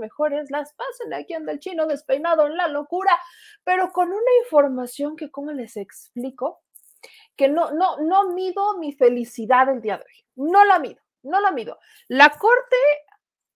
[0.00, 1.14] Mejores las pasen.
[1.14, 3.16] Aquí anda el chino despeinado en la locura,
[3.62, 6.62] pero con una información que, ¿cómo les explico?
[7.36, 10.24] Que no, no, no mido mi felicidad el día de hoy.
[10.34, 11.78] No la mido, no la mido.
[12.08, 12.76] La corte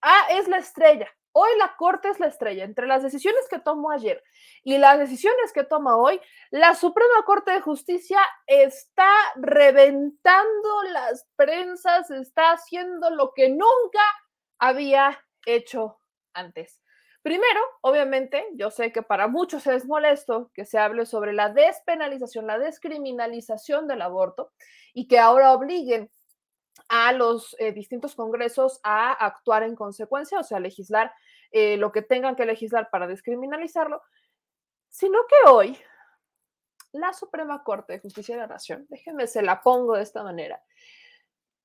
[0.03, 1.09] ah, es la estrella.
[1.37, 2.63] Hoy la Corte es la estrella.
[2.63, 4.23] Entre las decisiones que tomó ayer
[4.63, 6.21] y las decisiones que toma hoy,
[6.51, 14.01] la Suprema Corte de Justicia está reventando las prensas, está haciendo lo que nunca
[14.61, 15.99] había hecho
[16.35, 16.81] antes.
[17.23, 22.47] Primero, obviamente, yo sé que para muchos es molesto que se hable sobre la despenalización,
[22.47, 24.53] la descriminalización del aborto
[24.93, 26.11] y que ahora obliguen
[26.89, 31.15] a los eh, distintos congresos a actuar en consecuencia, o sea, legislar
[31.51, 34.03] eh, lo que tengan que legislar para descriminalizarlo,
[34.91, 35.79] sino que hoy
[36.93, 40.63] la Suprema Corte de Justicia de la Nación, déjenme, se la pongo de esta manera,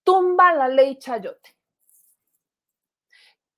[0.04, 1.59] tumba la ley Chayote.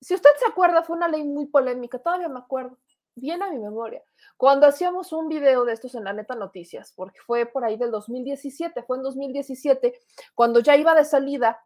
[0.02, 2.78] Si usted se acuerda, fue una ley muy polémica, todavía me acuerdo,
[3.14, 4.04] bien a mi memoria,
[4.36, 7.92] cuando hacíamos un video de estos en la neta noticias, porque fue por ahí del
[7.92, 10.00] 2017, fue en 2017,
[10.34, 11.64] cuando ya iba de salida,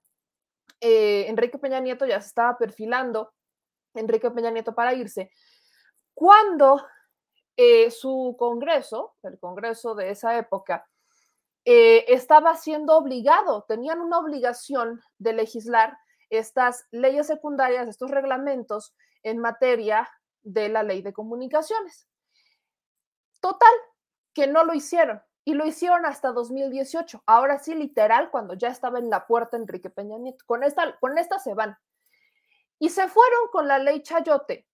[0.81, 3.33] eh, Enrique Peña Nieto ya se estaba perfilando
[3.93, 5.31] Enrique Peña Nieto para irse,
[6.13, 6.85] cuando
[7.55, 10.85] eh, su Congreso, el Congreso de esa época,
[11.63, 15.97] eh, estaba siendo obligado, tenían una obligación de legislar
[16.37, 20.09] estas leyes secundarias, estos reglamentos en materia
[20.41, 22.07] de la ley de comunicaciones.
[23.39, 23.73] Total,
[24.33, 27.23] que no lo hicieron y lo hicieron hasta 2018.
[27.27, 30.43] Ahora sí, literal, cuando ya estaba en la puerta Enrique Peña Nieto.
[30.47, 31.77] Con esta, con esta se van.
[32.79, 34.67] Y se fueron con la ley Chayote,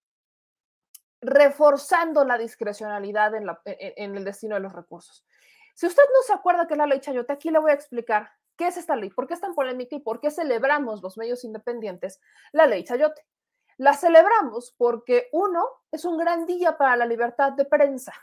[1.22, 5.26] reforzando la discrecionalidad en, en, el destino de los recursos.
[5.76, 8.32] Si usted no se acuerda que es la ley Chayote, aquí le voy a explicar
[8.62, 11.44] qué es esta ley, por qué es tan polémica y por qué celebramos los medios
[11.44, 13.26] independientes la ley Chayote.
[13.78, 18.14] La celebramos porque uno es un gran día para la libertad de prensa,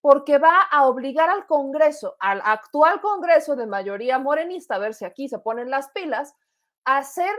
[0.00, 5.04] porque va a obligar al Congreso, al actual Congreso de mayoría morenista, a ver si
[5.04, 6.36] aquí se ponen las pilas,
[6.84, 7.34] a hacer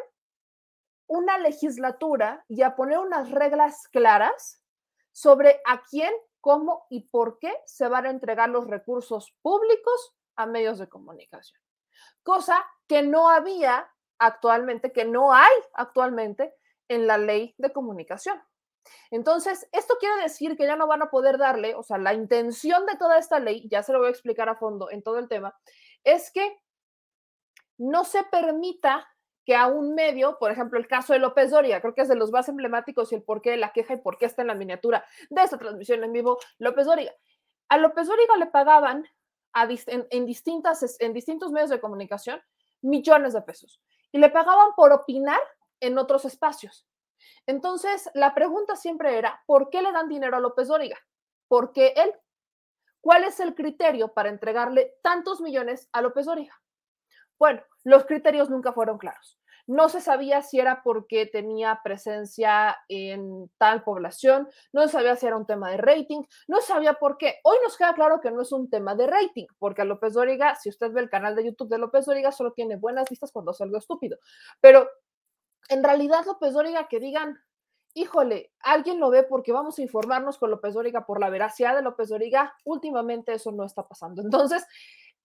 [1.08, 4.62] una legislatura y a poner unas reglas claras
[5.14, 10.46] sobre a quién, cómo y por qué se van a entregar los recursos públicos a
[10.46, 11.62] medios de comunicación.
[12.24, 13.90] Cosa que no había
[14.20, 16.54] actualmente, que no hay actualmente
[16.88, 18.42] en la ley de comunicación.
[19.12, 22.86] Entonces, esto quiere decir que ya no van a poder darle, o sea, la intención
[22.86, 25.28] de toda esta ley, ya se lo voy a explicar a fondo en todo el
[25.28, 25.56] tema,
[26.04, 26.58] es que
[27.78, 29.08] no se permita
[29.46, 32.16] que a un medio, por ejemplo, el caso de López Doria, creo que es de
[32.16, 34.56] los más emblemáticos y el por qué la queja y por qué está en la
[34.56, 37.16] miniatura de esta transmisión en vivo, López Doria.
[37.70, 39.06] A López Doria le pagaban
[39.54, 42.42] en, distintas, en distintos medios de comunicación
[42.82, 45.40] millones de pesos y le pagaban por opinar
[45.80, 46.88] en otros espacios.
[47.46, 50.98] Entonces, la pregunta siempre era, ¿por qué le dan dinero a López Dóriga?
[51.48, 52.14] ¿Por qué él?
[53.02, 56.60] ¿Cuál es el criterio para entregarle tantos millones a López Dóriga?
[57.40, 59.40] Bueno, los criterios nunca fueron claros.
[59.68, 65.28] No se sabía si era porque tenía presencia en tal población, no se sabía si
[65.28, 67.36] era un tema de rating, no sabía por qué.
[67.44, 70.56] Hoy nos queda claro que no es un tema de rating, porque a López Dóriga,
[70.56, 73.52] si usted ve el canal de YouTube de López Dóriga, solo tiene buenas vistas cuando
[73.52, 74.18] hace algo estúpido.
[74.62, 74.90] Pero
[75.70, 77.38] en realidad López Dóriga que digan,
[77.94, 81.82] híjole, alguien lo ve porque vamos a informarnos con López Dóriga por la veracidad de
[81.82, 84.22] López Dóriga, últimamente eso no está pasando.
[84.22, 84.66] Entonces,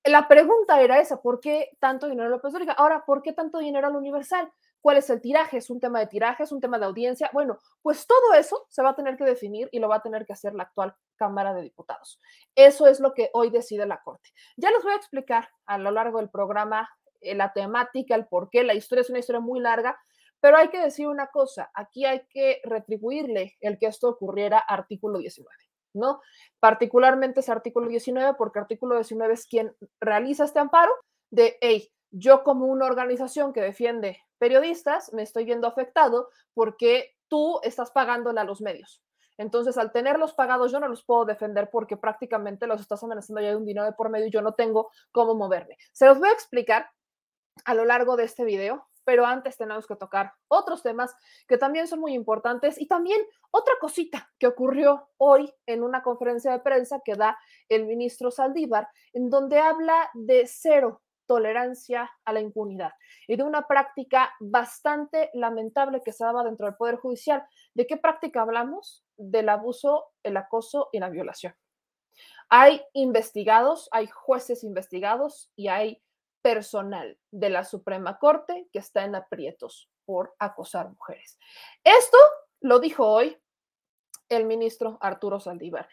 [0.04, 2.72] la pregunta era esa, ¿por qué tanto dinero a López Dóriga?
[2.72, 4.52] Ahora, ¿por qué tanto dinero al Universal?
[4.80, 5.58] ¿Cuál es el tiraje?
[5.58, 6.42] ¿Es un tema de tiraje?
[6.42, 7.30] ¿Es un tema de audiencia?
[7.32, 10.26] Bueno, pues todo eso se va a tener que definir y lo va a tener
[10.26, 12.20] que hacer la actual Cámara de Diputados.
[12.56, 14.30] Eso es lo que hoy decide la Corte.
[14.56, 16.90] Ya les voy a explicar a lo largo del programa
[17.20, 18.64] eh, la temática, el por qué.
[18.64, 19.96] La historia es una historia muy larga,
[20.40, 25.18] pero hay que decir una cosa, aquí hay que retribuirle el que esto ocurriera artículo
[25.18, 25.48] 19.
[25.94, 26.20] ¿No?
[26.60, 30.92] Particularmente ese artículo 19, porque artículo 19 es quien realiza este amparo
[31.30, 37.60] de, hey, yo como una organización que defiende periodistas me estoy viendo afectado porque tú
[37.62, 39.02] estás pagándole a los medios.
[39.38, 43.48] Entonces, al tenerlos pagados, yo no los puedo defender porque prácticamente los estás amenazando ya
[43.48, 45.76] de un dinero de por medio y yo no tengo cómo moverme.
[45.92, 46.90] Se los voy a explicar
[47.64, 51.14] a lo largo de este video, pero antes tenemos que tocar otros temas
[51.46, 56.52] que también son muy importantes y también otra cosita que ocurrió hoy en una conferencia
[56.52, 62.40] de prensa que da el ministro Saldívar, en donde habla de cero tolerancia a la
[62.40, 62.92] impunidad
[63.26, 67.44] y de una práctica bastante lamentable que se daba dentro del Poder Judicial.
[67.74, 69.04] ¿De qué práctica hablamos?
[69.16, 71.54] Del abuso, el acoso y la violación.
[72.50, 76.02] Hay investigados, hay jueces investigados y hay
[76.42, 81.38] personal de la Suprema Corte que está en aprietos por acosar mujeres.
[81.84, 82.18] Esto
[82.60, 83.38] lo dijo hoy
[84.28, 85.88] el ministro Arturo Saldívar.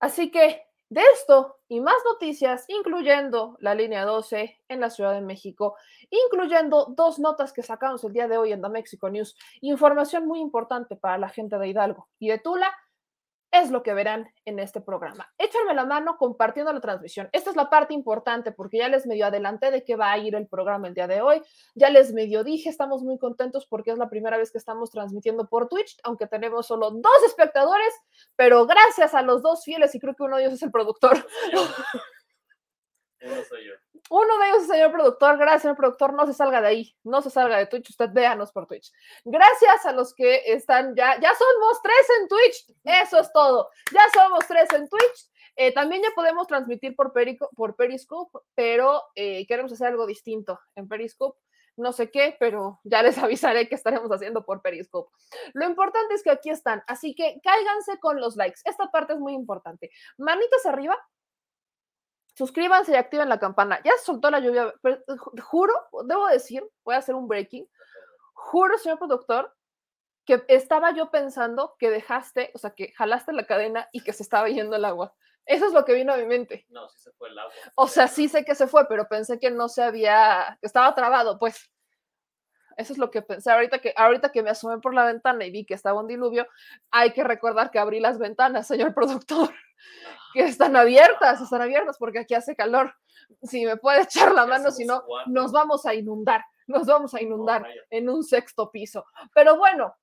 [0.00, 5.20] Así que de esto y más noticias, incluyendo la línea 12 en la Ciudad de
[5.20, 5.76] México,
[6.10, 10.40] incluyendo dos notas que sacamos el día de hoy en The Mexico News, información muy
[10.40, 12.74] importante para la gente de Hidalgo y de Tula,
[13.50, 15.32] es lo que verán en este programa.
[15.38, 17.28] Échenme la mano compartiendo la transmisión.
[17.32, 20.34] Esta es la parte importante porque ya les medio adelanté de qué va a ir
[20.34, 21.42] el programa el día de hoy.
[21.74, 25.48] Ya les medio dije, estamos muy contentos porque es la primera vez que estamos transmitiendo
[25.48, 27.94] por Twitch, aunque tenemos solo dos espectadores,
[28.36, 31.26] pero gracias a los dos fieles y creo que uno de ellos es el productor.
[33.20, 33.72] Uno soy yo.
[34.10, 35.38] Uno de ellos es el señor productor.
[35.38, 36.14] Gracias, señor productor.
[36.14, 36.96] No se salga de ahí.
[37.02, 37.90] No se salga de Twitch.
[37.90, 38.92] Usted véanos por Twitch.
[39.24, 41.18] Gracias a los que están ya.
[41.20, 42.76] Ya somos tres en Twitch.
[42.84, 43.70] Eso es todo.
[43.92, 45.30] Ya somos tres en Twitch.
[45.56, 50.60] Eh, también ya podemos transmitir por, Perico, por Periscope, pero eh, queremos hacer algo distinto
[50.76, 51.36] en Periscope.
[51.76, 55.10] No sé qué, pero ya les avisaré que estaremos haciendo por Periscope.
[55.54, 58.60] Lo importante es que aquí están, así que cáiganse con los likes.
[58.64, 59.90] Esta parte es muy importante.
[60.16, 60.96] Manitas arriba
[62.38, 63.80] suscríbanse y activen la campana.
[63.84, 67.68] Ya se soltó la lluvia, pero eh, juro, debo decir, voy a hacer un breaking.
[68.32, 69.52] Juro, señor productor,
[70.24, 74.22] que estaba yo pensando que dejaste, o sea, que jalaste la cadena y que se
[74.22, 75.14] estaba yendo el agua.
[75.46, 76.64] Eso es lo que vino a mi mente.
[76.68, 77.52] No, sí se fue el agua.
[77.74, 80.94] O sea, sí sé que se fue, pero pensé que no se había, que estaba
[80.94, 81.72] trabado, pues.
[82.78, 83.50] Eso es lo que pensé.
[83.50, 86.46] Ahorita que, ahorita que me asomé por la ventana y vi que estaba un diluvio,
[86.92, 89.50] hay que recordar que abrí las ventanas, señor productor
[90.32, 92.94] que están abiertas, están abiertas porque aquí hace calor.
[93.42, 97.20] Si me puede echar la mano, si no, nos vamos a inundar, nos vamos a
[97.20, 99.04] inundar en un sexto piso.
[99.34, 99.96] Pero bueno,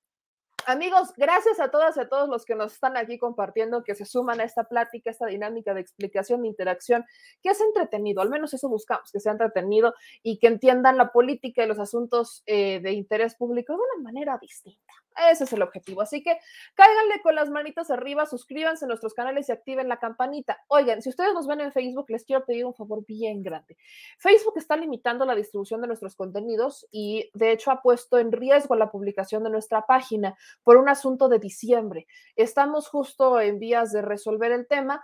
[0.67, 4.03] Amigos, gracias a todas y a todos los que nos están aquí compartiendo, que se
[4.05, 7.05] suman a esta plática, esta dinámica de explicación, de interacción,
[7.43, 9.93] que es entretenido, al menos eso buscamos, que sea entretenido
[10.23, 14.39] y que entiendan la política y los asuntos eh, de interés público de una manera
[14.41, 14.93] distinta.
[15.31, 16.01] Ese es el objetivo.
[16.01, 16.37] Así que
[16.73, 20.59] cáiganle con las manitas arriba, suscríbanse a nuestros canales y activen la campanita.
[20.67, 23.77] Oigan, si ustedes nos ven en Facebook, les quiero pedir un favor bien grande.
[24.19, 28.75] Facebook está limitando la distribución de nuestros contenidos y de hecho ha puesto en riesgo
[28.75, 32.07] la publicación de nuestra página por un asunto de diciembre.
[32.35, 35.03] Estamos justo en vías de resolver el tema,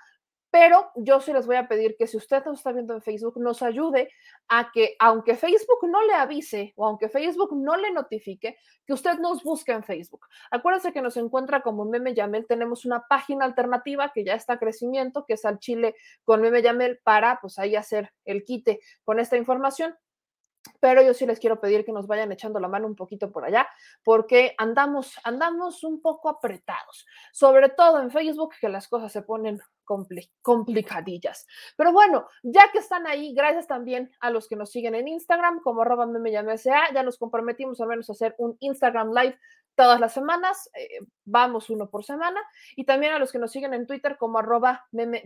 [0.51, 3.39] pero yo sí les voy a pedir que si usted nos está viendo en Facebook,
[3.39, 4.11] nos ayude
[4.49, 9.17] a que, aunque Facebook no le avise o aunque Facebook no le notifique, que usted
[9.19, 10.27] nos busque en Facebook.
[10.51, 12.45] Acuérdense que nos encuentra como Meme Yamel.
[12.47, 16.61] Tenemos una página alternativa que ya está a crecimiento, que es al Chile con Meme
[16.61, 19.95] Yamel, para pues ahí hacer el quite con esta información
[20.79, 23.45] pero yo sí les quiero pedir que nos vayan echando la mano un poquito por
[23.45, 23.67] allá,
[24.03, 29.59] porque andamos, andamos un poco apretados, sobre todo en Facebook, que las cosas se ponen
[30.41, 31.45] complicadillas.
[31.77, 35.61] Pero bueno, ya que están ahí, gracias también a los que nos siguen en Instagram,
[35.61, 36.05] como arroba
[36.93, 39.37] ya nos comprometimos al menos a hacer un Instagram Live
[39.75, 42.39] todas las semanas, eh, vamos uno por semana,
[42.75, 45.23] y también a los que nos siguen en Twitter como arroba meme.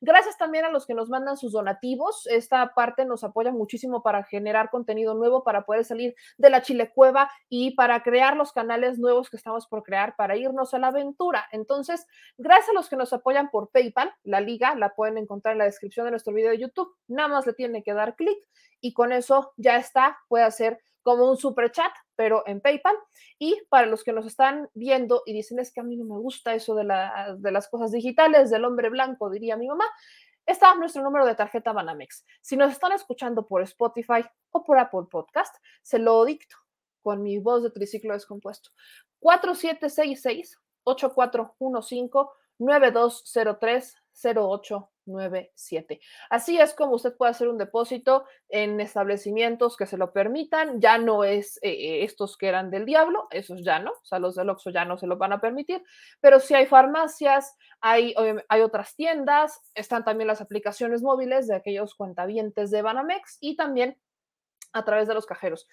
[0.00, 4.24] Gracias también a los que nos mandan sus donativos, esta parte nos apoya muchísimo para
[4.24, 9.30] generar contenido nuevo, para poder salir de la chilecueva y para crear los canales nuevos
[9.30, 11.46] que estamos por crear, para irnos a la aventura.
[11.52, 12.06] Entonces,
[12.38, 15.64] gracias a los que nos apoyan por PayPal, la liga la pueden encontrar en la
[15.64, 18.38] descripción de nuestro video de YouTube, nada más le tiene que dar clic
[18.80, 22.96] y con eso ya está, puede hacer como un super chat, pero en PayPal.
[23.38, 26.18] Y para los que nos están viendo y dicen es que a mí no me
[26.18, 26.84] gusta eso de,
[27.38, 29.84] de las cosas digitales, del hombre blanco, diría mi mamá,
[30.46, 32.24] está nuestro número de tarjeta Banamex.
[32.40, 36.56] Si nos están escuchando por Spotify o por Apple Podcast, se lo dicto
[37.02, 38.70] con mi voz de triciclo descompuesto.
[39.20, 43.94] 4766 8415 9203
[44.36, 46.00] 08 97.
[46.30, 50.80] Así es como usted puede hacer un depósito en establecimientos que se lo permitan.
[50.80, 54.34] Ya no es eh, estos que eran del diablo, esos ya no, o sea, los
[54.34, 55.82] del Oxxo ya no se lo van a permitir,
[56.20, 58.14] pero sí hay farmacias, hay,
[58.48, 63.98] hay otras tiendas, están también las aplicaciones móviles de aquellos cuentavientes de Banamex y también
[64.72, 65.66] a través de los cajeros.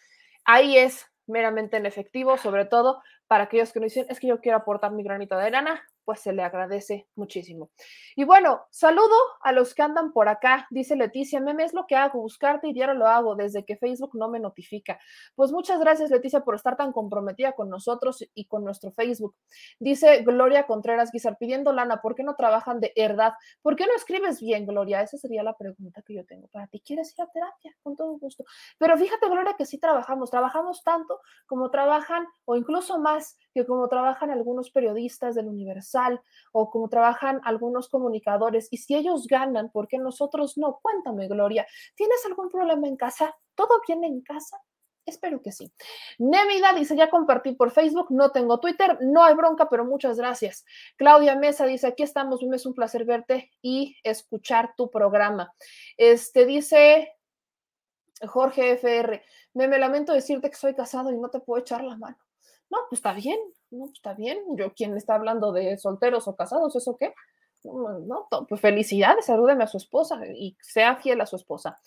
[0.46, 4.42] Ahí es meramente en efectivo, sobre todo para aquellos que nos dicen, es que yo
[4.42, 7.72] quiero aportar mi granito de arena, pues se le agradece muchísimo.
[8.16, 11.96] Y bueno, saludo a los que andan por acá, dice Leticia, meme es lo que
[11.96, 15.00] hago, buscarte y diario lo hago desde que Facebook no me notifica.
[15.36, 19.36] Pues muchas gracias Leticia por estar tan comprometida con nosotros y con nuestro Facebook.
[19.80, 23.34] Dice Gloria Contreras Guizar, pidiendo lana, ¿por qué no trabajan de verdad?
[23.62, 25.02] ¿Por qué no escribes bien, Gloria?
[25.02, 26.82] Esa sería la pregunta que yo tengo para ti.
[26.86, 27.76] ¿Quieres ir a terapia?
[27.84, 28.44] Con todo gusto.
[28.78, 33.88] Pero fíjate, Gloria, que sí trabajamos, trabajamos tanto como trabajan o incluso más que como
[33.88, 38.68] trabajan algunos periodistas del Universal o como trabajan algunos comunicadores.
[38.72, 40.80] Y si ellos ganan, ¿por qué nosotros no?
[40.82, 43.36] Cuéntame, Gloria, ¿tienes algún problema en casa?
[43.56, 44.62] ¿Todo bien en casa?
[45.06, 45.72] Espero que sí.
[46.20, 50.64] Nemida dice, ya compartí por Facebook, no tengo Twitter, no hay bronca, pero muchas gracias.
[50.96, 55.54] Claudia Mesa dice, aquí estamos, es un placer verte y escuchar tu programa.
[55.98, 57.16] Este dice
[58.28, 61.98] Jorge FR, me, me lamento decirte que soy casado y no te puedo echar la
[61.98, 62.18] mano.
[62.72, 63.38] No, pues está bien,
[63.70, 64.40] no, pues está bien.
[64.56, 66.76] Yo, ¿quién está hablando de solteros o casados?
[66.76, 67.14] ¿Eso qué?
[67.64, 71.78] No, pues felicidades, salúdeme a su esposa y sea fiel a su esposa.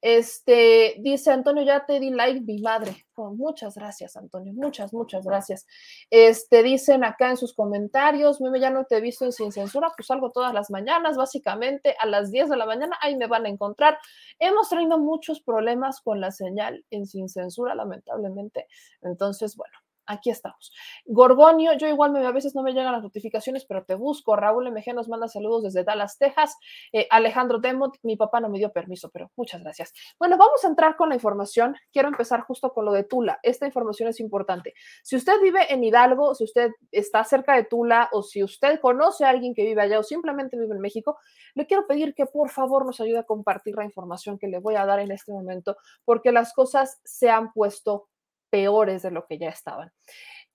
[0.00, 3.04] Este, dice Antonio, ya te di like, mi madre.
[3.14, 5.66] Oh, muchas gracias, Antonio, muchas, muchas gracias.
[6.08, 9.92] Este, dicen acá en sus comentarios, meme, ya no te he visto en Sin Censura,
[9.96, 13.44] pues salgo todas las mañanas, básicamente a las 10 de la mañana, ahí me van
[13.44, 13.98] a encontrar.
[14.38, 18.68] Hemos tenido muchos problemas con la señal en Sin Censura, lamentablemente.
[19.02, 19.76] Entonces, bueno,
[20.08, 20.72] aquí estamos.
[21.04, 24.34] Gorgonio, yo igual me, a veces no me llegan las notificaciones, pero te busco.
[24.34, 26.56] Raúl MG nos manda saludos desde Dallas, Texas.
[26.92, 29.92] Eh, Alejandro Demont, mi papá no me dio permiso, pero muchas gracias.
[30.18, 31.76] Bueno, vamos a entrar con la información.
[31.92, 33.38] Quiero empezar justo con lo de Tula.
[33.42, 34.74] Esta información es importante.
[35.02, 39.24] Si usted vive en Hidalgo, si usted está cerca de Tula o si usted conoce
[39.24, 41.18] a alguien que vive allá o simplemente vive en México,
[41.54, 44.76] le quiero pedir que por favor nos ayude a compartir la información que le voy
[44.76, 48.08] a dar en este momento, porque las cosas se han puesto
[48.50, 49.92] peores de lo que ya estaban.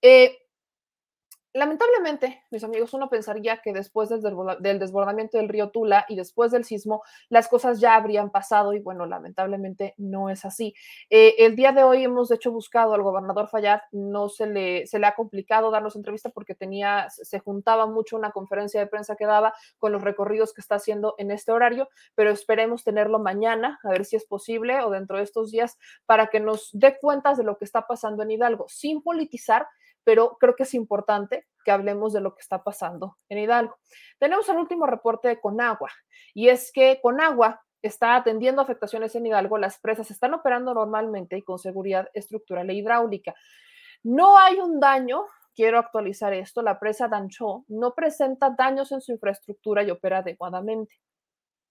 [0.02, 0.36] Eh,
[1.56, 4.20] Lamentablemente, mis amigos, uno pensaría que después del,
[4.80, 9.06] desbordamiento del río Tula y después del sismo, las cosas ya habrían pasado y bueno,
[9.06, 10.74] lamentablemente no es así.
[11.10, 14.88] Eh, el día de hoy hemos de hecho buscado al gobernador Fayad, no se le,
[14.88, 19.14] se le ha complicado darnos entrevista porque tenía, se juntaba mucho una conferencia de prensa
[19.14, 23.78] que daba con los recorridos que está haciendo en este horario, pero esperemos tenerlo mañana,
[23.84, 27.38] a ver si es posible o dentro de estos días, para que nos dé cuentas
[27.38, 29.68] de lo que está pasando en Hidalgo, sin politizar,
[30.04, 33.76] pero creo que es importante que hablemos de lo que está pasando en Hidalgo.
[34.18, 35.90] Tenemos el último reporte de Conagua
[36.34, 41.42] y es que Conagua está atendiendo afectaciones en Hidalgo, las presas están operando normalmente y
[41.42, 43.34] con seguridad estructural e hidráulica.
[44.02, 49.12] No hay un daño, quiero actualizar esto, la presa Dancho no presenta daños en su
[49.12, 50.94] infraestructura y opera adecuadamente.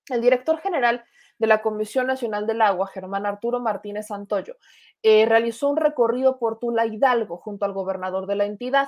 [0.09, 1.03] El director general
[1.37, 4.55] de la Comisión Nacional del Agua, Germán Arturo Martínez Santoyo,
[5.01, 8.87] eh, realizó un recorrido por Tula Hidalgo junto al gobernador de la entidad.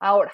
[0.00, 0.32] Ahora,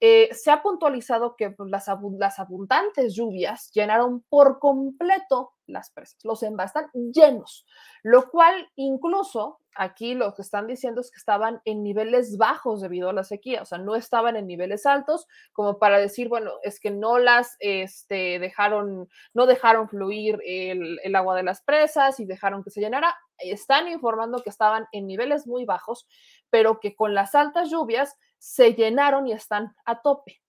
[0.00, 1.86] eh, se ha puntualizado que pues, las,
[2.18, 7.66] las, abundantes lluvias llenaron por completo las presas, los envases están llenos,
[8.02, 13.10] lo cual incluso aquí lo que están diciendo es que estaban en niveles bajos debido
[13.10, 16.80] a la sequía, o sea, no estaban en niveles altos como para decir, bueno, es
[16.80, 22.26] que no las este, dejaron, no dejaron fluir el, el agua de las presas y
[22.26, 26.06] dejaron que se llenara, están informando que estaban en niveles muy bajos,
[26.50, 30.40] pero que con las altas lluvias se llenaron y están a tope.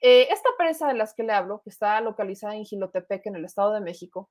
[0.00, 3.44] Eh, esta presa de las que le hablo, que está localizada en Gilotepec, en el
[3.44, 4.30] Estado de México,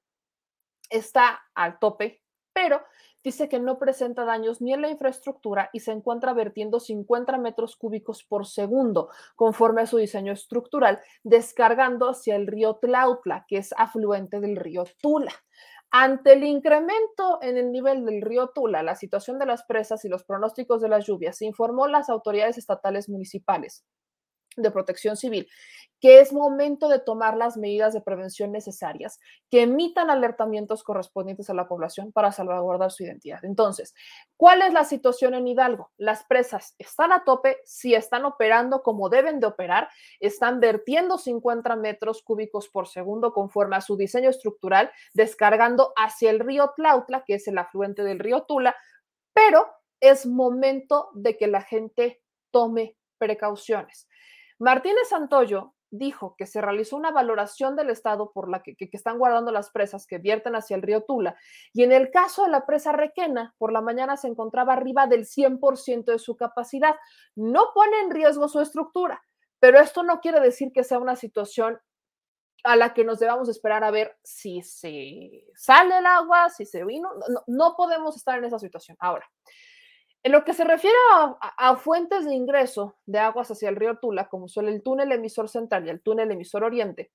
[0.90, 2.22] está al tope,
[2.54, 2.82] pero
[3.24, 7.76] dice que no presenta daños ni en la infraestructura y se encuentra vertiendo 50 metros
[7.76, 13.74] cúbicos por segundo, conforme a su diseño estructural, descargando hacia el río Tlautla, que es
[13.78, 15.34] afluente del río Tula.
[15.92, 20.10] Ante el incremento en el nivel del río Tula, la situación de las presas y
[20.10, 23.86] los pronósticos de las lluvias, se informó las autoridades estatales municipales
[24.58, 25.48] de protección civil
[26.00, 31.54] que es momento de tomar las medidas de prevención necesarias que emitan alertamientos correspondientes a
[31.54, 33.44] la población para salvaguardar su identidad.
[33.44, 33.96] Entonces,
[34.36, 35.92] ¿cuál es la situación en Hidalgo?
[35.98, 39.90] Las presas están a tope, si están operando como deben de operar,
[40.20, 46.40] están vertiendo 50 metros cúbicos por segundo conforme a su diseño estructural, descargando hacia el
[46.40, 48.76] río Tlautla, que es el afluente del río Tula,
[49.34, 49.68] pero
[50.00, 54.08] es momento de que la gente tome precauciones.
[54.60, 59.52] Martínez Santoyo dijo que se realizó una valoración del estado por la que, están guardando
[59.52, 61.38] las presas que vierten hacia el río Tula.
[61.74, 65.26] Y en el caso de la presa Requena, por la mañana se encontraba arriba del
[65.26, 66.96] 100% de su capacidad.
[67.36, 69.24] No pone en riesgo su estructura,
[69.60, 71.80] pero esto no quiere decir que sea una situación
[72.64, 76.84] a la que nos debamos esperar a ver si se sale el agua, si se
[76.84, 77.10] vino.
[77.30, 78.98] No, no podemos estar en esa situación.
[79.00, 79.30] Ahora,
[80.24, 80.98] En lo que se refiere
[81.40, 85.48] a, fuentes de ingreso de aguas hacia el río Tula, como son el túnel emisor
[85.48, 87.12] central y el túnel emisor oriente,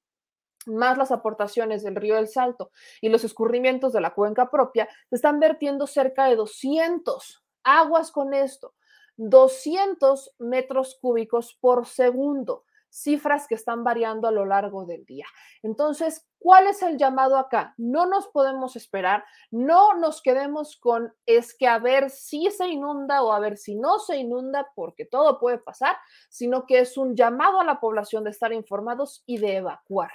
[0.66, 5.16] más las aportaciones del río del Salto y los escurrimientos de la cuenca propia, se
[5.16, 8.74] están vertiendo cerca de 200 aguas con esto,
[9.16, 15.24] 200 metros cúbicos por segundo, cifras que están variando a lo largo del día.
[15.62, 17.74] Entonces, ¿cuál es el llamado acá?
[17.78, 23.22] No nos podemos esperar, no nos quedemos con es que a ver si se inunda
[23.22, 25.96] o a ver si no se inunda, porque todo puede pasar,
[26.28, 30.12] sino que es un llamado a la población de estar informados y de evacuar.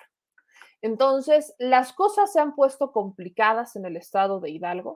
[0.84, 4.96] Entonces, las cosas se han puesto complicadas en el estado de Hidalgo.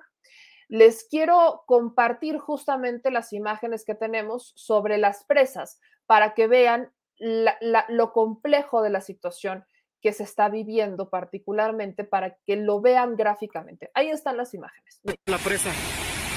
[0.68, 8.14] Les quiero compartir justamente las imágenes que tenemos sobre las presas para que vean lo
[8.14, 9.66] complejo de la situación
[10.02, 13.92] que se está viviendo, particularmente para que lo vean gráficamente.
[13.94, 15.00] Ahí están las imágenes.
[15.28, 15.72] La presa,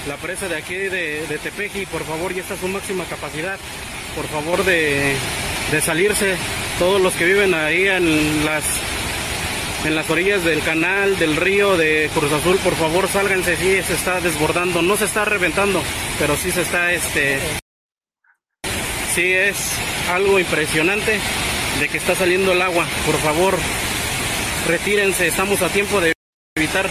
[0.07, 3.59] la presa de aquí de, de Tepeji, por favor, ya está su máxima capacidad.
[4.14, 5.14] Por favor de,
[5.73, 6.37] de salirse
[6.79, 8.64] todos los que viven ahí en las
[9.85, 13.92] en las orillas del canal, del río de Cruz Azul, por favor sálganse, sí se
[13.92, 15.83] está desbordando, no se está reventando,
[16.18, 17.38] pero sí se está, este,
[19.14, 19.77] sí es
[20.11, 21.19] algo impresionante
[21.81, 23.59] de que está saliendo el agua, por favor
[24.67, 26.12] retírense, estamos a tiempo de
[26.57, 26.88] evitar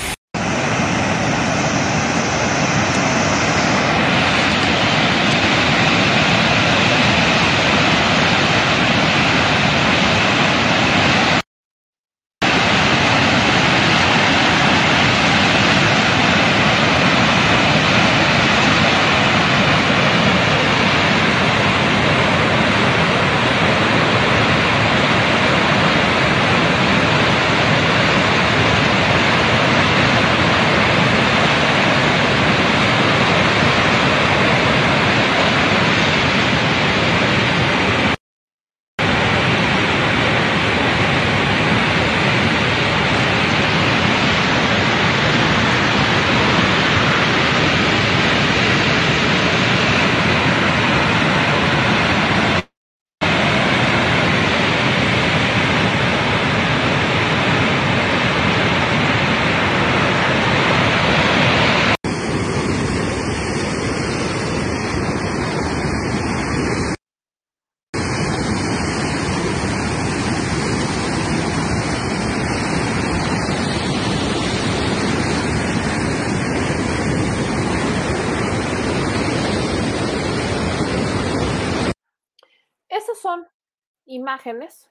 [84.14, 84.90] imágenes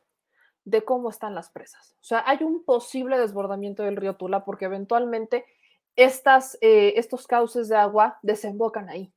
[0.65, 1.97] de cómo están las presas.
[2.01, 5.45] O sea, hay un posible desbordamiento del río Tula porque eventualmente
[5.97, 9.13] estas, eh, estos cauces de agua desembocan ahí.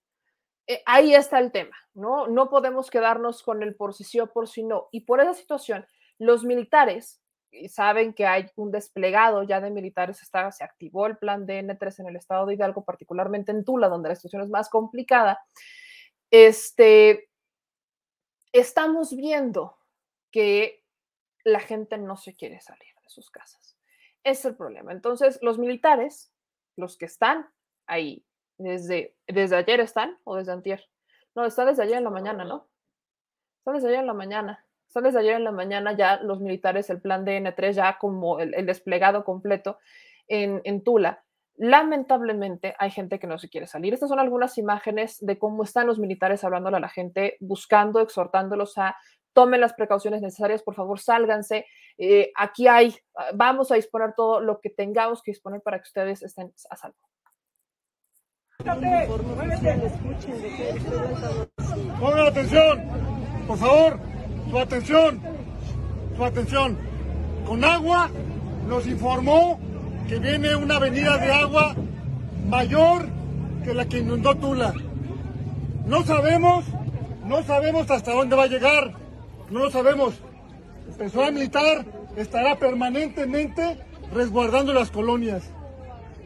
[0.68, 2.28] Eh, ahí está el tema, ¿no?
[2.28, 4.90] No podemos quedarnos con el por si sí o por si no.
[4.92, 5.86] Y por esa situación,
[6.18, 7.22] los militares
[7.70, 12.08] saben que hay un desplegado ya de militares, está, se activó el plan DN3 en
[12.08, 15.40] el estado de Hidalgo, particularmente en Tula, donde la situación es más complicada.
[16.32, 17.30] Este,
[18.52, 19.75] estamos viendo
[20.36, 20.84] que
[21.46, 23.78] la gente no se quiere salir de sus casas.
[24.22, 24.92] Es el problema.
[24.92, 26.34] Entonces, los militares,
[26.76, 27.48] los que están
[27.88, 28.26] ahí,
[28.58, 30.90] desde, desde ayer están o desde antier.
[31.36, 32.68] No, está desde ayer en la mañana, ¿no?
[33.60, 34.66] Está desde ayer en la mañana.
[34.90, 38.66] Está desde ayer en la mañana ya los militares, el plan DN3, ya como el,
[38.66, 39.80] desplegado completo
[40.28, 41.24] en, en Tula.
[41.58, 43.94] Lamentablemente hay gente que no se quiere salir.
[43.94, 48.78] Estas son algunas imágenes de cómo están los militares hablándole a la gente, buscando, exhortándolos
[48.78, 48.98] a
[49.36, 51.66] tomen las precauciones necesarias, por favor, sálganse.
[51.98, 55.84] Eh, aquí hay, ah, vamos a disponer todo lo que tengamos que disponer para que
[55.84, 56.98] ustedes estén a salvo.
[62.00, 62.84] Pongan atención,
[63.46, 64.00] por favor,
[64.50, 65.22] su atención,
[66.16, 66.78] su atención.
[67.46, 68.10] Con agua
[68.68, 69.60] nos informó
[70.08, 71.76] que viene una avenida de agua
[72.48, 73.08] mayor
[73.64, 74.74] que la que inundó Tula.
[75.86, 76.66] No sabemos,
[77.26, 79.06] no sabemos hasta dónde va a llegar
[79.50, 80.16] no lo sabemos.
[80.88, 83.78] El personal militar estará permanentemente
[84.14, 85.44] resguardando las colonias.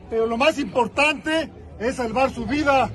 [0.09, 2.89] Pero lo más importante es salvar su vida.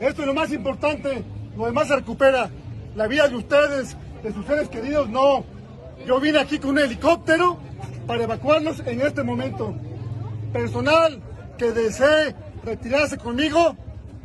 [0.00, 1.22] Esto es lo más importante.
[1.56, 2.50] Lo demás se recupera.
[2.94, 5.44] La vida de ustedes, de sus seres queridos, no.
[6.06, 7.58] Yo vine aquí con un helicóptero
[8.06, 9.74] para evacuarlos en este momento.
[10.56, 11.20] Personal
[11.58, 13.76] que desee retirarse conmigo,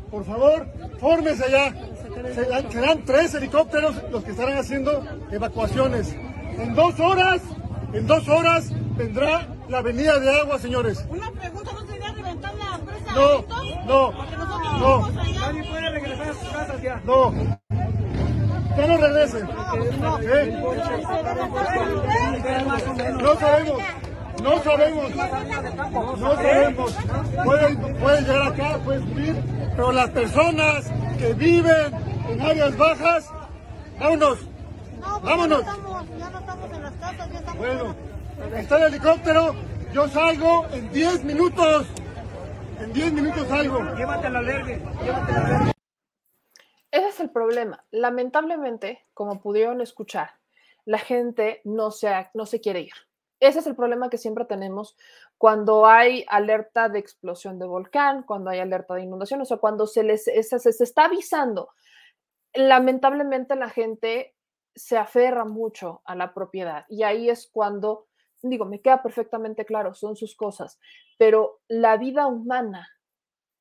[0.09, 0.65] por favor,
[0.97, 1.73] fórmese allá.
[2.69, 6.15] Serán, tres helicópteros los que estarán haciendo evacuaciones.
[6.57, 7.41] En dos horas,
[7.91, 11.05] en dos horas vendrá la avenida de agua, señores.
[11.09, 13.13] Una pregunta, ¿no sería reventar la presa?
[13.13, 13.45] No,
[13.85, 14.11] no,
[14.79, 15.11] no.
[15.11, 17.33] Nadie puede regresar No.
[18.75, 19.49] Que no regresen.
[20.23, 20.63] ¿Eh?
[23.21, 23.81] No sabemos.
[24.41, 25.15] No sabemos.
[25.15, 26.97] No sabemos.
[27.45, 29.35] Pueden, pueden llegar acá, pueden subir,
[29.75, 31.93] pero las personas que viven
[32.29, 33.31] en áreas bajas,
[33.99, 34.39] vámonos.
[35.23, 35.65] Vámonos.
[35.65, 37.95] Ya no estamos en las casas, ya estamos Bueno,
[38.55, 39.55] está el helicóptero.
[39.93, 41.87] Yo salgo en 10 minutos.
[42.79, 43.79] En 10 minutos salgo.
[46.91, 47.83] Ese es el problema.
[47.91, 50.31] Lamentablemente, como pudieron escuchar,
[50.85, 52.93] la gente no se, no se quiere ir.
[53.41, 54.95] Ese es el problema que siempre tenemos
[55.39, 59.87] cuando hay alerta de explosión de volcán, cuando hay alerta de inundación, o sea, cuando
[59.87, 61.69] se les se, se está avisando.
[62.53, 64.35] Lamentablemente la gente
[64.75, 68.07] se aferra mucho a la propiedad y ahí es cuando,
[68.43, 70.79] digo, me queda perfectamente claro, son sus cosas,
[71.17, 72.87] pero la vida humana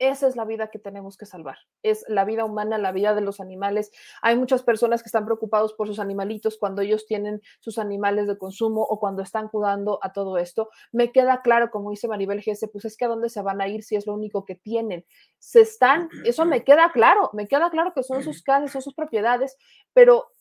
[0.00, 1.58] esa es la vida que tenemos que salvar.
[1.82, 3.92] Es la vida humana, la vida de los animales.
[4.22, 8.38] Hay muchas personas que están preocupados por sus animalitos cuando ellos tienen sus animales de
[8.38, 10.70] consumo o cuando están cuidando a todo esto.
[10.90, 13.68] Me queda claro, como dice Maribel Gese, pues es que a dónde se van a
[13.68, 15.04] ir si es lo único que tienen.
[15.38, 18.94] Se están, eso me queda claro, me queda claro que son sus casas, son sus
[18.94, 19.58] propiedades,
[19.92, 20.32] pero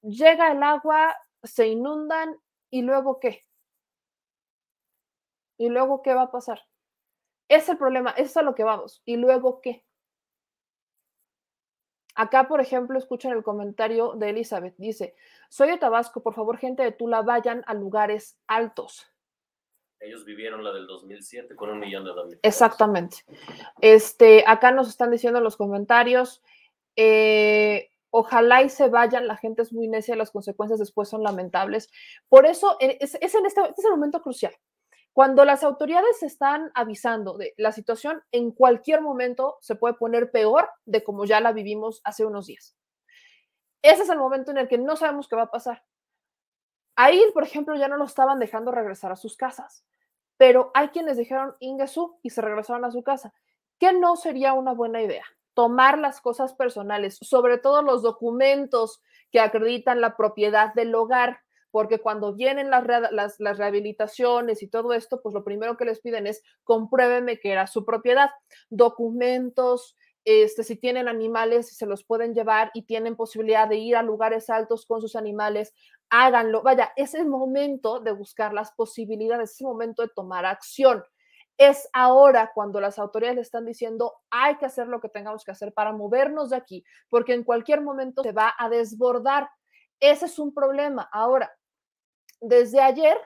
[0.00, 2.36] llega el agua, se inundan
[2.70, 3.44] y luego qué?
[5.58, 6.60] ¿Y luego qué va a pasar?
[7.48, 9.02] Es el problema, eso es a lo que vamos.
[9.04, 9.84] ¿Y luego qué?
[12.14, 14.74] Acá, por ejemplo, escuchan el comentario de Elizabeth.
[14.76, 15.14] Dice,
[15.48, 19.06] soy de Tabasco, por favor, gente de Tula, vayan a lugares altos.
[20.00, 22.40] Ellos vivieron la del 2007 con un millón de dólares.
[22.42, 23.18] Exactamente.
[23.80, 26.42] Este, acá nos están diciendo en los comentarios,
[26.96, 31.88] eh, ojalá y se vayan, la gente es muy necia, las consecuencias después son lamentables.
[32.28, 34.54] Por eso es, es en este, este es el momento crucial.
[35.18, 40.70] Cuando las autoridades están avisando de la situación, en cualquier momento se puede poner peor
[40.84, 42.76] de como ya la vivimos hace unos días.
[43.82, 45.82] Ese es el momento en el que no sabemos qué va a pasar.
[46.94, 49.84] Ahí, por ejemplo, ya no lo estaban dejando regresar a sus casas,
[50.36, 53.34] pero hay quienes dijeron Ingesú y se regresaron a su casa.
[53.80, 55.24] ¿Qué no sería una buena idea?
[55.52, 59.02] Tomar las cosas personales, sobre todo los documentos
[59.32, 64.92] que acreditan la propiedad del hogar, porque cuando vienen las, las, las, rehabilitaciones y todo
[64.92, 68.30] esto, pues lo primero que les piden es compruébeme que era su propiedad,
[68.70, 69.96] documentos,
[70.30, 74.50] este, si tienen animales, se los pueden llevar y tienen posibilidad de ir a lugares
[74.50, 75.72] altos con sus animales,
[76.10, 76.62] háganlo.
[76.62, 81.02] Vaya, es el momento de buscar las posibilidades, es el momento de tomar acción.
[81.56, 85.50] Es ahora cuando las autoridades le están diciendo hay que hacer lo que tengamos que
[85.50, 89.48] hacer para movernos de aquí, porque en cualquier momento se va a desbordar.
[89.98, 91.08] Ese es un problema.
[91.10, 91.50] Ahora,
[92.40, 93.18] desde ayer,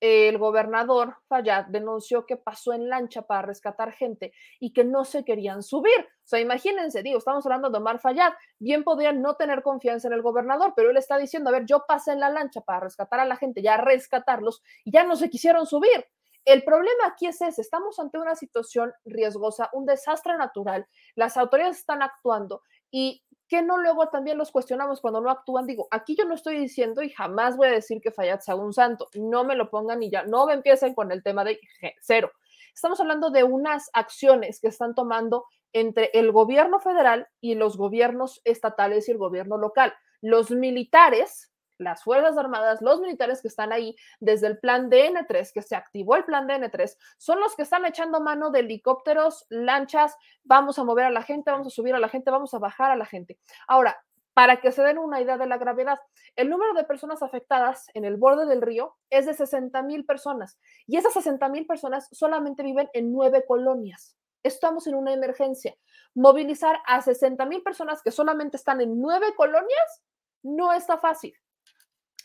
[0.00, 5.24] el gobernador Fayad denunció que pasó en lancha para rescatar gente y que no se
[5.24, 5.98] querían subir.
[5.98, 10.14] O sea, imagínense, digo, estamos hablando de Omar Fayad, bien podrían no tener confianza en
[10.14, 13.20] el gobernador, pero él está diciendo, a ver, yo pasé en la lancha para rescatar
[13.20, 16.06] a la gente, ya rescatarlos, y ya no se quisieron subir.
[16.44, 21.78] El problema aquí es ese, estamos ante una situación riesgosa, un desastre natural, las autoridades
[21.78, 25.66] están actuando y que no luego también los cuestionamos cuando no actúan?
[25.66, 28.72] Digo, aquí yo no estoy diciendo y jamás voy a decir que Fayad sea un
[28.72, 31.58] santo, no me lo pongan y ya, no me empiecen con el tema de
[32.00, 32.30] cero.
[32.74, 38.40] Estamos hablando de unas acciones que están tomando entre el gobierno federal y los gobiernos
[38.44, 39.94] estatales y el gobierno local.
[40.20, 45.62] Los militares las Fuerzas Armadas, los militares que están ahí desde el plan DN3, que
[45.62, 50.78] se activó el plan DN3, son los que están echando mano de helicópteros, lanchas, vamos
[50.78, 52.96] a mover a la gente, vamos a subir a la gente, vamos a bajar a
[52.96, 53.38] la gente.
[53.66, 53.98] Ahora,
[54.34, 55.98] para que se den una idea de la gravedad,
[56.36, 60.60] el número de personas afectadas en el borde del río es de 60 mil personas
[60.86, 64.16] y esas 60 mil personas solamente viven en nueve colonias.
[64.44, 65.74] Estamos en una emergencia.
[66.14, 70.04] Movilizar a 60 mil personas que solamente están en nueve colonias
[70.44, 71.34] no está fácil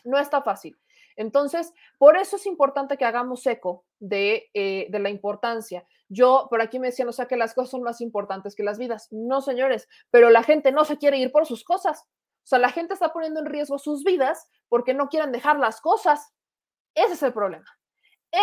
[0.04, 0.78] no está fácil.
[1.16, 5.86] Entonces, por eso es importante que hagamos eco de, eh, de, la importancia.
[6.08, 8.78] Yo, por aquí me decían, o sea, que las cosas son más importantes que las
[8.78, 9.08] vidas.
[9.10, 12.04] No, señores, pero la gente no se quiere ir por sus cosas.
[12.44, 15.80] O sea, la gente está poniendo en riesgo sus vidas porque no quieren dejar las
[15.80, 16.32] cosas.
[16.94, 17.66] Ese es el problema.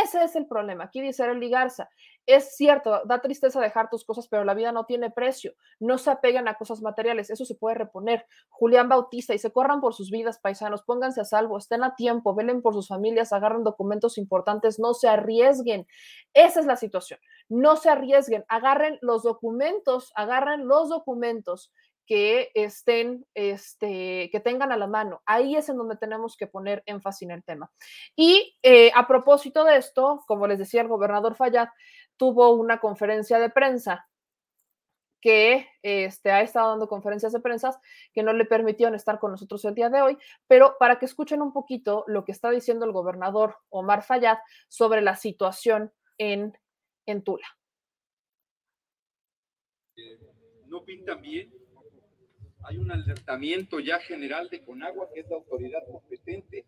[0.04, 0.86] Ese es el problema.
[0.86, 1.90] Aquí dice Arely Garza,
[2.26, 5.54] es cierto, da tristeza dejar tus cosas, pero la vida no tiene precio.
[5.82, 8.26] No se apeguen a cosas materiales, eso se puede reponer.
[8.50, 12.34] Julián Bautista, y se corran por sus vidas, paisanos, pónganse a salvo, estén a tiempo,
[12.34, 15.86] velen por sus familias, agarren documentos importantes, no se arriesguen.
[16.34, 17.20] Esa es la situación.
[17.50, 21.74] No se arriesguen, agarren los documentos, agarren los documentos
[22.12, 25.22] que estén, este, que tengan a la mano.
[25.26, 27.72] Ahí es en donde tenemos que poner énfasis en el tema.
[28.18, 31.70] Y eh, a propósito de esto, como les decía el gobernador Fayad,
[32.18, 34.10] tuvo una conferencia de prensa
[35.22, 37.80] que este, ha estado dando conferencias de prensa
[38.12, 41.42] que no le permitieron estar con nosotros el día de hoy, pero para que escuchen
[41.42, 46.58] un poquito lo que está diciendo el gobernador Omar Fayad sobre la situación en,
[47.06, 47.48] en Tula.
[50.68, 51.61] No pintan bien.
[52.64, 56.66] Hay un alertamiento ya general de Conagua, que es la autoridad competente.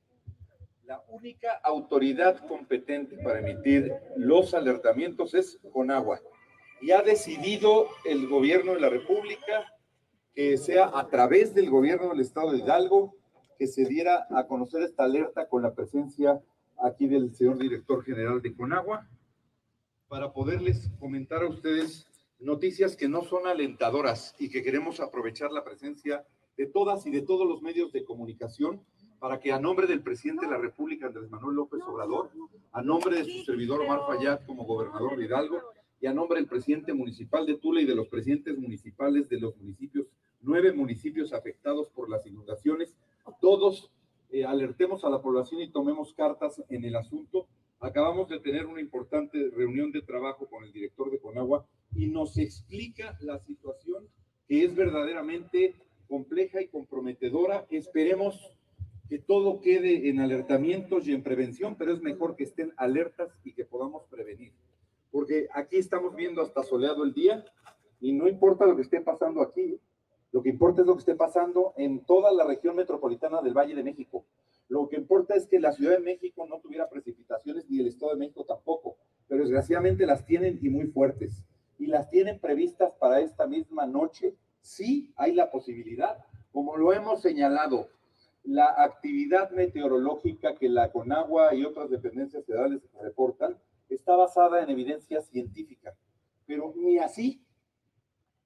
[0.85, 6.19] La única autoridad competente para emitir los alertamientos es Conagua
[6.81, 9.73] y ha decidido el gobierno de la República
[10.35, 13.15] que sea a través del gobierno del estado de Hidalgo
[13.57, 16.41] que se diera a conocer esta alerta con la presencia
[16.83, 19.07] aquí del señor director general de Conagua
[20.09, 22.05] para poderles comentar a ustedes
[22.43, 26.25] noticias que no son alentadoras y que queremos aprovechar la presencia
[26.57, 28.81] de todas y de todos los medios de comunicación
[29.19, 32.29] para que a nombre del presidente de la República, Andrés Manuel López Obrador,
[32.73, 35.61] a nombre de su servidor Omar Fayad como gobernador de Hidalgo,
[36.01, 39.55] y a nombre del presidente municipal de Tula y de los presidentes municipales de los
[39.55, 40.07] municipios,
[40.41, 42.93] nueve municipios afectados por las inundaciones,
[43.39, 43.89] todos
[44.29, 47.47] eh, alertemos a la población y tomemos cartas en el asunto.
[47.83, 52.37] Acabamos de tener una importante reunión de trabajo con el director de Conagua y nos
[52.37, 54.07] explica la situación
[54.47, 55.75] que es verdaderamente
[56.07, 57.67] compleja y comprometedora.
[57.69, 58.57] Esperemos
[59.09, 63.53] que todo quede en alertamientos y en prevención, pero es mejor que estén alertas y
[63.53, 64.53] que podamos prevenir
[65.13, 67.45] porque aquí estamos viendo hasta soleado el día
[68.01, 69.79] y no importa lo que esté pasando aquí,
[70.31, 73.75] lo que importa es lo que esté pasando en toda la región metropolitana del Valle
[73.75, 74.25] de México.
[74.67, 78.13] Lo que importa es que la Ciudad de México no tuviera precipitaciones ni el Estado
[78.13, 78.97] de México tampoco,
[79.27, 81.43] pero desgraciadamente las tienen y muy fuertes.
[81.77, 84.35] Y las tienen previstas para esta misma noche.
[84.61, 87.89] Sí hay la posibilidad, como lo hemos señalado,
[88.43, 93.57] la actividad meteorológica que la CONAGUA y otras dependencias federales reportan
[93.89, 95.95] está basada en evidencia científica,
[96.45, 97.45] pero ni así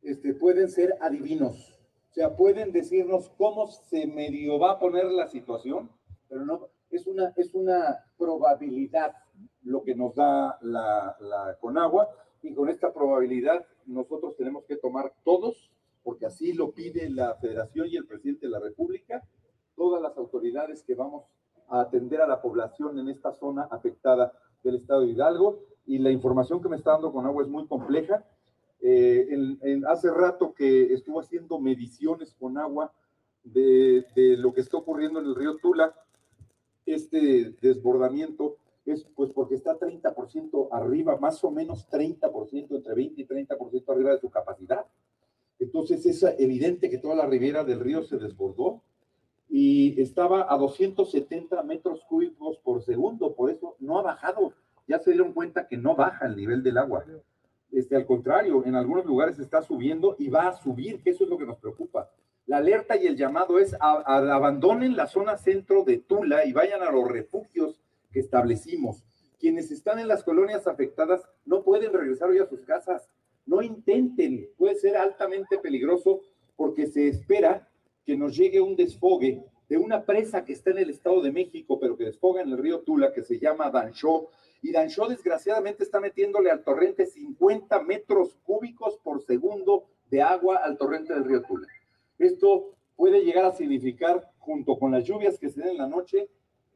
[0.01, 1.74] este, pueden ser adivinos.
[2.11, 5.89] O sea, pueden decirnos cómo se medio va a poner la situación,
[6.30, 9.13] pero no, es una, es una probabilidad
[9.63, 12.09] lo que nos da la, la Conagua,
[12.41, 15.71] y con esta probabilidad nosotros tenemos que tomar todos,
[16.03, 19.23] porque así lo pide la Federación y el presidente de la República,
[19.75, 21.25] todas las autoridades que vamos
[21.69, 24.32] a atender a la población en esta zona afectada
[24.63, 27.67] del estado de Hidalgo y la información que me está dando con agua es muy
[27.67, 28.25] compleja.
[28.82, 29.28] Eh,
[29.88, 32.93] hace rato que estuvo haciendo mediciones con agua
[33.43, 35.95] de, de, lo que está ocurriendo en el río Tula,
[36.88, 43.27] este desbordamiento es pues porque está 30% arriba, más o menos 30%, entre 20 y
[43.27, 44.85] 30% arriba de su capacidad.
[45.59, 48.81] Entonces es evidente que toda la ribera del río se desbordó
[49.49, 54.53] y estaba a 270 metros cúbicos por segundo, por eso no ha bajado.
[54.88, 57.05] Ya se dieron cuenta que no baja el nivel del agua.
[57.71, 61.29] Este, al contrario, en algunos lugares está subiendo y va a subir, que eso es
[61.29, 62.09] lo que nos preocupa.
[62.47, 66.89] La alerta y el llamado es abandonen la zona centro de Tula y vayan a
[66.89, 67.77] los refugios
[68.13, 69.03] que establecimos.
[69.37, 73.09] Quienes están en las colonias afectadas no pueden regresar hoy a sus casas.
[73.45, 76.21] No intenten, puede ser altamente peligroso
[76.55, 77.67] porque se espera
[78.05, 81.77] que nos llegue un desfogue de una presa que está en el Estado de México,
[81.81, 84.29] pero que desfoga en el río Tula, que se llama Danchó.
[84.61, 90.77] Y Danchó, desgraciadamente, está metiéndole al torrente 50 metros cúbicos por segundo de agua al
[90.77, 91.67] torrente del río Tula.
[92.18, 96.30] Esto puede llegar a significar, junto con las lluvias que se den en la noche,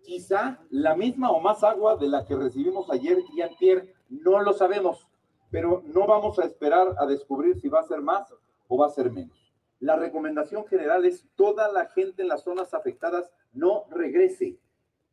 [0.04, 3.94] quizá la misma o más agua de la que recibimos ayer y antier.
[4.10, 5.08] No lo sabemos,
[5.50, 8.34] pero no vamos a esperar a descubrir si va a ser más
[8.68, 9.54] o va a ser menos.
[9.80, 14.60] La recomendación general es toda la gente en las zonas afectadas no regrese,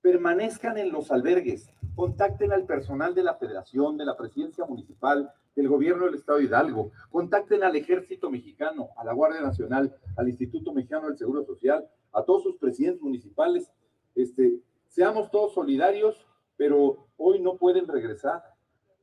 [0.02, 5.68] permanezcan en los albergues, contacten al personal de la federación, de la presidencia municipal, del
[5.68, 10.72] gobierno del estado de Hidalgo, contacten al ejército mexicano, a la Guardia Nacional, al Instituto
[10.72, 13.68] Mexicano del Seguro Social, a todos sus presidentes municipales.
[14.14, 18.40] Este, seamos todos solidarios, pero hoy no pueden regresar.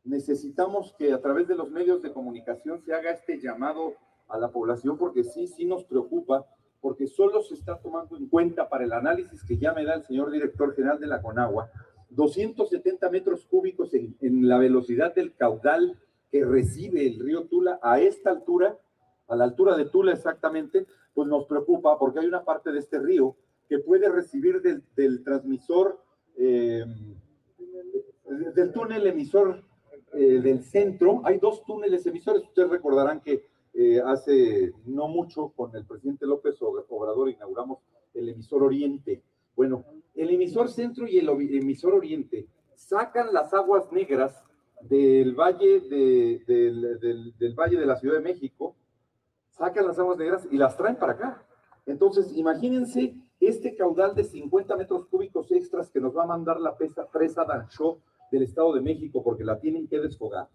[0.06, 3.96] Necesitamos que a través de los medios de comunicación se haga este llamado
[4.30, 6.46] a la población porque sí, sí nos preocupa,
[6.80, 10.04] porque solo se está tomando en cuenta para el análisis que ya me da el
[10.04, 11.70] señor director general de la Conagua,
[12.12, 16.00] 270 metros cúbicos en, en la velocidad del caudal
[16.32, 18.78] que recibe el río Tula a esta altura,
[19.28, 23.00] a la altura de Tula exactamente, pues nos preocupa porque hay una parte de este
[23.00, 23.36] río
[23.70, 26.00] que puede recibir del, transmisor,
[26.38, 26.86] eh,
[28.54, 29.64] del túnel emisor
[30.14, 35.76] eh, del centro, hay dos túneles emisores, ustedes recordarán que eh, hace no mucho con
[35.76, 37.80] el presidente López Obrador inauguramos
[38.14, 39.22] el emisor Oriente.
[39.54, 39.84] Bueno,
[40.16, 44.45] el emisor Centro y el emisor Oriente sacan las aguas negras
[44.82, 48.76] del valle de, del, del, valle de la Ciudad de México
[49.50, 51.46] sacan las aguas negras y las traen para acá.
[51.86, 56.76] Entonces, imagínense este caudal de 50 metros cúbicos extras que nos va a mandar la
[56.76, 58.00] presa, presa Dancho
[58.32, 60.50] del Estado de México porque la tienen que desfogar.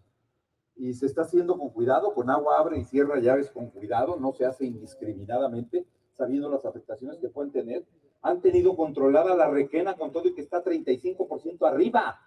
[0.77, 4.33] Y se está haciendo con cuidado, con agua abre y cierra llaves con cuidado, no
[4.33, 7.85] se hace indiscriminadamente, sabiendo las afectaciones que pueden tener.
[8.23, 12.19] Han tenido controlada la requena con todo y que está 35% arriba.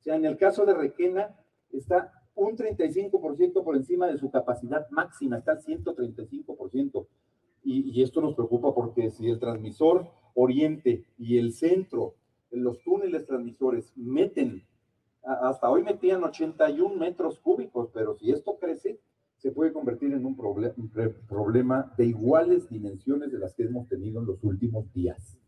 [0.00, 1.36] O sea, en el caso de requena
[1.72, 7.06] está un 35% por encima de su capacidad máxima, está al 135%.
[7.62, 12.14] Y, y, esto nos preocupa porque si el transmisor oriente y el centro,
[12.50, 14.64] los túneles transmisores meten,
[15.22, 18.98] hasta hoy metían 81 metros cúbicos, pero si esto crece,
[19.36, 20.90] se puede convertir en un, un
[21.28, 25.38] problema de iguales dimensiones de las que hemos tenido en los últimos días.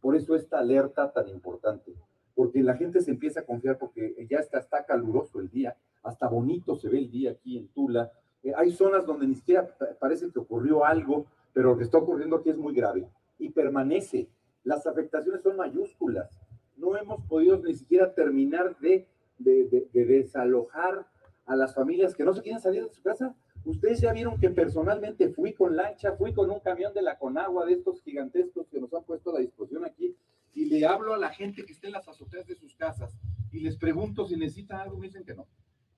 [0.00, 1.94] Por eso esta alerta tan importante,
[2.40, 6.26] porque la gente se empieza a confiar porque ya está, está caluroso el día, hasta
[6.26, 8.10] bonito se ve el día aquí en Tula.
[8.42, 9.68] Eh, hay zonas donde ni siquiera
[9.98, 13.06] parece que ocurrió algo, pero lo que está ocurriendo aquí es muy grave
[13.38, 14.26] y permanece.
[14.64, 16.30] Las afectaciones son mayúsculas.
[16.78, 21.06] No hemos podido ni siquiera terminar de, de, de, de, desalojar
[21.44, 23.34] a las familias que no se quieren salir de su casa.
[23.66, 27.66] Ustedes ya vieron que personalmente fui con lancha, fui con un camión de la Conagua,
[27.66, 30.16] de estos gigantescos que nos han puesto a la disposición aquí,
[30.54, 33.16] y le hablo a la gente que esté en las azoteas de sus casas
[33.52, 35.46] y les pregunto si necesitan algo, me dicen que no.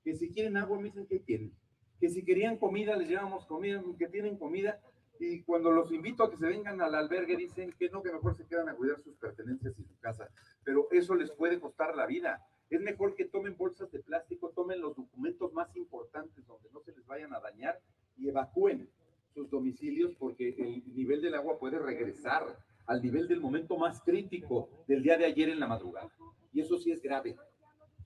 [0.03, 1.53] Que si quieren agua, me dicen que tienen.
[1.99, 4.79] Que si querían comida, les llevamos comida, que tienen comida,
[5.19, 8.35] y cuando los invito a que se vengan al albergue dicen que no, que mejor
[8.35, 10.29] se quedan a cuidar sus pertenencias y su casa,
[10.63, 12.45] pero eso les puede costar la vida.
[12.69, 16.91] Es mejor que tomen bolsas de plástico, tomen los documentos más importantes donde no se
[16.91, 17.79] les vayan a dañar
[18.17, 18.89] y evacúen
[19.33, 24.69] sus domicilios porque el nivel del agua puede regresar al nivel del momento más crítico
[24.87, 26.09] del día de ayer en la madrugada.
[26.53, 27.35] Y eso sí es grave.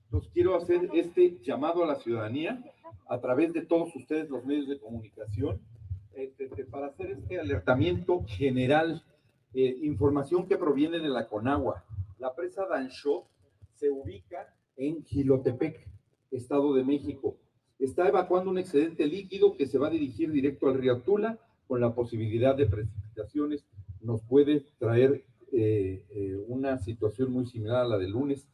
[0.04, 2.62] Entonces quiero hacer este llamado a la ciudadanía
[3.08, 5.60] a través de todos ustedes los medios de comunicación
[6.14, 9.04] este, para hacer este alertamiento general,
[9.54, 11.84] eh, información que proviene de la Conagua.
[12.18, 13.26] La presa Dancho
[13.74, 15.86] se ubica en Gilotepec,
[16.30, 17.36] Estado de México.
[17.78, 21.80] Está evacuando un excedente líquido que se va a dirigir directo al río Tula con
[21.80, 23.64] la posibilidad de precipitaciones.
[24.00, 28.48] Nos puede traer eh, eh, una situación muy similar a la del lunes.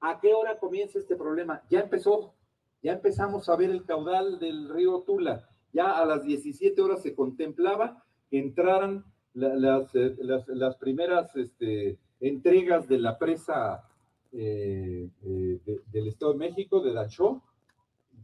[0.00, 1.62] ¿A qué hora comienza este problema?
[1.70, 2.34] Ya empezó,
[2.82, 7.14] ya empezamos a ver el caudal del río Tula ya a las 17 horas se
[7.14, 13.88] contemplaba que entraran eh, las, las, primeras este, entregas de la presa
[14.32, 17.42] eh, de, del Estado de México, de Dachó,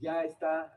[0.00, 0.74] ya está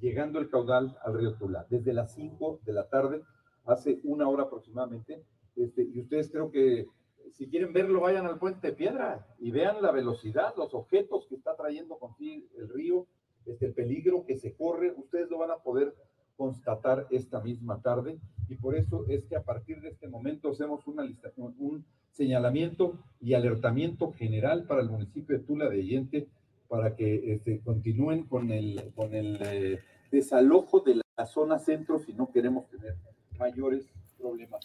[0.00, 3.22] llegando el caudal al río Tula, desde las 5 de la tarde,
[3.64, 5.22] hace una hora aproximadamente,
[5.56, 6.86] este, y ustedes creo que
[7.32, 11.36] si quieren verlo, vayan al puente de piedra y vean la velocidad, los objetos que
[11.36, 13.06] está trayendo consigo el río,
[13.46, 15.94] este, el peligro que se corre, ustedes lo van a poder
[16.36, 18.18] constatar esta misma tarde.
[18.48, 22.98] Y por eso es que a partir de este momento hacemos una lista, un señalamiento
[23.20, 26.28] y alertamiento general para el municipio de Tula de Allende
[26.68, 29.80] para que este, continúen con el, con el eh,
[30.10, 32.96] desalojo de la zona centro si no queremos tener
[33.40, 33.86] mayores
[34.18, 34.60] problemas.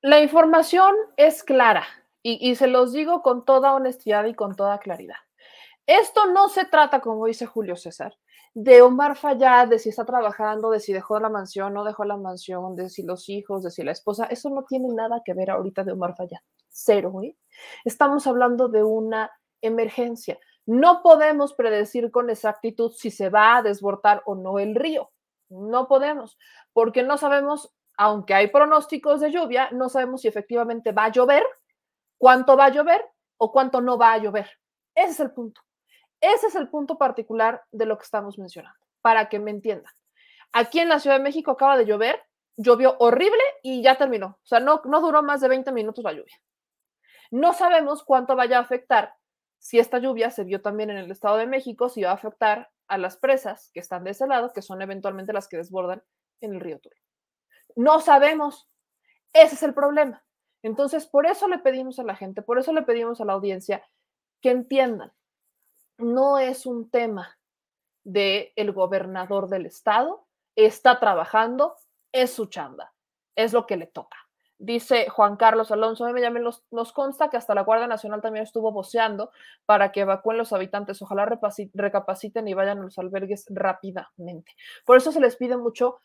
[0.00, 1.84] La información es clara
[2.22, 5.14] y, se los digo con toda honestidad y con toda claridad.
[5.86, 8.16] Esto no se trata, como dice Julio César,
[8.52, 12.16] de Omar Fayad, de si está trabajando, de si dejó la mansión, no dejó la
[12.16, 14.26] mansión, de si los hijos, de si la esposa.
[14.26, 16.40] Eso no tiene nada que ver ahorita de Omar Fayad.
[16.68, 17.36] Cero, ¿eh?
[17.84, 19.30] Estamos hablando de una
[19.60, 20.38] emergencia.
[20.64, 25.10] No podemos predecir con exactitud si se va a desbordar o no el río.
[25.48, 26.36] No podemos,
[26.76, 31.42] porque no sabemos, aunque hay pronósticos de lluvia, no sabemos si efectivamente va a llover,
[32.18, 33.02] cuánto va a llover
[33.38, 34.46] o cuánto no va a llover.
[34.94, 35.62] Ese es el punto.
[36.20, 39.90] Ese es el punto particular de lo que estamos mencionando, para que me entiendan.
[40.52, 42.22] Aquí en la Ciudad de México acaba de llover,
[42.58, 44.38] llovió horrible y ya terminó.
[44.42, 46.36] O sea, no, no duró más de 20 minutos la lluvia.
[47.30, 49.14] No sabemos cuánto vaya a afectar
[49.58, 52.68] si esta lluvia se vio también en el Estado de México, si va a afectar
[52.86, 56.02] a las presas que están de ese lado, que son eventualmente las que desbordan
[56.40, 56.96] en el río Tula.
[57.74, 58.68] No sabemos.
[59.32, 60.24] Ese es el problema.
[60.62, 63.86] Entonces, por eso le pedimos a la gente, por eso le pedimos a la audiencia
[64.40, 65.12] que entiendan
[65.98, 67.38] no es un tema
[68.04, 71.76] del el gobernador del estado, está trabajando,
[72.12, 72.92] es su chamba,
[73.34, 74.16] es lo que le toca.
[74.58, 78.44] Dice Juan Carlos Alonso, me llamen los, nos consta que hasta la Guardia Nacional también
[78.44, 79.30] estuvo voceando
[79.66, 81.02] para que evacúen los habitantes.
[81.02, 81.26] Ojalá
[81.74, 84.52] recapaciten y vayan a los albergues rápidamente.
[84.86, 85.98] Por eso se les pide mucho,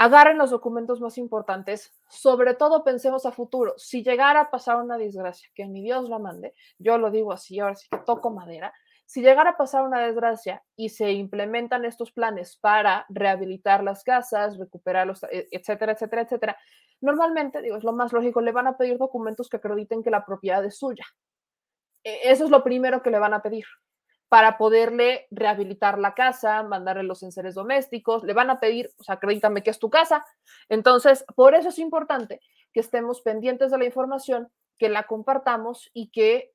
[0.00, 3.74] agarren los documentos más importantes, sobre todo pensemos a futuro.
[3.76, 7.60] Si llegara a pasar una desgracia, que ni Dios la mande, yo lo digo así,
[7.60, 8.72] ahora sí que toco madera,
[9.04, 14.56] Si llegara a pasar una desgracia y se implementan estos planes para rehabilitar las casas,
[14.56, 16.56] recuperarlos, e, etcétera, etcétera, etcétera,
[17.02, 20.24] normalmente, digo, es lo más lógico, le van a pedir documentos que acrediten que la
[20.24, 21.04] propiedad es suya.
[22.04, 23.66] E, eso es lo primero que le van a pedir
[24.30, 29.16] para poderle rehabilitar la casa, mandarle los enseres domésticos, le van a pedir, o sea,
[29.16, 30.24] acredítame que es tu casa.
[30.68, 32.40] Entonces, por eso es importante
[32.72, 36.52] que estemos pendientes de la información, que la compartamos y que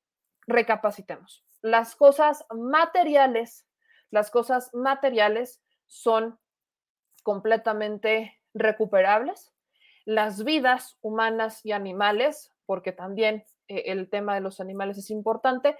[0.48, 1.44] recapacitemos.
[1.62, 3.68] Las cosas materiales,
[4.10, 6.40] las cosas materiales son
[7.24, 9.52] completamente recuperables.
[10.06, 15.76] Las vidas humanas y animales, porque también eh, el tema de los animales es importante,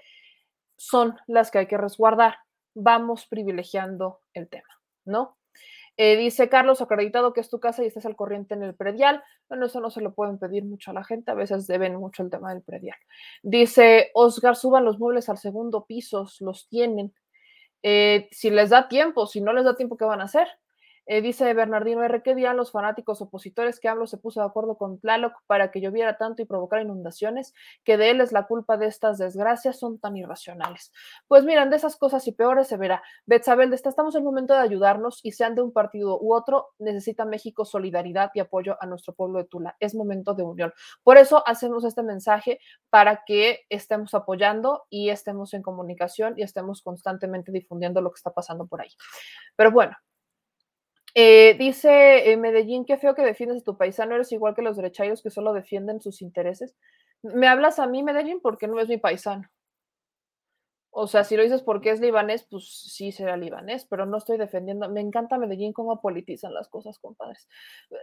[0.76, 2.36] son las que hay que resguardar.
[2.74, 4.68] Vamos privilegiando el tema,
[5.04, 5.36] ¿no?
[5.98, 9.22] Eh, dice Carlos, acreditado que es tu casa y estás al corriente en el predial.
[9.48, 12.22] Bueno, eso no se lo pueden pedir mucho a la gente, a veces deben mucho
[12.22, 12.98] el tema del predial.
[13.42, 17.14] Dice Oscar, suban los muebles al segundo piso, los tienen.
[17.82, 20.48] Eh, si les da tiempo, si no les da tiempo, ¿qué van a hacer?
[21.06, 22.22] Eh, dice Bernardino R.
[22.22, 25.80] ¿Qué dirán los fanáticos opositores que AMLO se puso de acuerdo con Tlaloc para que
[25.80, 27.54] lloviera tanto y provocara inundaciones?
[27.84, 30.92] Que de él es la culpa de estas desgracias, son tan irracionales.
[31.28, 33.02] Pues miran, de esas cosas y peores se verá.
[33.24, 37.24] Betzabel, estamos en el momento de ayudarnos y sean de un partido u otro, necesita
[37.24, 39.76] México solidaridad y apoyo a nuestro pueblo de Tula.
[39.78, 40.72] Es momento de unión.
[41.04, 42.58] Por eso hacemos este mensaje
[42.90, 48.32] para que estemos apoyando y estemos en comunicación y estemos constantemente difundiendo lo que está
[48.32, 48.90] pasando por ahí.
[49.56, 49.96] Pero bueno,
[51.18, 54.76] eh, dice eh, Medellín, qué feo que defiendes a tu paisano, eres igual que los
[54.76, 56.76] derecharios que solo defienden sus intereses.
[57.22, 59.48] ¿Me hablas a mí, Medellín, porque no es mi paisano?
[60.90, 64.36] O sea, si lo dices porque es libanés, pues sí será libanés, pero no estoy
[64.36, 64.90] defendiendo.
[64.90, 67.48] Me encanta Medellín cómo politizan las cosas, compadres.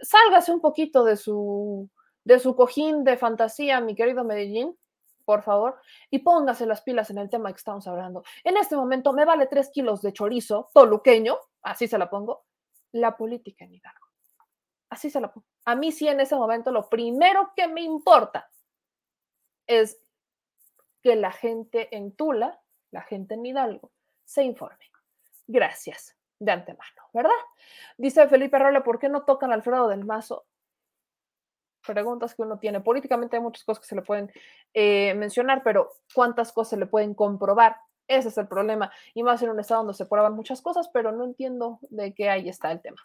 [0.02, 1.88] Sálgase un poquito de su,
[2.24, 4.76] de su cojín de fantasía, mi querido Medellín,
[5.24, 5.76] por favor,
[6.10, 8.24] y póngase las pilas en el tema que estamos hablando.
[8.42, 12.44] En este momento me vale tres kilos de chorizo toluqueño, así se la pongo,
[12.94, 14.06] la política en Hidalgo.
[14.88, 15.46] Así se la pongo.
[15.64, 18.48] A mí sí en ese momento lo primero que me importa
[19.66, 20.00] es
[21.02, 23.90] que la gente en Tula, la gente en Hidalgo,
[24.24, 24.90] se informe.
[25.46, 27.30] Gracias de antemano, ¿verdad?
[27.98, 30.46] Dice Felipe Rolle, ¿por qué no tocan Alfredo del Mazo?
[31.84, 32.80] Preguntas que uno tiene.
[32.80, 34.32] Políticamente hay muchas cosas que se le pueden
[34.72, 37.76] eh, mencionar, pero ¿cuántas cosas se le pueden comprobar?
[38.06, 38.92] Ese es el problema.
[39.14, 42.28] Y más en un estado donde se prueban muchas cosas, pero no entiendo de qué
[42.28, 42.98] ahí está el tema.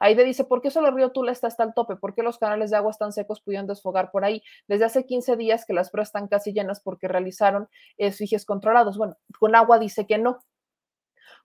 [0.00, 1.96] Aide dice, ¿por qué solo el río Tula está hasta el tope?
[1.96, 4.42] ¿Por qué los canales de agua están secos pudiendo desfogar por ahí?
[4.66, 8.96] Desde hace 15 días que las pruebas están casi llenas porque realizaron esfiges controlados.
[8.96, 10.42] Bueno, con agua dice que no.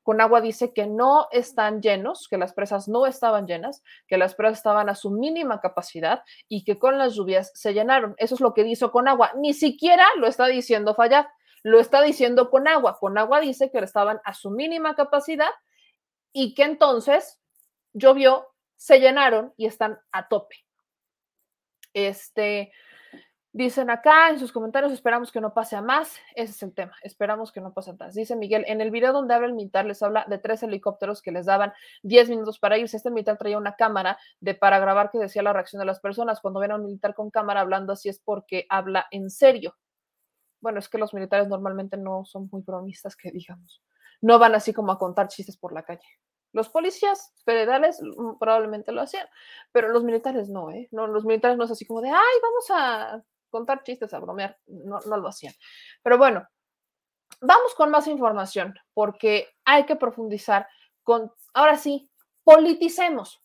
[0.04, 4.34] Con agua dice que no están llenos, que las presas no estaban llenas, que las
[4.34, 8.16] presas estaban a su mínima capacidad y que con las lluvias se llenaron.
[8.18, 9.32] Eso es lo que dice con agua.
[9.36, 11.30] Ni siquiera lo está diciendo Fallar
[11.64, 12.98] lo está diciendo con agua.
[13.00, 15.52] Con agua dice que estaban a su mínima capacidad
[16.34, 17.40] y que entonces
[17.94, 20.56] llovió, se llenaron y están a tope.
[21.94, 22.72] Este,
[23.54, 26.18] dicen acá en sus comentarios, esperamos que no pase a más.
[26.36, 28.16] Ese es el tema, esperamos que no pase a más.
[28.16, 31.32] Dice Miguel, en el video donde habla el militar les habla de tres helicópteros que
[31.32, 32.98] les daban 10 minutos para irse.
[32.98, 36.40] Este militar traía una cámara de para grabar que decía la reacción de las personas.
[36.40, 39.76] Cuando ven a un militar con cámara hablando así es porque habla en serio
[40.62, 43.84] bueno, es que los militares normalmente no son muy bromistas, que digamos.
[44.22, 46.08] No van así como a contar chistes por la calle.
[46.54, 49.28] Los policías federales mm, probablemente lo hacían,
[49.72, 50.88] pero los militares no, ¿eh?
[50.92, 54.58] No, los militares no es así como de, ay, vamos a contar chistes, a bromear.
[54.68, 55.54] No, no lo hacían.
[56.04, 56.48] Pero bueno,
[57.42, 60.68] vamos con más información, porque hay que profundizar
[61.04, 62.10] con, ahora sí,
[62.44, 63.42] politicemos,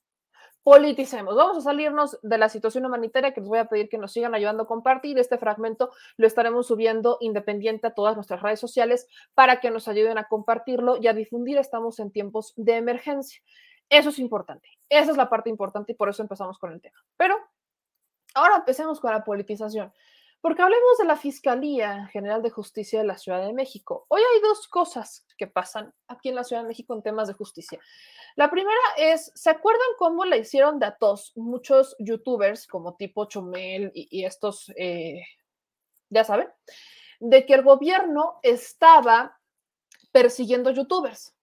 [0.66, 1.36] politicemos.
[1.36, 4.34] Vamos a salirnos de la situación humanitaria que les voy a pedir que nos sigan
[4.34, 5.16] ayudando a compartir.
[5.16, 10.18] Este fragmento lo estaremos subiendo independiente a todas nuestras redes sociales para que nos ayuden
[10.18, 11.56] a compartirlo y a difundir.
[11.58, 13.40] Estamos en tiempos de emergencia.
[13.88, 14.68] Eso es importante.
[14.88, 16.98] Esa es la parte importante y por eso empezamos con el tema.
[17.16, 17.36] Pero
[18.34, 19.92] ahora empecemos con la politización.
[20.40, 24.06] Porque hablemos de la Fiscalía General de Justicia de la Ciudad de México.
[24.08, 27.34] Hoy hay dos cosas que pasan aquí en la Ciudad de México en temas de
[27.34, 27.80] justicia.
[28.36, 33.90] La primera es, ¿se acuerdan cómo le hicieron de tos muchos youtubers como tipo Chumel
[33.94, 35.22] y, estos, eh,
[36.10, 36.48] ya saben,
[37.18, 39.40] de que el gobierno estaba
[40.12, 41.34] persiguiendo youtubers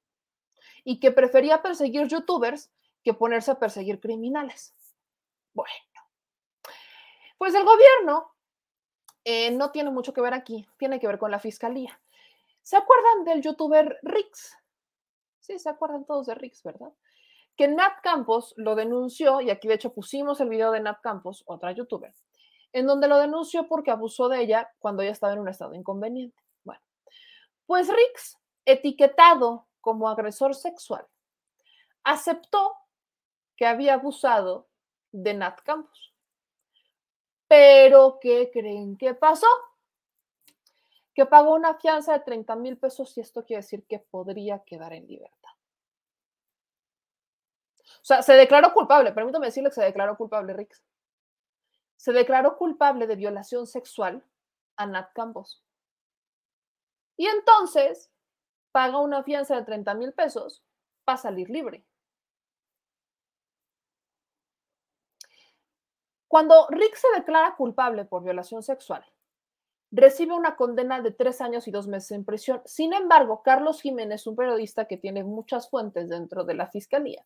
[0.83, 2.71] y que prefería perseguir youtubers
[3.03, 4.75] que ponerse a perseguir criminales?
[5.53, 5.73] Bueno,
[7.37, 8.32] pues el gobierno
[9.25, 11.99] eh, no tiene mucho que ver aquí, tiene que ver con la fiscalía.
[12.61, 14.57] ¿Se acuerdan del youtuber Rix?
[15.39, 16.91] Sí, se acuerdan todos de Rix, ¿verdad?
[17.57, 21.43] Que Nat Campos lo denunció, y aquí de hecho pusimos el video de Nat Campos,
[21.45, 22.13] otra youtuber,
[22.71, 26.41] en donde lo denunció porque abusó de ella cuando ella estaba en un estado inconveniente.
[26.63, 26.81] Bueno,
[27.65, 31.05] pues Rix etiquetado como agresor sexual,
[32.03, 32.73] aceptó
[33.57, 34.67] que había abusado
[35.11, 36.12] de Nat Campos.
[37.47, 39.47] Pero, ¿qué creen que pasó?
[41.13, 44.93] Que pagó una fianza de 30 mil pesos y esto quiere decir que podría quedar
[44.93, 45.51] en libertad.
[48.03, 50.83] O sea, se declaró culpable, permítame decirle que se declaró culpable, Rix.
[51.95, 54.25] Se declaró culpable de violación sexual
[54.75, 55.63] a Nat Campos.
[57.15, 58.11] Y entonces
[58.71, 60.63] paga una fianza de 30 mil pesos
[61.05, 61.85] para salir libre.
[66.33, 69.05] Cuando Rick se declara culpable por violación sexual,
[69.91, 72.63] recibe una condena de tres años y dos meses en prisión.
[72.65, 77.23] Sin embargo, Carlos Jiménez, un periodista que tiene muchas fuentes dentro de la fiscalía,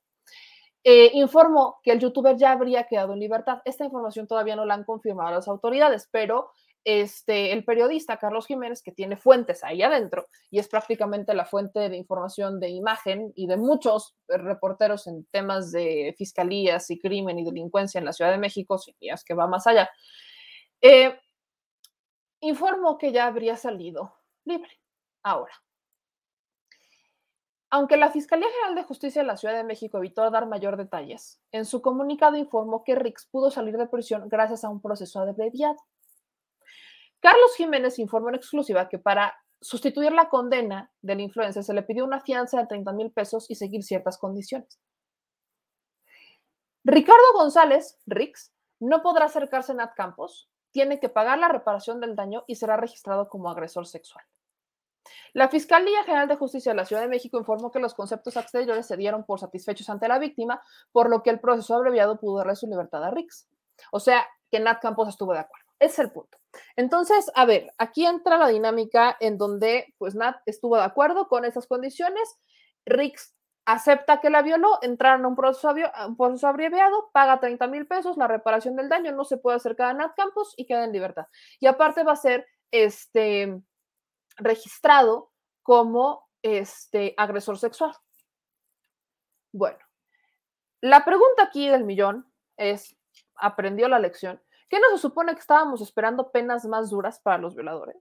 [0.84, 3.62] eh, informó que el youtuber ya habría quedado en libertad.
[3.64, 6.52] Esta información todavía no la han confirmado las autoridades, pero
[6.90, 11.90] este, el periodista Carlos Jiménez, que tiene fuentes ahí adentro y es prácticamente la fuente
[11.90, 17.44] de información de imagen y de muchos reporteros en temas de fiscalías y crimen y
[17.44, 19.90] delincuencia en la Ciudad de México, si es que va más allá,
[20.80, 21.20] eh,
[22.40, 24.14] informó que ya habría salido
[24.46, 24.72] libre.
[25.24, 25.52] Ahora,
[27.70, 31.42] aunque la Fiscalía General de Justicia de la Ciudad de México evitó dar mayor detalles,
[31.52, 35.76] en su comunicado informó que Rix pudo salir de prisión gracias a un proceso abreviado.
[37.20, 42.06] Carlos Jiménez informó en exclusiva que para sustituir la condena del influencer se le pidió
[42.06, 44.80] una fianza de 30 mil pesos y seguir ciertas condiciones.
[46.84, 52.16] Ricardo González, Rix, no podrá acercarse a Nat Campos, tiene que pagar la reparación del
[52.16, 54.24] daño y será registrado como agresor sexual.
[55.34, 58.86] La Fiscalía General de Justicia de la Ciudad de México informó que los conceptos exteriores
[58.86, 60.62] se dieron por satisfechos ante la víctima,
[60.92, 63.50] por lo que el proceso abreviado pudo darle su libertad a Rix.
[63.92, 65.67] O sea, que Nat Campos estuvo de acuerdo.
[65.80, 66.38] Es el punto.
[66.76, 71.46] Entonces, a ver, aquí entra la dinámica en donde pues Nat estuvo de acuerdo con
[71.46, 72.38] esas condiciones,
[72.86, 75.74] Rix acepta que la violó, entraron a un proceso,
[76.08, 79.90] un proceso abreviado, paga 30 mil pesos, la reparación del daño, no se puede acercar
[79.90, 81.28] a Nat Campos y queda en libertad.
[81.60, 83.62] Y aparte va a ser este,
[84.38, 85.32] registrado
[85.64, 87.94] como este, agresor sexual.
[89.52, 89.80] Bueno,
[90.82, 92.96] la pregunta aquí del millón es,
[93.36, 94.42] ¿aprendió la lección?
[94.70, 97.98] ¿Qué no se supone que estábamos esperando penas más duras para los violadores?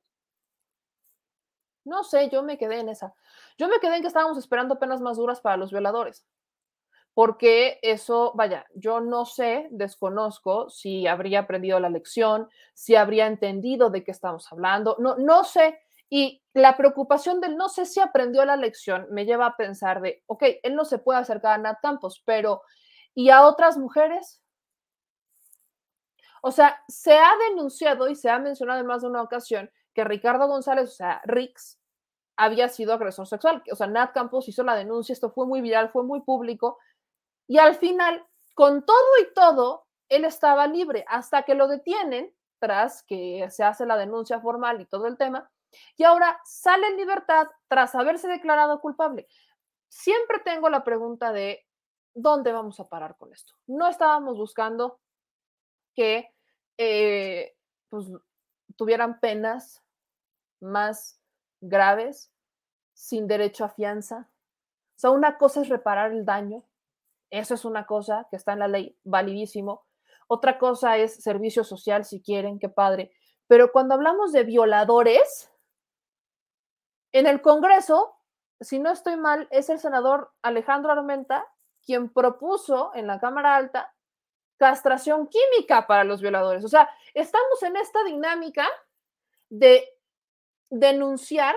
[1.84, 3.14] No sé, yo me quedé en esa.
[3.56, 6.26] Yo me quedé en que estábamos esperando penas más duras para los violadores.
[7.14, 13.88] Porque eso, vaya, yo no sé, desconozco si habría aprendido la lección, si habría entendido
[13.88, 15.78] de qué estamos hablando, no, no sé.
[16.10, 20.24] Y la preocupación del no sé si aprendió la lección me lleva a pensar de,
[20.26, 22.62] ok, él no se puede acercar a Nat Campos, pero
[23.14, 24.42] ¿y a otras mujeres?
[26.42, 30.04] O sea, se ha denunciado y se ha mencionado en más de una ocasión que
[30.04, 31.80] Ricardo González, o sea, Rix,
[32.36, 33.62] había sido agresor sexual.
[33.72, 36.78] O sea, Nat Campos hizo la denuncia, esto fue muy viral, fue muy público.
[37.46, 38.24] Y al final,
[38.54, 43.86] con todo y todo, él estaba libre hasta que lo detienen tras que se hace
[43.86, 45.50] la denuncia formal y todo el tema.
[45.96, 49.26] Y ahora sale en libertad tras haberse declarado culpable.
[49.88, 51.66] Siempre tengo la pregunta de,
[52.14, 53.54] ¿dónde vamos a parar con esto?
[53.66, 55.00] No estábamos buscando
[55.96, 56.30] que
[56.78, 57.56] eh,
[57.88, 58.06] pues,
[58.76, 59.82] tuvieran penas
[60.60, 61.18] más
[61.60, 62.30] graves
[62.92, 64.30] sin derecho a fianza.
[64.96, 66.64] O sea, una cosa es reparar el daño,
[67.30, 69.84] eso es una cosa que está en la ley, validísimo.
[70.28, 73.10] Otra cosa es servicio social, si quieren, qué padre.
[73.48, 75.50] Pero cuando hablamos de violadores,
[77.12, 78.16] en el Congreso,
[78.60, 81.46] si no estoy mal, es el senador Alejandro Armenta
[81.84, 83.94] quien propuso en la Cámara Alta
[84.56, 86.64] castración química para los violadores.
[86.64, 88.66] O sea, estamos en esta dinámica
[89.48, 89.88] de
[90.70, 91.56] denunciar,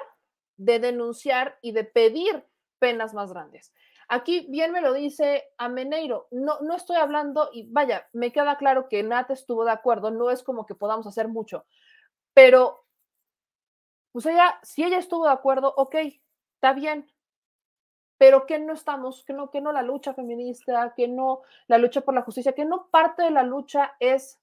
[0.58, 2.46] de denunciar y de pedir
[2.80, 3.74] penas más grandes.
[4.08, 8.90] Aquí bien me lo dice Ameneiro, no, no estoy hablando, y vaya, me queda claro
[8.90, 11.66] que Nat estuvo de acuerdo, no es como que podamos hacer mucho,
[12.34, 12.88] pero
[14.12, 15.96] pues ella, si ella estuvo de acuerdo, ok,
[16.56, 17.08] está bien,
[18.20, 22.02] pero que no estamos, que no, que no la lucha feminista, que no la lucha
[22.02, 24.42] por la justicia, que no parte de la lucha es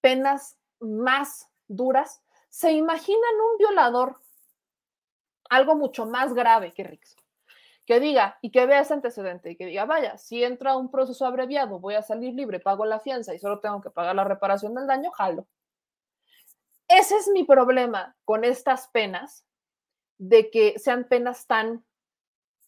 [0.00, 2.22] penas más duras.
[2.48, 4.16] ¿Se imaginan un violador
[5.50, 7.16] algo mucho más grave que Rix?
[7.84, 11.26] Que diga y que vea ese antecedente y que diga, vaya, si entra un proceso
[11.26, 14.74] abreviado, voy a salir libre, pago la fianza y solo tengo que pagar la reparación
[14.74, 15.46] del daño, jalo.
[16.88, 19.44] Ese es mi problema con estas penas,
[20.16, 21.84] de que sean penas tan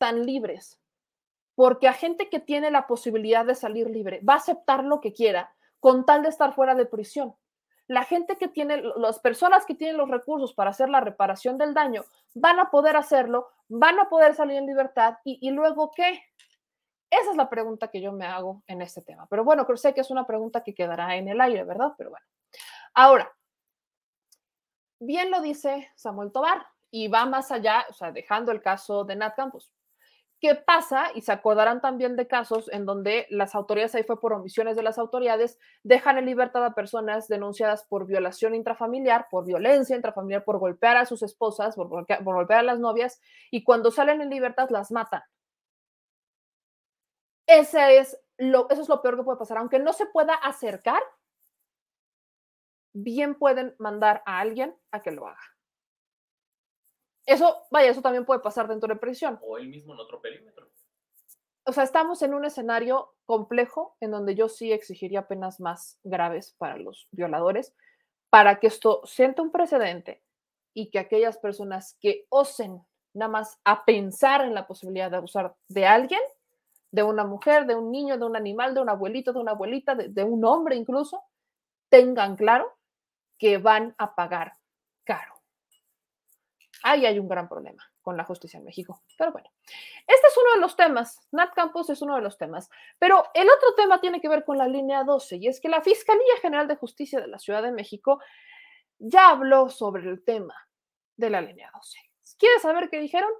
[0.00, 0.80] tan libres,
[1.54, 5.12] porque a gente que tiene la posibilidad de salir libre va a aceptar lo que
[5.12, 7.36] quiera con tal de estar fuera de prisión.
[7.86, 11.74] la gente que tiene, las personas que tienen los recursos para hacer la reparación del
[11.74, 16.22] daño, van a poder hacerlo, van a poder salir en libertad y, luego qué?
[17.10, 19.26] Esa es la pregunta que yo me hago en este tema.
[19.28, 21.92] Pero bueno, creo sé que es una pregunta que quedará en el aire, ¿verdad?
[21.98, 22.24] Pero bueno.
[22.94, 23.32] Ahora,
[25.00, 29.16] bien lo dice Samuel Tobar y va más allá, o sea, dejando el caso de
[29.16, 29.72] Nat Campos.
[30.40, 31.10] ¿Qué pasa?
[31.14, 34.82] Y se acordarán también de casos en donde las autoridades, ahí fue por omisiones de
[34.82, 40.58] las autoridades, dejan en libertad a personas denunciadas por violación intrafamiliar, por violencia intrafamiliar, por
[40.58, 43.20] golpear a sus esposas, por, golpear a las novias,
[43.50, 45.22] y cuando salen en libertad las matan.
[47.46, 47.76] Es
[48.38, 49.58] lo, eso es lo peor que puede pasar.
[49.58, 51.02] Aunque no se pueda acercar,
[52.94, 55.59] bien pueden mandar a alguien a que lo haga.
[57.30, 59.38] Eso, vaya, eso también puede pasar dentro de prisión.
[59.42, 60.68] O él mismo en otro perímetro.
[61.64, 66.56] O sea, estamos en un escenario complejo en donde yo sí exigiría penas más graves
[66.58, 67.72] para los violadores,
[68.30, 70.24] para que esto sienta un precedente
[70.74, 75.54] y que aquellas personas que osen nada más a pensar en la posibilidad de abusar
[75.68, 76.22] de alguien,
[76.90, 79.94] de una mujer, de un niño, de un animal, de un abuelito, de una abuelita,
[79.94, 81.22] de, de un hombre incluso,
[81.90, 82.76] tengan claro
[83.38, 84.59] que van a pagar.
[86.82, 89.02] Ahí hay un gran problema con la justicia en México.
[89.18, 89.50] Pero bueno,
[90.06, 91.20] este es uno de los temas.
[91.32, 92.70] Nat Campos es uno de los temas.
[92.98, 95.82] Pero el otro tema tiene que ver con la línea 12 y es que la
[95.82, 98.20] Fiscalía General de Justicia de la Ciudad de México
[98.98, 100.54] ya habló sobre el tema
[101.16, 101.98] de la línea 12.
[102.38, 103.30] ¿Quieres saber qué dijeron?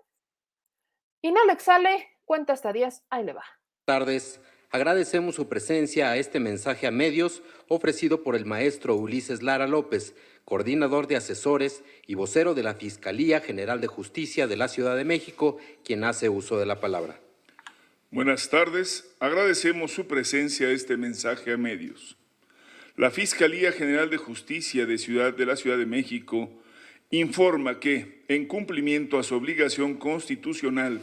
[1.23, 3.45] Inalex sale, cuenta hasta 10, ahí le va.
[3.85, 4.41] Tardes.
[4.73, 10.15] Agradecemos su presencia a este mensaje a medios ofrecido por el maestro Ulises Lara López,
[10.45, 15.05] coordinador de asesores y vocero de la Fiscalía General de Justicia de la Ciudad de
[15.05, 17.19] México, quien hace uso de la palabra.
[18.13, 19.13] Buenas tardes.
[19.19, 22.17] Agradecemos su presencia a este mensaje a medios.
[22.97, 26.49] La Fiscalía General de Justicia de, Ciudad, de la Ciudad de México
[27.11, 31.01] informa que, en cumplimiento a su obligación constitucional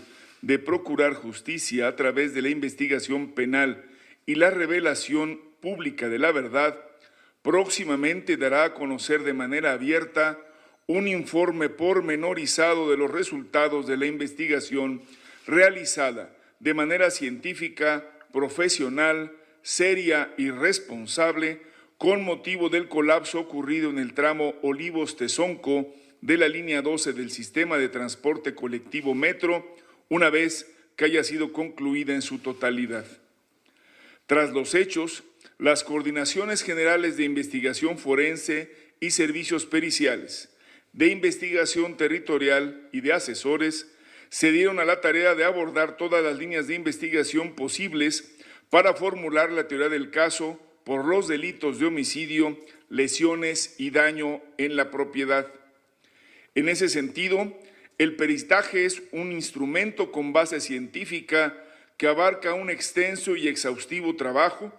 [0.48, 3.84] de procurar justicia a través de la investigación penal
[4.26, 6.80] y la revelación pública de la verdad,
[7.42, 10.40] próximamente dará a conocer de manera abierta
[10.86, 15.02] un informe pormenorizado de los resultados de la investigación
[15.46, 19.34] realizada de manera científica, profesional,
[19.64, 21.60] seria y responsable
[21.98, 27.78] con motivo del colapso ocurrido en el tramo Olivos-Tezonco de la línea 12 del sistema
[27.78, 29.76] de transporte colectivo Metro,
[30.10, 33.06] una vez que haya sido concluida en su totalidad.
[34.26, 35.24] Tras los hechos,
[35.58, 40.50] las coordinaciones generales de investigación forense y servicios periciales,
[40.94, 43.88] de investigación territorial y de asesores
[44.30, 48.36] se dieron a la tarea de abordar todas las líneas de investigación posibles
[48.70, 52.58] para formular la teoría del caso por los delitos de homicidio,
[52.90, 55.52] lesiones y daño en la propiedad.
[56.56, 57.54] En ese sentido,
[57.98, 61.58] el peristaje es un instrumento con base científica
[61.98, 64.72] que abarca un extenso y exhaustivo trabajo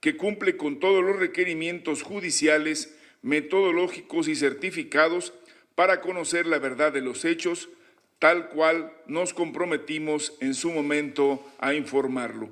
[0.00, 5.32] que cumple con todos los requerimientos judiciales, metodológicos y certificados
[5.74, 7.70] para conocer la verdad de los hechos,
[8.18, 12.50] tal cual nos comprometimos en su momento a informarlo.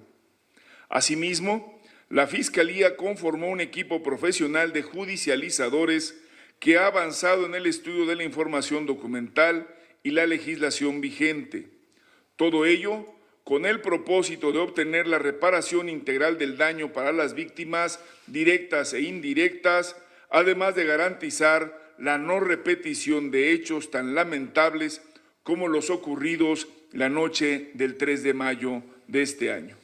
[0.89, 6.19] Asimismo, la Fiscalía conformó un equipo profesional de judicializadores
[6.61, 9.69] que ha avanzado en el estudio de la información documental
[10.05, 11.67] y la legislación vigente.
[12.37, 13.07] Todo ello
[13.43, 19.01] con el propósito de obtener la reparación integral del daño para las víctimas directas e
[19.01, 19.97] indirectas,
[20.31, 25.03] además de garantizar la no repetición de hechos tan lamentables
[25.43, 29.77] como los ocurridos la noche del 3 de mayo de este año.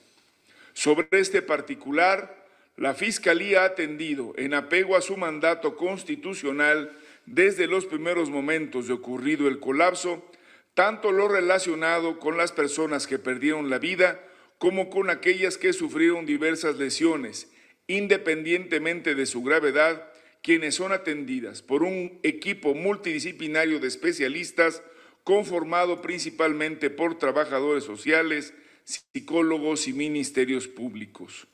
[0.73, 2.45] Sobre este particular,
[2.77, 6.93] la Fiscalía ha atendido, en apego a su mandato constitucional,
[7.31, 10.29] desde los primeros momentos de ocurrido el colapso,
[10.75, 14.21] tanto lo relacionado con las personas que perdieron la vida
[14.59, 17.49] como con aquellas que sufrieron diversas lesiones,
[17.87, 20.11] independientemente de su gravedad,
[20.43, 24.83] quienes son atendidas por un equipo multidisciplinario de especialistas
[25.23, 31.47] conformado principalmente por trabajadores sociales, psicólogos y ministerios públicos.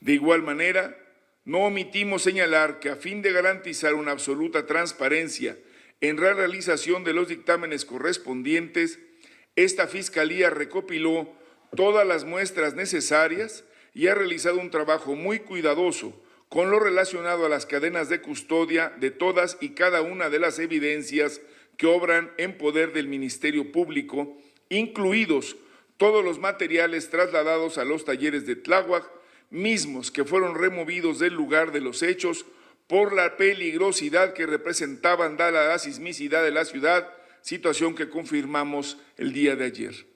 [0.00, 0.94] De igual manera,
[1.44, 5.58] no omitimos señalar que a fin de garantizar una absoluta transparencia
[6.00, 8.98] en la realización de los dictámenes correspondientes,
[9.56, 11.32] esta Fiscalía recopiló
[11.76, 13.64] todas las muestras necesarias
[13.94, 18.92] y ha realizado un trabajo muy cuidadoso con lo relacionado a las cadenas de custodia
[18.98, 21.40] de todas y cada una de las evidencias
[21.76, 24.36] que obran en poder del Ministerio Público,
[24.68, 25.56] incluidos
[25.96, 29.19] todos los materiales trasladados a los talleres de Tláhuac,
[29.50, 32.46] mismos que fueron removidos del lugar de los hechos
[32.86, 37.08] por la peligrosidad que representaban dada la sismicidad de la ciudad,
[37.42, 40.06] situación que confirmamos el día de ayer.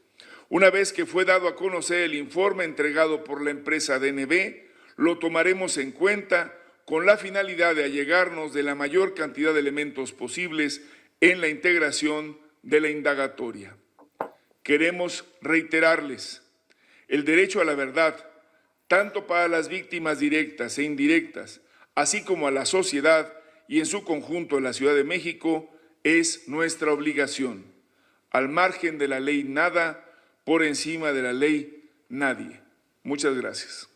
[0.48, 4.64] Una vez que fue dado a conocer el informe entregado por la empresa DNB,
[4.96, 10.12] lo tomaremos en cuenta con la finalidad de allegarnos de la mayor cantidad de elementos
[10.12, 10.82] posibles
[11.20, 13.76] en la integración de la indagatoria.
[14.62, 16.42] Queremos reiterarles
[17.08, 18.33] el derecho a la verdad,
[18.88, 21.60] tanto para las víctimas directas e indirectas,
[21.94, 23.32] así como a la sociedad
[23.68, 25.70] y en su conjunto en la Ciudad de México,
[26.02, 27.72] es nuestra obligación.
[28.30, 30.04] Al margen de la ley nada,
[30.44, 32.60] por encima de la ley nadie.
[33.02, 33.88] Muchas gracias.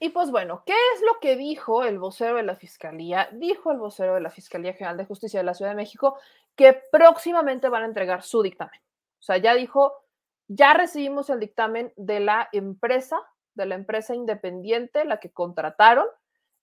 [0.00, 3.28] Y pues bueno, ¿qué es lo que dijo el vocero de la Fiscalía?
[3.32, 6.18] Dijo el vocero de la Fiscalía General de Justicia de la Ciudad de México
[6.54, 8.80] que próximamente van a entregar su dictamen.
[9.18, 10.04] O sea, ya dijo,
[10.48, 13.20] ya recibimos el dictamen de la empresa,
[13.54, 16.06] de la empresa independiente, la que contrataron.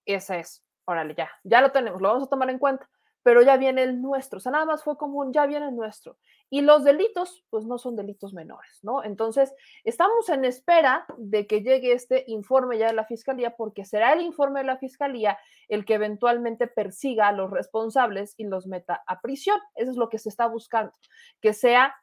[0.06, 2.90] Esa es, órale, ya, ya lo tenemos, lo vamos a tomar en cuenta
[3.26, 6.20] pero ya viene el nuestro, o sea, nada más fue común, ya viene el nuestro.
[6.52, 9.04] Y los delitos, pues no son delitos menores, ¿no?
[9.04, 9.52] Entonces,
[9.84, 14.22] estamos en espera de que llegue este informe ya de la Fiscalía, porque será el
[14.22, 19.22] informe de la Fiscalía el que eventualmente persiga a los responsables y los meta a
[19.22, 19.60] prisión.
[19.74, 20.94] Eso es lo que se está buscando,
[21.42, 21.96] que sea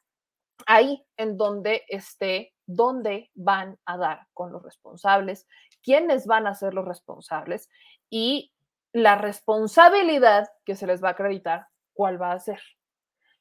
[0.65, 5.47] ahí en donde esté, donde van a dar con los responsables,
[5.81, 7.69] quiénes van a ser los responsables
[8.09, 8.53] y
[8.93, 12.61] la responsabilidad que se les va a acreditar, cuál va a ser.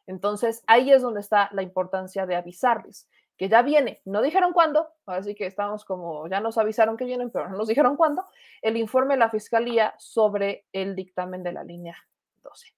[0.06, 4.00] Entonces, ahí es donde está la importancia de avisarles que ya viene.
[4.04, 7.68] No dijeron cuándo, así que estamos como, ya nos avisaron que vienen, pero no nos
[7.68, 8.24] dijeron cuándo,
[8.60, 11.96] el informe de la Fiscalía sobre el dictamen de la línea
[12.42, 12.74] 12.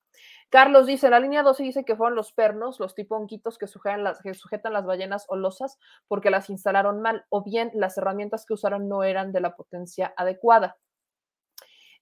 [0.50, 4.20] Carlos dice, la línea 12 dice que fueron los pernos, los tiponquitos que sujetan las,
[4.20, 8.88] que sujetan las ballenas olosas porque las instalaron mal o bien las herramientas que usaron
[8.88, 10.76] no eran de la potencia adecuada.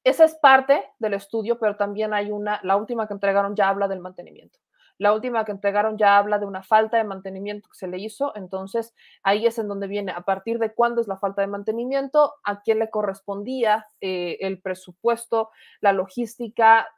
[0.04, 3.86] Esa es parte del estudio, pero también hay una, la última que entregaron ya habla
[3.88, 4.58] del mantenimiento.
[4.98, 8.32] La última que entregaron ya habla de una falta de mantenimiento que se le hizo,
[8.36, 12.34] entonces ahí es en donde viene a partir de cuándo es la falta de mantenimiento,
[12.44, 16.88] a quién le correspondía eh, el presupuesto, la logística,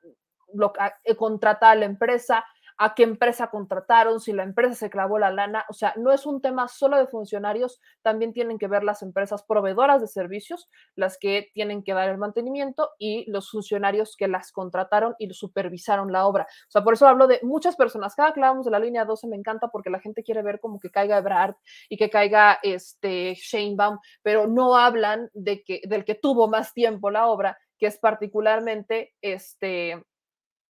[0.55, 0.73] lo,
[1.05, 2.45] eh, contratar a la empresa,
[2.77, 5.65] a qué empresa contrataron, si la empresa se clavó la lana.
[5.69, 9.45] O sea, no es un tema solo de funcionarios, también tienen que ver las empresas
[9.45, 14.53] proveedoras de servicios, las que tienen que dar el mantenimiento y los funcionarios que las
[14.53, 16.47] contrataron y supervisaron la obra.
[16.69, 18.15] O sea, por eso hablo de muchas personas.
[18.15, 20.81] Cada que hablamos de la línea 12 me encanta porque la gente quiere ver como
[20.81, 21.55] que caiga Ebrard
[21.89, 23.37] y que caiga este
[23.77, 27.99] Baum, pero no hablan de que, del que tuvo más tiempo la obra, que es
[27.99, 30.03] particularmente este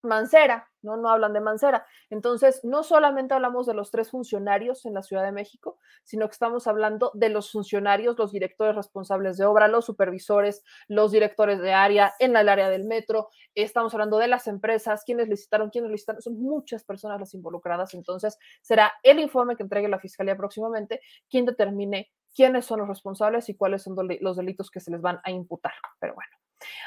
[0.05, 0.97] Mancera, ¿no?
[0.97, 1.87] No hablan de Mancera.
[2.11, 6.33] Entonces, no solamente hablamos de los tres funcionarios en la Ciudad de México, sino que
[6.33, 11.73] estamos hablando de los funcionarios, los directores responsables de obra, los supervisores, los directores de
[11.73, 13.29] área en el área del metro.
[13.55, 16.23] Estamos hablando de las empresas, quienes licitaron, quiénes licitaron.
[16.23, 17.95] Son muchas personas las involucradas.
[17.95, 23.49] Entonces, será el informe que entregue la Fiscalía próximamente quien determine quiénes son los responsables
[23.49, 25.73] y cuáles son los delitos que se les van a imputar.
[25.99, 26.31] Pero bueno,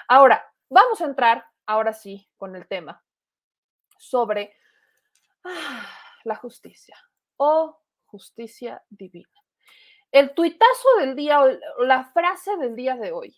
[0.08, 3.04] ahora vamos a entrar, ahora sí, con el tema
[4.00, 4.56] sobre
[5.44, 5.88] ah,
[6.24, 6.98] la justicia
[7.38, 9.30] o justicia divina.
[10.12, 11.40] El tuitazo del día,
[11.80, 13.38] la frase del día de hoy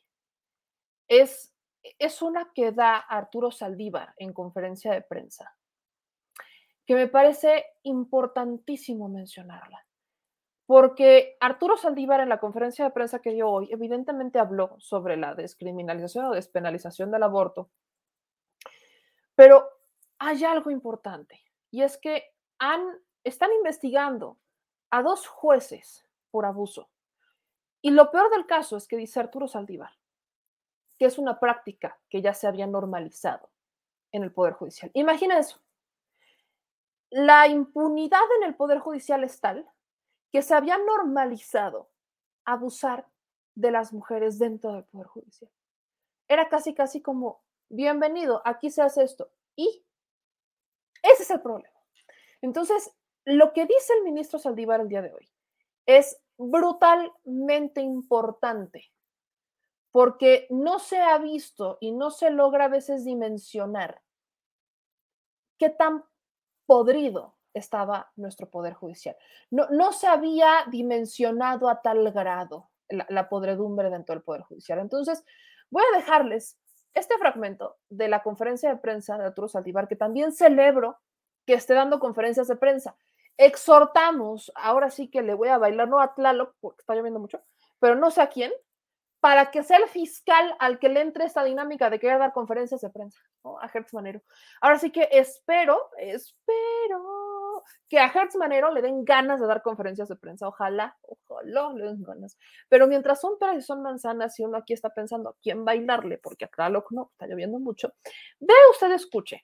[1.07, 1.53] es,
[1.97, 5.55] es una que da Arturo Saldívar en conferencia de prensa,
[6.85, 9.85] que me parece importantísimo mencionarla,
[10.67, 15.33] porque Arturo Saldívar en la conferencia de prensa que dio hoy evidentemente habló sobre la
[15.33, 17.71] descriminalización o despenalización del aborto,
[19.33, 19.67] pero
[20.19, 22.85] hay algo importante y es que han,
[23.23, 24.37] están investigando
[24.91, 26.89] a dos jueces por abuso.
[27.81, 29.93] Y lo peor del caso es que dice Arturo Saldívar,
[30.97, 33.49] que es una práctica que ya se había normalizado
[34.11, 34.91] en el Poder Judicial.
[34.93, 35.61] Imagina eso.
[37.09, 39.67] La impunidad en el Poder Judicial es tal
[40.31, 41.89] que se había normalizado
[42.45, 43.07] abusar
[43.55, 45.51] de las mujeres dentro del Poder Judicial.
[46.27, 49.31] Era casi, casi como, bienvenido, aquí se hace esto.
[49.55, 49.83] Y
[51.03, 51.75] ese es el problema.
[52.41, 52.91] Entonces,
[53.25, 55.29] lo que dice el ministro Saldívar el día de hoy
[55.85, 58.91] es brutalmente importante
[59.91, 64.01] porque no se ha visto y no se logra a veces dimensionar
[65.57, 66.05] qué tan
[66.65, 69.17] podrido estaba nuestro poder judicial.
[69.49, 74.79] No, se había dimensionado a tal grado la, la podredumbre dentro del poder judicial.
[74.79, 75.23] Entonces,
[75.69, 76.57] voy a dejarles
[76.93, 80.99] este fragmento de la conferencia de prensa de Arturo Saldívar, que también celebro
[81.45, 82.95] que esté dando conferencias de prensa.
[83.37, 87.41] Exhortamos, ahora sí que le voy a bailar, no a Tlaloc, porque está lloviendo mucho,
[87.79, 88.51] pero no sé a quién,
[89.19, 92.81] para que sea el fiscal al que le entre esta dinámica de querer dar conferencias
[92.81, 93.59] de prensa, ¿no?
[93.59, 94.21] A Hertz Manero.
[94.61, 97.28] Ahora sí que espero, espero
[97.87, 100.47] que a Hertz Manero le den ganas de dar conferencias de prensa.
[100.47, 102.37] Ojalá, ojalá le den ganas.
[102.67, 106.17] Pero mientras son peras y son manzanas y uno aquí está pensando a quién bailarle,
[106.17, 107.93] porque acá lo no, está lloviendo mucho,
[108.39, 109.43] vea usted, escuche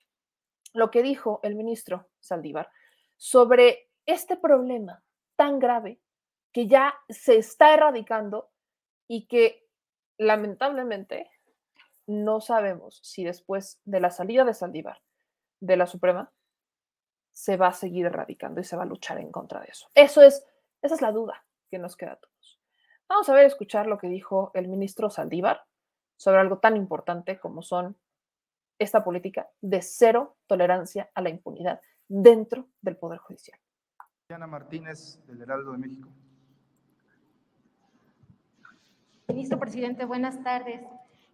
[0.73, 2.69] lo que dijo el ministro Saldívar
[3.17, 5.03] sobre este problema
[5.35, 5.99] tan grave
[6.51, 8.49] que ya se está erradicando
[9.07, 9.65] y que
[10.17, 11.29] lamentablemente
[12.07, 15.01] no sabemos si después de la salida de Saldívar
[15.59, 16.31] de la Suprema
[17.35, 19.89] se va a seguir erradicando y se va a luchar en contra de eso.
[19.93, 20.47] Eso es,
[20.81, 22.61] esa es la duda que nos queda a todos.
[23.09, 25.65] Vamos a ver, escuchar lo que dijo el ministro Saldívar
[26.15, 27.97] sobre algo tan importante como son
[28.79, 33.59] esta política de cero tolerancia a la impunidad dentro del Poder Judicial.
[34.29, 36.09] Diana Martínez, del Heraldo de México.
[39.27, 40.81] Ministro Presidente, buenas tardes.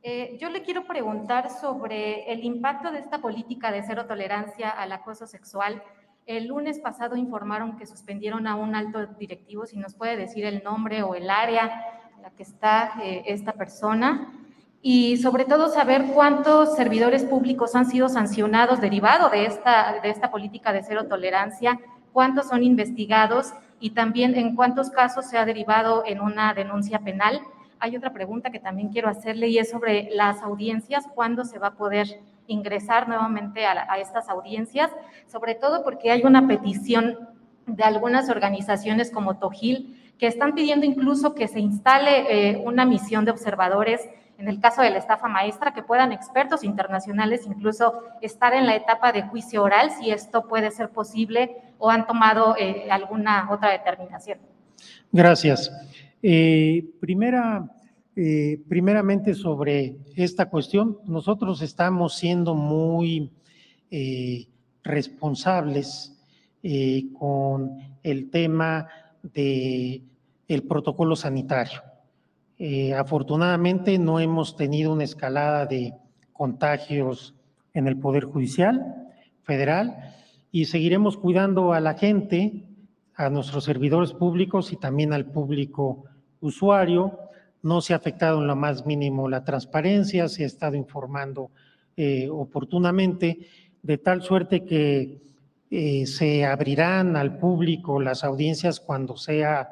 [0.04, 4.91] Eh, yo le quiero preguntar sobre el impacto de esta política de cero tolerancia al
[4.93, 5.84] acoso sexual.
[6.26, 10.64] El lunes pasado informaron que suspendieron a un alto directivo, si nos puede decir el
[10.64, 11.86] nombre o el área
[12.16, 14.34] en la que está eh, esta persona
[14.82, 20.32] y sobre todo saber cuántos servidores públicos han sido sancionados derivado de esta, de esta
[20.32, 21.80] política de cero tolerancia,
[22.12, 27.41] cuántos son investigados y también en cuántos casos se ha derivado en una denuncia penal.
[27.84, 31.68] Hay otra pregunta que también quiero hacerle y es sobre las audiencias, cuándo se va
[31.70, 34.92] a poder ingresar nuevamente a, estas audiencias,
[35.26, 37.18] sobre todo porque hay una petición
[37.66, 43.26] de algunas organizaciones como Tojil que están pidiendo incluso que se instale eh, una misión
[43.26, 44.08] de observadores
[44.38, 48.76] en el caso de la estafa maestra, que puedan expertos internacionales incluso estar en la
[48.76, 53.72] etapa de juicio oral, si esto puede ser posible o han tomado eh, alguna otra
[53.72, 54.38] determinación.
[55.12, 55.72] Gracias.
[56.24, 57.69] Eh, primera,
[58.15, 63.32] eh, primeramente sobre esta cuestión, nosotros estamos siendo muy
[64.84, 66.17] responsables
[67.19, 67.72] con
[68.03, 68.88] el tema
[69.22, 70.01] de
[70.47, 71.82] el protocolo sanitario.
[72.57, 75.93] Eh, afortunadamente no hemos tenido una escalada de
[76.32, 77.34] contagios
[77.74, 79.09] en el Poder Judicial
[79.43, 80.13] Federal
[80.51, 82.65] y seguiremos cuidando a la gente,
[83.15, 86.05] a nuestros servidores públicos y también al público
[86.42, 87.18] usuario.
[87.64, 91.52] No se ha afectado en lo más mínimo la transparencia, se ha estado informando
[91.96, 93.48] eh, oportunamente,
[93.82, 95.22] de tal suerte que
[95.70, 99.70] eh, se abrirán al público las audiencias cuando sea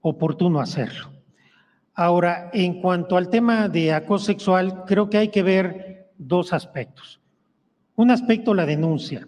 [0.00, 1.10] oportuno hacerlo.
[1.94, 7.20] Ahora, en cuanto al tema de acoso sexual, creo que hay que ver dos aspectos.
[7.96, 9.26] Un aspecto, la denuncia.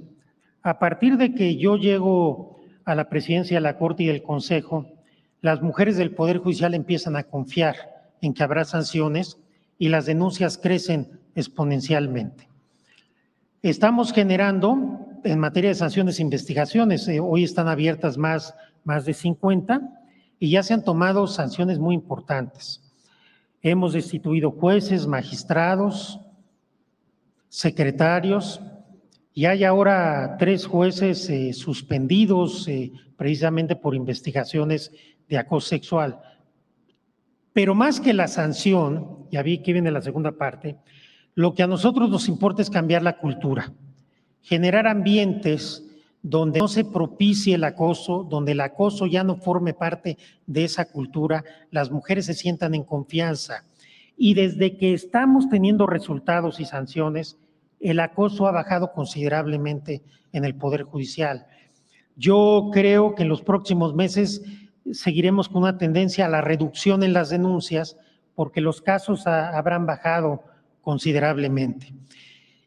[0.62, 4.86] A partir de que yo llego a la presidencia de la Corte y del Consejo,
[5.40, 7.76] las mujeres del Poder Judicial empiezan a confiar
[8.20, 9.38] en que habrá sanciones
[9.78, 12.48] y las denuncias crecen exponencialmente.
[13.62, 19.14] Estamos generando en materia de sanciones e investigaciones, eh, hoy están abiertas más, más de
[19.14, 20.00] 50,
[20.38, 22.82] y ya se han tomado sanciones muy importantes.
[23.62, 26.20] Hemos destituido jueces, magistrados,
[27.48, 28.60] secretarios,
[29.34, 34.92] y hay ahora tres jueces eh, suspendidos eh, precisamente por investigaciones
[35.30, 36.20] de acoso sexual.
[37.54, 40.76] Pero más que la sanción, ya vi que viene la segunda parte,
[41.34, 43.72] lo que a nosotros nos importa es cambiar la cultura,
[44.42, 45.86] generar ambientes
[46.22, 50.84] donde no se propicie el acoso, donde el acoso ya no forme parte de esa
[50.84, 53.64] cultura, las mujeres se sientan en confianza.
[54.16, 57.38] Y desde que estamos teniendo resultados y sanciones,
[57.78, 60.02] el acoso ha bajado considerablemente
[60.32, 61.46] en el Poder Judicial.
[62.16, 64.42] Yo creo que en los próximos meses
[64.92, 67.96] seguiremos con una tendencia a la reducción en las denuncias
[68.34, 70.42] porque los casos habrán bajado
[70.82, 71.92] considerablemente.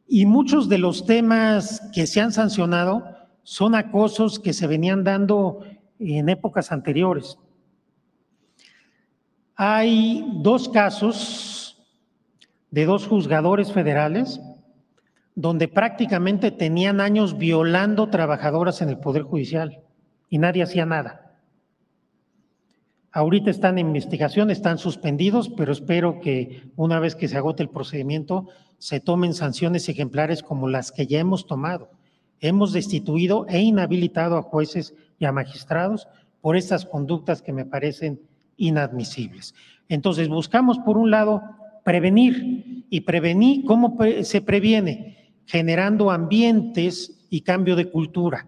[0.07, 3.03] Y muchos de los temas que se han sancionado
[3.43, 5.61] son acosos que se venían dando
[5.99, 7.37] en épocas anteriores.
[9.55, 11.83] Hay dos casos
[12.71, 14.39] de dos juzgadores federales
[15.35, 19.81] donde prácticamente tenían años violando trabajadoras en el Poder Judicial
[20.29, 21.22] y nadie hacía nada.
[23.13, 27.69] Ahorita están en investigación, están suspendidos, pero espero que una vez que se agote el
[27.69, 31.89] procedimiento se tomen sanciones ejemplares como las que ya hemos tomado
[32.43, 36.09] hemos destituido e inhabilitado a jueces y a magistrados
[36.41, 38.19] por estas conductas que me parecen
[38.57, 39.55] inadmisibles.
[39.87, 41.41] Entonces, buscamos, por un lado,
[41.85, 42.83] prevenir.
[42.89, 45.33] ¿Y prevenir cómo se previene?
[45.45, 48.45] Generando ambientes y cambio de cultura.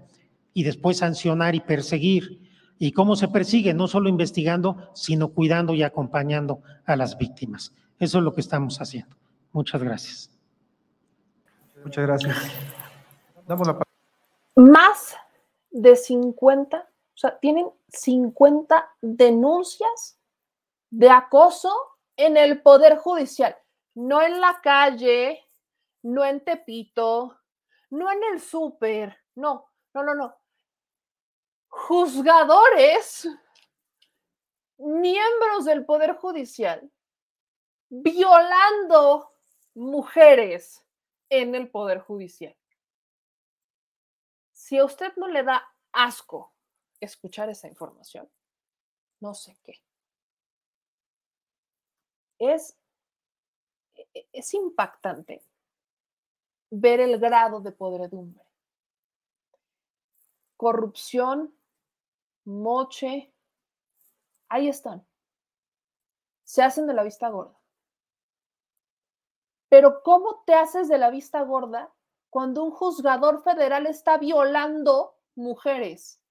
[0.53, 2.44] Y después sancionar y perseguir.
[2.77, 7.73] Y cómo se persigue, no solo investigando, sino cuidando y acompañando a las víctimas.
[7.99, 9.15] Eso es lo que estamos haciendo.
[9.51, 10.29] Muchas gracias.
[11.83, 12.35] Muchas gracias.
[13.47, 13.79] Damos la
[14.55, 15.15] Más
[15.69, 20.19] de 50, o sea, tienen 50 denuncias
[20.89, 21.71] de acoso
[22.17, 23.55] en el Poder Judicial,
[23.93, 25.45] no en la calle,
[26.03, 27.37] no en Tepito,
[27.89, 30.35] no en el súper, no, no, no, no.
[31.77, 33.27] Juzgadores,
[34.77, 36.89] miembros del Poder Judicial,
[37.89, 39.31] violando
[39.75, 40.83] mujeres
[41.29, 42.55] en el Poder Judicial.
[44.53, 46.53] Si a usted no le da asco
[47.01, 48.31] escuchar esa información,
[49.19, 49.83] no sé qué.
[52.39, 52.75] Es,
[53.95, 55.43] e, es impactante
[56.71, 58.43] ver el grado de podredumbre.
[60.55, 61.53] Corrupción,
[62.45, 63.33] moche,
[64.49, 65.05] ahí están.
[66.43, 67.59] Se hacen de la vista gorda.
[69.69, 71.93] Pero ¿cómo te haces de la vista gorda
[72.29, 76.21] cuando un juzgador federal está violando mujeres?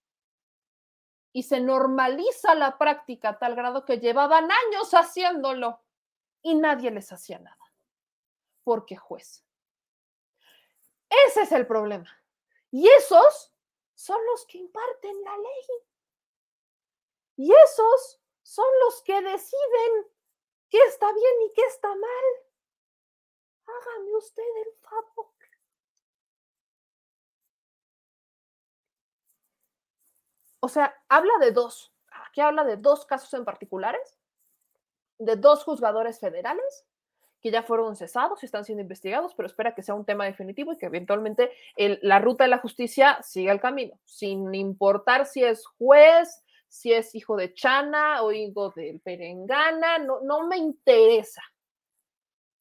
[1.33, 5.83] Y se normaliza la práctica a tal grado que llevaban años haciéndolo
[6.43, 7.59] y nadie les hacía nada.
[8.63, 9.45] Porque juez.
[11.27, 12.09] Ese es el problema.
[12.71, 13.53] Y esos
[13.95, 15.85] son los que imparten la ley.
[17.37, 20.07] Y esos son los que deciden
[20.69, 22.25] qué está bien y qué está mal.
[23.67, 25.35] Hágame usted el favor.
[30.61, 31.93] O sea, habla de dos.
[32.27, 34.19] Aquí habla de dos casos en particulares,
[35.19, 36.87] de dos juzgadores federales
[37.43, 40.73] que ya fueron cesados y están siendo investigados, pero espera que sea un tema definitivo
[40.73, 45.67] y que eventualmente la ruta de la justicia siga el camino, sin importar si es
[45.67, 51.43] juez, si es hijo de Chana o hijo de Perengana, no, no me interesa.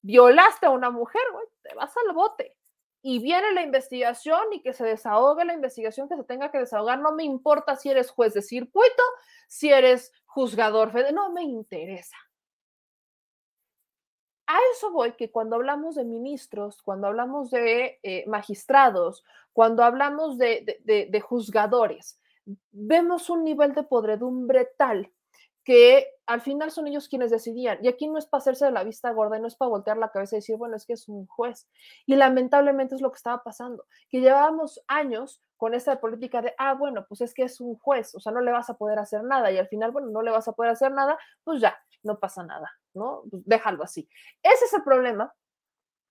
[0.02, 2.56] Violaste a una mujer, güey, te vas al bote.
[3.02, 6.98] Y viene la investigación y que se desahogue la investigación que se tenga que desahogar.
[7.00, 9.02] No me importa si eres juez de circuito,
[9.46, 12.16] si eres juzgador no me interesa
[14.46, 20.36] a eso voy que cuando hablamos de ministros, cuando hablamos de eh, magistrados, cuando hablamos
[20.38, 22.20] de, juzgadores,
[22.72, 25.10] vemos un nivel de podredumbre tal
[25.64, 27.78] que al final son ellos quienes decidían.
[27.82, 30.10] Y aquí no es para hacerse de la vista gorda, no es para voltear la
[30.10, 31.68] cabeza y decir, bueno, es que es un juez.
[32.06, 36.74] Y lamentablemente es lo que estaba pasando, que llevábamos años con esta política de, ah,
[36.74, 39.24] bueno, pues es que es un juez, o sea, no le vas a poder hacer
[39.24, 39.50] nada.
[39.50, 42.42] Y al final, bueno, no le vas a poder hacer nada, pues ya, no pasa
[42.42, 43.22] nada, ¿no?
[43.30, 44.06] Pues déjalo así.
[44.42, 45.34] Ese es el problema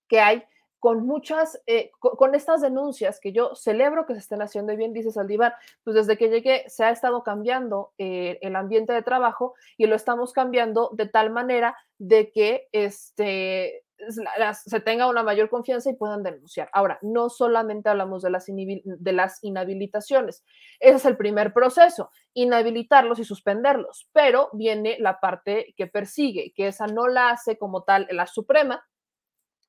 [0.08, 0.44] que hay
[0.84, 5.12] con muchas, eh, con, estas denuncias que yo celebro que se estén haciendo bien dice
[5.12, 9.86] Saldívar, pues desde que llegué se ha estado cambiando eh, el ambiente de trabajo y
[9.86, 13.82] lo estamos cambiando de tal manera de que este,
[14.66, 16.68] se tenga una mayor confianza y puedan denunciar.
[16.74, 20.44] Ahora, no solamente hablamos de las, de las inhabilitaciones,
[20.80, 26.66] ese es el primer proceso, inhabilitarlos y suspenderlos, pero viene la parte que persigue, que
[26.66, 28.86] esa no la hace como tal la Suprema,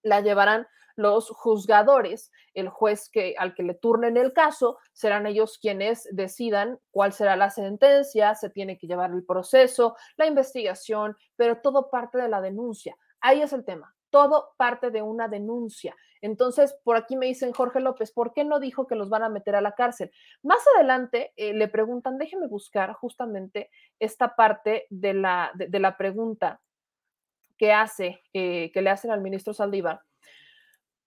[0.04, 5.57] la llevarán los juzgadores, el juez que, al que le turnen el caso, serán ellos
[5.59, 11.61] quienes decidan cuál será la sentencia, se tiene que llevar el proceso, la investigación, pero
[11.61, 12.97] todo parte de la denuncia.
[13.22, 15.93] Ahí es el tema todo parte de una denuncia.
[16.22, 19.30] Entonces, por aquí me dicen Jorge López, ¿por qué no dijo que los van a
[19.30, 20.09] meter a la cárcel?
[20.41, 23.69] Más adelante eh, le preguntan, déjeme buscar justamente
[23.99, 26.61] esta parte de la, de, la pregunta
[27.57, 29.99] que hace, eh, que le hacen al ministro Saldívar,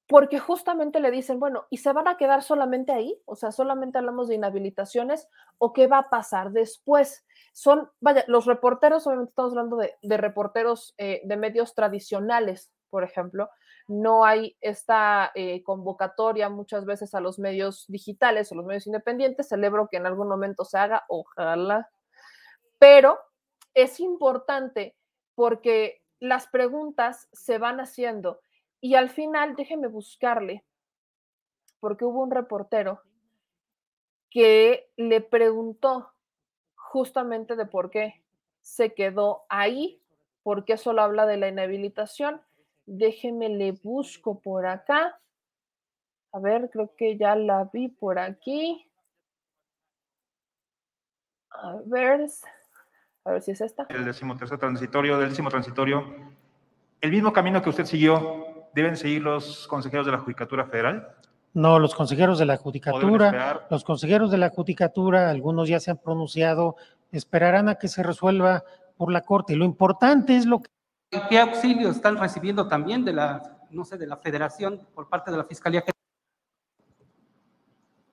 [0.09, 3.21] porque justamente le dicen, bueno, ¿y se van a quedar solamente ahí?
[3.27, 5.29] O sea, solamente hablamos de inhabilitaciones
[5.59, 7.27] o qué va a pasar después.
[7.53, 13.51] Son, vaya, los reporteros, obviamente estamos hablando de, reporteros eh, de medios tradicionales, por ejemplo,
[13.87, 19.49] no hay esta eh, convocatoria muchas veces a los medios digitales o los medios independientes.
[19.49, 21.91] Celebro que en algún momento se haga, ojalá.
[22.79, 23.19] Pero
[23.75, 24.97] es importante
[25.35, 28.41] porque las preguntas se van haciendo
[28.81, 30.65] y al final, déjeme buscarle,
[31.81, 33.03] porque hubo un reportero
[34.31, 36.13] que le preguntó
[36.75, 38.23] justamente de por qué
[38.61, 40.03] se quedó ahí,
[40.43, 42.43] por qué solo habla de la inhabilitación
[42.91, 45.21] Déjeme le busco por acá.
[46.33, 48.91] A ver, creo que ya la vi por aquí.
[51.51, 52.27] A ver,
[53.25, 53.87] a ver si es esta.
[53.91, 56.03] El decimotercer transitorio, del décimo transitorio.
[57.03, 61.09] El mismo camino que usted siguió, ¿deben seguir los consejeros de la Judicatura Federal?
[61.55, 65.91] No, los consejeros de la ¿Podemos judicatura, los consejeros de la judicatura, algunos ya se
[65.91, 66.77] han pronunciado,
[67.11, 68.63] esperarán a que se resuelva
[68.97, 69.57] por la corte.
[69.57, 70.69] Lo importante es lo que
[71.31, 75.39] ¿Qué auxilio están recibiendo también de la, no sé, de la federación por parte de
[75.39, 75.83] la Fiscalía?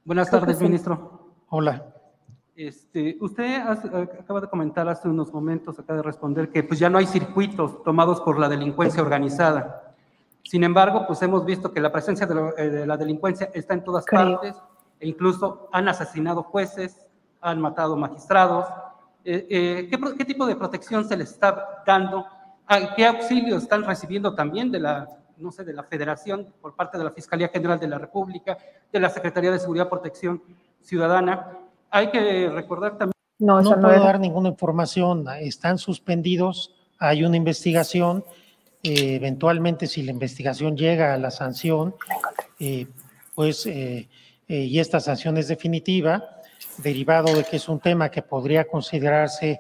[0.06, 1.34] Buenas Creo que tardes, ministro.
[1.50, 1.84] Hola.
[2.56, 6.90] Este, usted hace- acaba de comentar hace unos momentos, acaba de responder que pues ya
[6.90, 9.85] no hay circuitos tomados por la delincuencia organizada.
[10.46, 13.74] Sin embargo, pues hemos visto que la presencia de, lo- eh, de la delincuencia está
[13.74, 14.34] en todas Creo.
[14.40, 14.56] partes
[15.00, 17.08] e incluso han asesinado jueces,
[17.42, 18.66] han matado magistrados.
[19.24, 22.26] Eh, eh, ¿qué, qué tipo de protección se les está dando?
[22.68, 25.08] Ah, ¿Qué auxilio están recibiendo también de la,
[25.38, 28.56] no sé, de la Federación por parte de la Fiscalía General de la República,
[28.92, 30.44] de la Secretaría de Seguridad y Protección
[30.82, 31.58] Ciudadana?
[31.90, 34.04] Hay que recordar también No, no no puedo era.
[34.06, 35.26] dar ninguna información.
[35.42, 38.24] Están suspendidos, hay una investigación.
[38.86, 41.96] Eh, eventualmente, si la investigación llega a la sanción,
[42.60, 42.88] eh,
[43.34, 44.08] pues, eh,
[44.48, 46.24] eh, y esta sanción es definitiva,
[46.78, 49.60] derivado de que es un tema que podría considerarse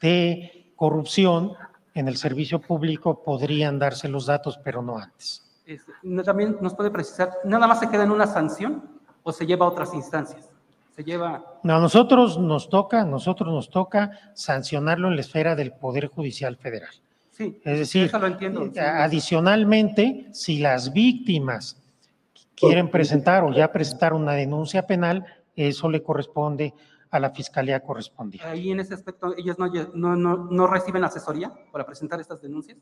[0.00, 1.52] de corrupción
[1.94, 5.42] en el servicio público, podrían darse los datos, pero no antes.
[5.64, 5.92] Este,
[6.24, 8.82] También nos puede precisar, ¿nada más se queda en una sanción
[9.22, 10.50] o se lleva a otras instancias?
[10.96, 15.54] Se lleva, No, a nosotros nos toca, a nosotros nos toca sancionarlo en la esfera
[15.54, 16.94] del Poder Judicial Federal.
[17.36, 18.70] Sí, Es decir, eso lo entiendo.
[19.24, 21.80] adicionalmente, si las víctimas
[22.54, 25.24] quieren presentar o ya presentaron una denuncia penal,
[25.56, 26.72] eso le corresponde
[27.10, 28.48] a la fiscalía correspondiente.
[28.48, 32.40] Ahí en ese aspecto, ellos no, lle- no, no, no reciben asesoría para presentar estas
[32.42, 32.78] denuncias.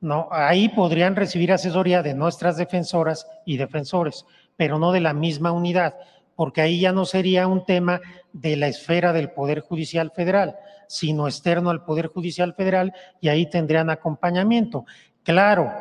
[0.00, 4.24] No, ahí podrían recibir asesoría de nuestras defensoras y defensores,
[4.56, 5.94] pero no de la misma unidad,
[6.38, 8.00] porque ahí ya no sería un tema
[8.32, 10.54] de la esfera del Poder Judicial Federal,
[10.86, 14.86] sino externo al Poder Judicial Federal y ahí tendrían acompañamiento.
[15.24, 15.72] Claro,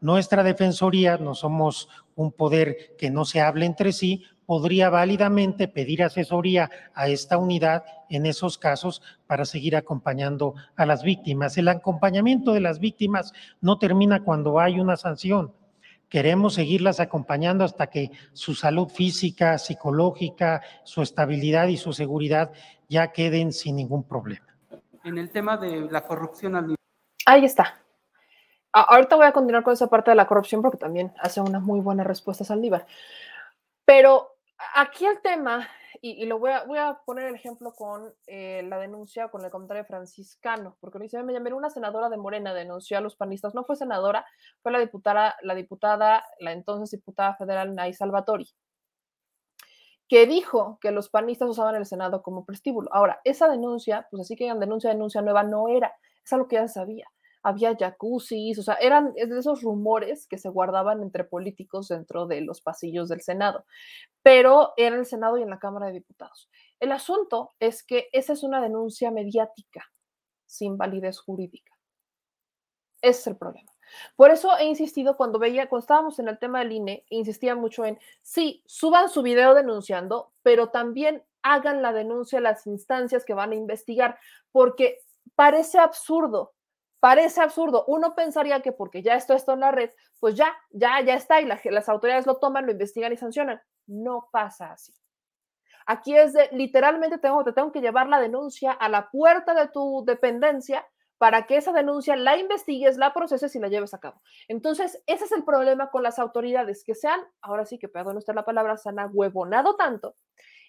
[0.00, 6.02] nuestra defensoría, no somos un poder que no se hable entre sí, podría válidamente pedir
[6.02, 11.58] asesoría a esta unidad en esos casos para seguir acompañando a las víctimas.
[11.58, 15.52] El acompañamiento de las víctimas no termina cuando hay una sanción.
[16.08, 22.52] Queremos seguirlas acompañando hasta que su salud física, psicológica, su estabilidad y su seguridad
[22.88, 24.46] ya queden sin ningún problema.
[25.04, 26.76] En el tema de la corrupción al
[27.26, 27.80] Ahí está.
[28.72, 31.80] Ahorita voy a continuar con esa parte de la corrupción porque también hace unas muy
[31.80, 32.86] buenas respuestas Saldívar.
[33.84, 34.36] Pero
[34.74, 35.66] aquí el tema,
[36.02, 39.50] y, lo voy a, voy a poner el ejemplo con eh, la denuncia, con el
[39.50, 43.64] comentario franciscano, porque dice, me llamé una senadora de Morena, denunció a los panistas, no
[43.64, 44.24] fue senadora,
[44.62, 48.48] fue la diputada, la diputada, la entonces diputada federal Nay Salvatori,
[50.08, 52.88] que dijo que los panistas usaban el Senado como prestíbulo.
[52.92, 55.94] Ahora, esa denuncia, pues así que en denuncia, denuncia nueva, no era,
[56.24, 57.06] es algo que ya sabía
[57.46, 62.60] había jacuzzis, o sea, eran esos rumores que se guardaban entre políticos dentro de los
[62.60, 63.64] pasillos del Senado,
[64.20, 66.50] pero era el Senado y en la Cámara de Diputados.
[66.80, 69.84] El asunto es que esa es una denuncia mediática
[70.44, 71.72] sin validez jurídica.
[73.00, 73.70] Ese es el problema.
[74.16, 77.84] Por eso he insistido cuando veía, cuando estábamos en el tema del INE, insistía mucho
[77.84, 83.34] en, sí, suban su video denunciando, pero también hagan la denuncia a las instancias que
[83.34, 84.18] van a investigar,
[84.50, 84.98] porque
[85.36, 86.55] parece absurdo
[87.00, 87.84] Parece absurdo.
[87.86, 91.40] Uno pensaría que porque ya esto está en la red, pues ya, ya, ya está
[91.40, 93.60] y la, las autoridades lo toman, lo investigan y sancionan.
[93.86, 94.92] No pasa así.
[95.86, 99.68] Aquí es de, literalmente tengo, te tengo que llevar la denuncia a la puerta de
[99.68, 100.84] tu dependencia
[101.18, 104.20] para que esa denuncia la investigues, la proceses y la lleves a cabo.
[104.48, 108.34] Entonces, ese es el problema con las autoridades, que sean, ahora sí que perdón usted
[108.34, 110.16] la palabra, se han ahuevonado tanto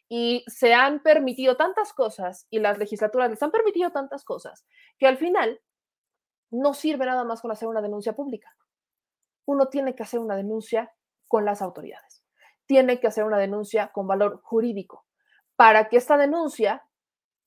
[0.07, 4.65] y se han permitido tantas cosas y las legislaturas les han permitido tantas cosas
[4.97, 5.59] que al final
[6.52, 8.56] no sirve nada más con hacer una denuncia pública.
[9.45, 10.94] Uno tiene que hacer una denuncia
[11.28, 12.24] con las autoridades.
[12.65, 15.06] Tiene que hacer una denuncia con valor jurídico
[15.56, 16.86] para que esta denuncia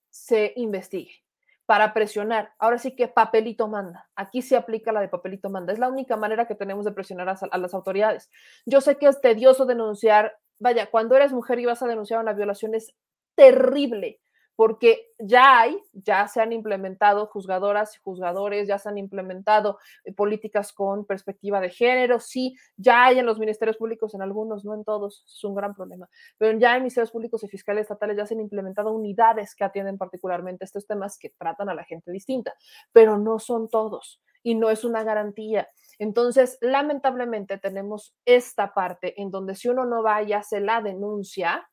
[0.09, 1.23] se investigue,
[1.67, 2.53] para presionar.
[2.59, 4.09] Ahora sí que papelito manda.
[4.17, 5.73] Aquí se aplica la de papelito manda.
[5.73, 8.31] Es la única manera que tenemos de presionar a, a las autoridades.
[8.67, 10.37] Yo sé que es tedioso denunciar.
[10.59, 12.95] Vaya, cuando eres mujer y vas a denunciar una violación es
[13.35, 14.21] terrible
[14.61, 20.12] porque ya hay, ya se han implementado juzgadoras y juzgadores, ya se han implementado eh,
[20.12, 24.74] políticas con perspectiva de género, sí, ya hay en los ministerios públicos, en algunos, no
[24.74, 28.27] en todos, es un gran problema, pero ya en ministerios públicos y fiscales estatales ya
[28.27, 32.53] se han implementado unidades que atienden particularmente estos temas que tratan a la gente distinta,
[32.93, 35.70] pero no son todos y no es una garantía.
[35.99, 41.66] Entonces, lamentablemente tenemos esta parte en donde si uno no va y hace la denuncia,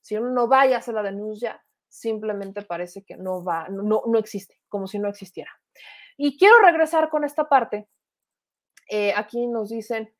[0.00, 4.18] si uno no va y hace la denuncia, simplemente parece que no va, no, no
[4.18, 5.50] existe, como si no existiera.
[6.16, 7.88] Y quiero regresar con esta parte.
[8.90, 10.12] Eh, aquí nos dicen,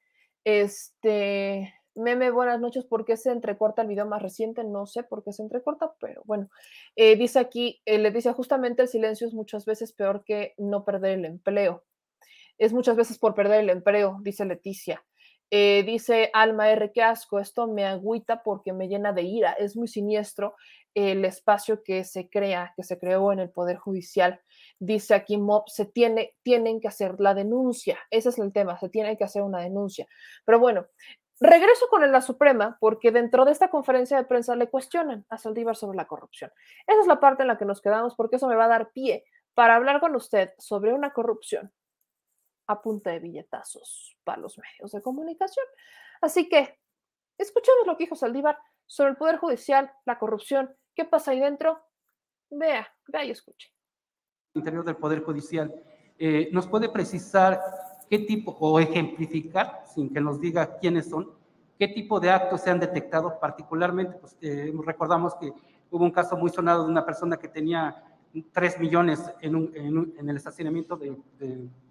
[0.44, 2.84] este, Meme, buenas noches.
[2.84, 4.62] ¿Por qué se entrecorta el video más reciente?
[4.62, 6.48] No sé por qué se entrecorta, pero bueno.
[6.94, 10.84] Eh, dice aquí, eh, le dice justamente el silencio es muchas veces peor que no
[10.84, 11.84] perder el empleo.
[12.56, 15.04] Es muchas veces por perder el empleo, dice Leticia.
[15.50, 19.52] Eh, dice Alma R, qué asco, esto me agüita porque me llena de ira.
[19.52, 20.54] Es muy siniestro
[20.94, 24.40] el espacio que se crea, que se creó en el Poder Judicial.
[24.78, 27.98] Dice aquí Mob, se tiene, tienen que hacer la denuncia.
[28.10, 30.06] Ese es el tema, se tiene que hacer una denuncia.
[30.44, 30.86] Pero bueno,
[31.40, 35.76] regreso con la Suprema porque dentro de esta conferencia de prensa le cuestionan a Saldívar
[35.76, 36.50] sobre la corrupción.
[36.86, 38.90] Esa es la parte en la que nos quedamos porque eso me va a dar
[38.92, 41.72] pie para hablar con usted sobre una corrupción
[42.68, 45.66] a punta de billetazos para los medios de comunicación.
[46.20, 46.78] Así que
[47.38, 51.82] escuchemos lo que dijo Saldívar sobre el Poder Judicial, la corrupción, qué pasa ahí dentro.
[52.50, 53.72] Vea, vea y escuche.
[54.54, 55.74] Interior del Poder Judicial,
[56.18, 57.60] eh, ¿nos puede precisar
[58.08, 61.30] qué tipo, o ejemplificar, sin que nos diga quiénes son,
[61.78, 63.38] qué tipo de actos se han detectado?
[63.40, 65.52] Particularmente, pues, eh, recordamos que
[65.90, 68.04] hubo un caso muy sonado de una persona que tenía
[68.52, 69.72] 3 millones en, un,
[70.18, 71.16] en, el estacionamiento de,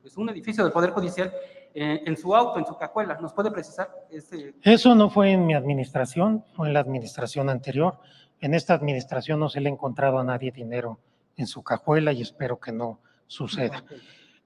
[0.02, 1.32] pues, un edificio del Poder Judicial
[1.74, 3.18] eh, en su auto, en su cajuela.
[3.20, 3.90] ¿Nos puede precisar?
[4.10, 4.56] Ese...
[4.62, 8.00] Eso no fue en mi administración, fue en la administración anterior.
[8.40, 11.00] En esta administración no se le ha encontrado a nadie dinero
[11.36, 13.84] en su cajuela y espero que no suceda.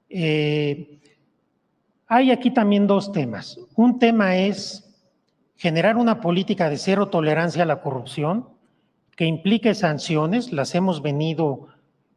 [0.09, 0.99] Eh,
[2.07, 3.59] hay aquí también dos temas.
[3.75, 4.87] Un tema es
[5.55, 8.49] generar una política de cero tolerancia a la corrupción
[9.15, 11.67] que implique sanciones, las hemos venido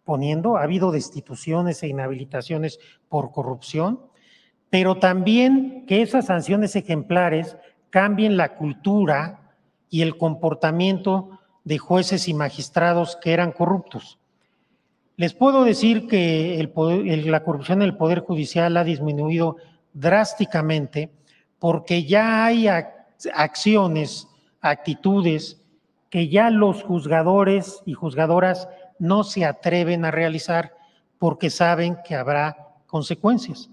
[0.05, 2.79] poniendo, ha habido destituciones e inhabilitaciones
[3.09, 4.01] por corrupción,
[4.71, 7.57] pero también que esas sanciones ejemplares
[7.91, 9.53] cambien la cultura
[9.89, 14.19] y el comportamiento de jueces y magistrados que eran corruptos.
[15.17, 16.69] Les puedo decir que
[17.27, 19.57] la corrupción en el Poder Judicial ha disminuido
[19.93, 21.11] drásticamente
[21.61, 22.67] porque ya hay
[23.33, 24.29] acciones,
[24.61, 25.61] actitudes
[26.11, 28.69] que ya los juzgadores y juzgadoras
[28.99, 30.75] no se atreven a realizar
[31.19, 32.57] porque saben que habrá
[32.87, 33.71] consecuencias.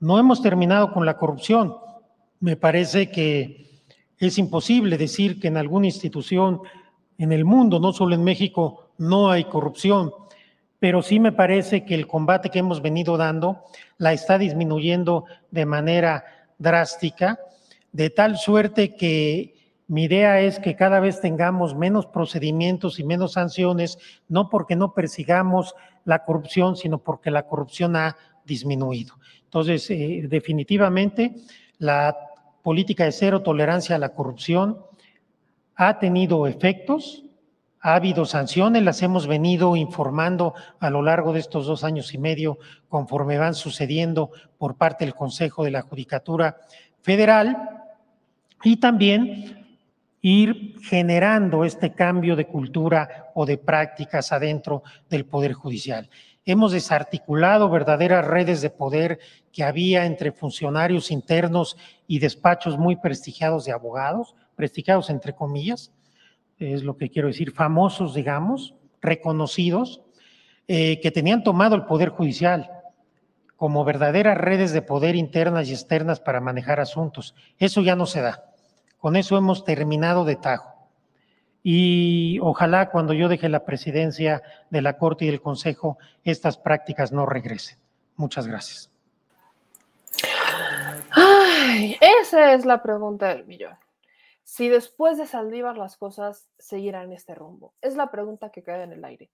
[0.00, 1.76] No hemos terminado con la corrupción.
[2.40, 3.82] Me parece que
[4.18, 6.60] es imposible decir que en alguna institución
[7.18, 10.12] en el mundo, no solo en México, no hay corrupción,
[10.78, 13.64] pero sí me parece que el combate que hemos venido dando
[13.98, 16.24] la está disminuyendo de manera
[16.58, 17.38] drástica,
[17.92, 19.53] de tal suerte que
[19.86, 23.98] mi idea es que cada vez tengamos menos procedimientos y menos sanciones,
[24.28, 25.74] no porque no persigamos
[26.04, 28.16] la corrupción, sino porque la corrupción ha
[28.46, 29.14] disminuido.
[29.44, 31.34] Entonces, eh, definitivamente,
[31.78, 32.16] la
[32.62, 34.78] política de cero tolerancia a la corrupción
[35.76, 37.24] ha tenido efectos,
[37.80, 42.18] ha habido sanciones, las hemos venido informando a lo largo de estos dos años y
[42.18, 42.58] medio
[42.88, 46.56] conforme van sucediendo por parte del Consejo de la Judicatura
[47.02, 47.82] Federal
[48.62, 49.63] y también
[50.26, 56.08] ir generando este cambio de cultura o de prácticas adentro del Poder Judicial.
[56.46, 59.18] Hemos desarticulado verdaderas redes de poder
[59.52, 61.76] que había entre funcionarios internos
[62.06, 65.92] y despachos muy prestigiados de abogados, prestigiados entre comillas,
[66.58, 70.00] es lo que quiero decir, famosos, digamos, reconocidos,
[70.68, 72.70] eh, que tenían tomado el Poder Judicial
[73.56, 77.34] como verdaderas redes de poder internas y externas para manejar asuntos.
[77.58, 78.53] Eso ya no se da.
[79.04, 80.88] Con eso hemos terminado de tajo.
[81.62, 87.12] Y ojalá cuando yo deje la presidencia de la Corte y del Consejo, estas prácticas
[87.12, 87.76] no regresen.
[88.16, 88.90] Muchas gracias.
[91.10, 93.76] Ay, esa es la pregunta del millón.
[94.42, 97.74] Si después de Saldívar las cosas seguirán este rumbo.
[97.82, 99.30] Es la pregunta que queda en el aire.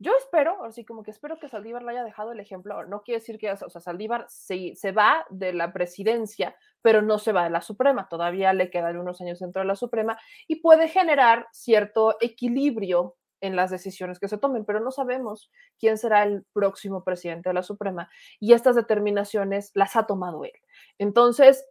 [0.00, 2.84] Yo espero, así como que espero que Saldívar le haya dejado el ejemplo.
[2.86, 7.18] No quiere decir que, o sea, Saldívar se, se va de la presidencia, pero no
[7.18, 8.08] se va de la Suprema.
[8.08, 10.16] Todavía le quedan unos años dentro de la Suprema
[10.46, 15.98] y puede generar cierto equilibrio en las decisiones que se tomen, pero no sabemos quién
[15.98, 18.10] será el próximo presidente de la Suprema
[18.40, 20.52] y estas determinaciones las ha tomado él.
[20.98, 21.64] Entonces,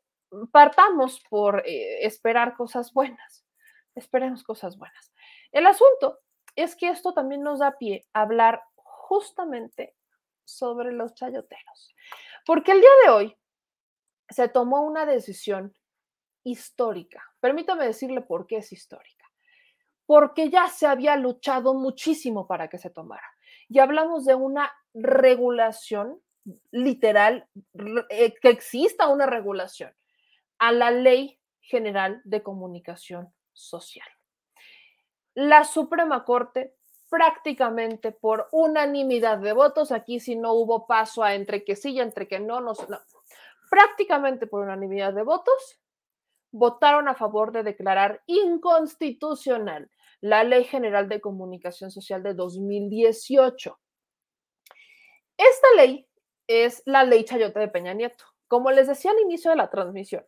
[0.51, 3.45] partamos por eh, esperar cosas buenas.
[3.95, 5.13] Esperemos cosas buenas.
[5.51, 6.19] El asunto
[6.57, 9.95] es que esto también nos da pie a hablar justamente
[10.43, 11.95] sobre los chayoteros.
[12.45, 13.37] Porque el día de hoy
[14.27, 15.73] se tomó una decisión
[16.43, 17.23] histórica.
[17.39, 19.25] Permítame decirle por qué es histórica.
[20.07, 23.29] Porque ya se había luchado muchísimo para que se tomara.
[23.69, 26.19] Y hablamos de una regulación
[26.71, 27.47] literal,
[28.09, 29.93] eh, que exista una regulación
[30.57, 34.07] a la Ley General de Comunicación Social
[35.37, 36.73] la Suprema Corte
[37.09, 41.99] prácticamente por unanimidad de votos, aquí si no hubo paso a entre que sí y
[41.99, 42.73] entre que no, no,
[43.69, 45.79] prácticamente por unanimidad de votos,
[46.49, 49.91] votaron a favor de declarar inconstitucional
[50.21, 53.79] la Ley General de Comunicación Social de 2018.
[55.37, 56.07] Esta ley
[56.47, 58.25] es la ley Chayote de Peña Nieto.
[58.47, 60.25] Como les decía al inicio de la transmisión,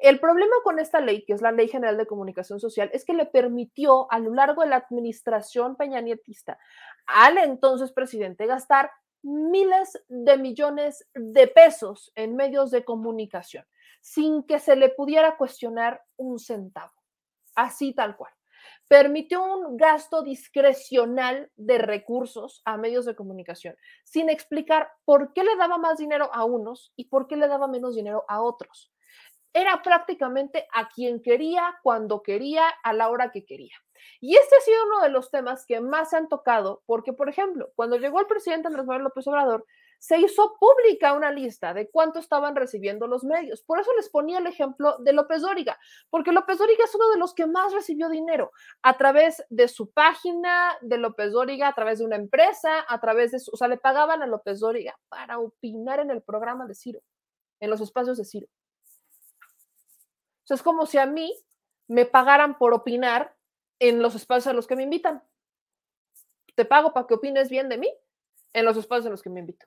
[0.00, 3.12] el problema con esta ley, que es la Ley General de Comunicación Social, es que
[3.14, 6.58] le permitió a lo largo de la administración peñanietista
[7.06, 8.90] al entonces presidente gastar
[9.22, 13.64] miles de millones de pesos en medios de comunicación
[14.00, 16.92] sin que se le pudiera cuestionar un centavo.
[17.54, 18.32] Así tal cual
[18.88, 25.56] permitió un gasto discrecional de recursos a medios de comunicación, sin explicar por qué le
[25.56, 28.93] daba más dinero a unos y por qué le daba menos dinero a otros.
[29.54, 33.74] Era prácticamente a quien quería, cuando quería, a la hora que quería.
[34.20, 37.28] Y este ha sido uno de los temas que más se han tocado, porque, por
[37.28, 39.64] ejemplo, cuando llegó el presidente Andrés Manuel López Obrador,
[39.98, 43.62] se hizo pública una lista de cuánto estaban recibiendo los medios.
[43.62, 45.78] Por eso les ponía el ejemplo de López Dóriga,
[46.10, 48.50] porque López Dóriga es uno de los que más recibió dinero
[48.82, 53.30] a través de su página de López Dóriga, a través de una empresa, a través
[53.30, 56.74] de su, o sea, le pagaban a López Dóriga para opinar en el programa de
[56.74, 57.00] Ciro,
[57.60, 58.48] en los espacios de Ciro.
[60.44, 61.32] O sea, es como si a mí
[61.88, 63.34] me pagaran por opinar
[63.78, 65.22] en los espacios a los que me invitan.
[66.54, 67.92] Te pago para que opines bien de mí
[68.52, 69.66] en los espacios a los que me invito.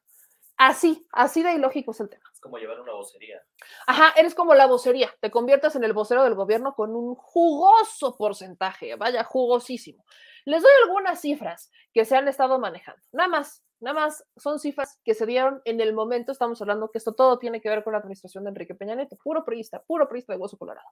[0.57, 2.23] Así, así de ilógico es el tema.
[2.33, 3.43] Es como llevar una vocería.
[3.85, 5.13] Ajá, eres como la vocería.
[5.19, 10.03] Te conviertes en el vocero del gobierno con un jugoso porcentaje, vaya, jugosísimo.
[10.45, 13.01] Les doy algunas cifras que se han estado manejando.
[13.11, 16.31] Nada más, nada más son cifras que se dieron en el momento.
[16.31, 19.17] Estamos hablando que esto todo tiene que ver con la administración de Enrique Peña Nieto,
[19.23, 20.87] puro priista, puro priista de hueso colorado.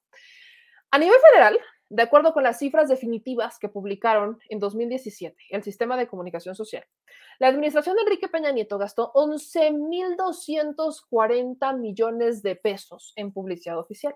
[0.91, 1.60] A nivel federal,
[1.90, 6.86] de acuerdo con las cifras definitivas que publicaron en 2017 el Sistema de Comunicación Social,
[7.40, 14.16] la administración de Enrique Peña Nieto gastó 11.240 millones de pesos en publicidad oficial.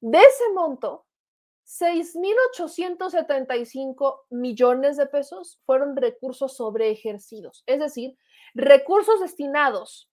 [0.00, 1.07] De ese monto,
[1.68, 8.16] 6.875 millones de pesos fueron recursos sobre ejercidos, es decir,
[8.54, 10.10] recursos destinados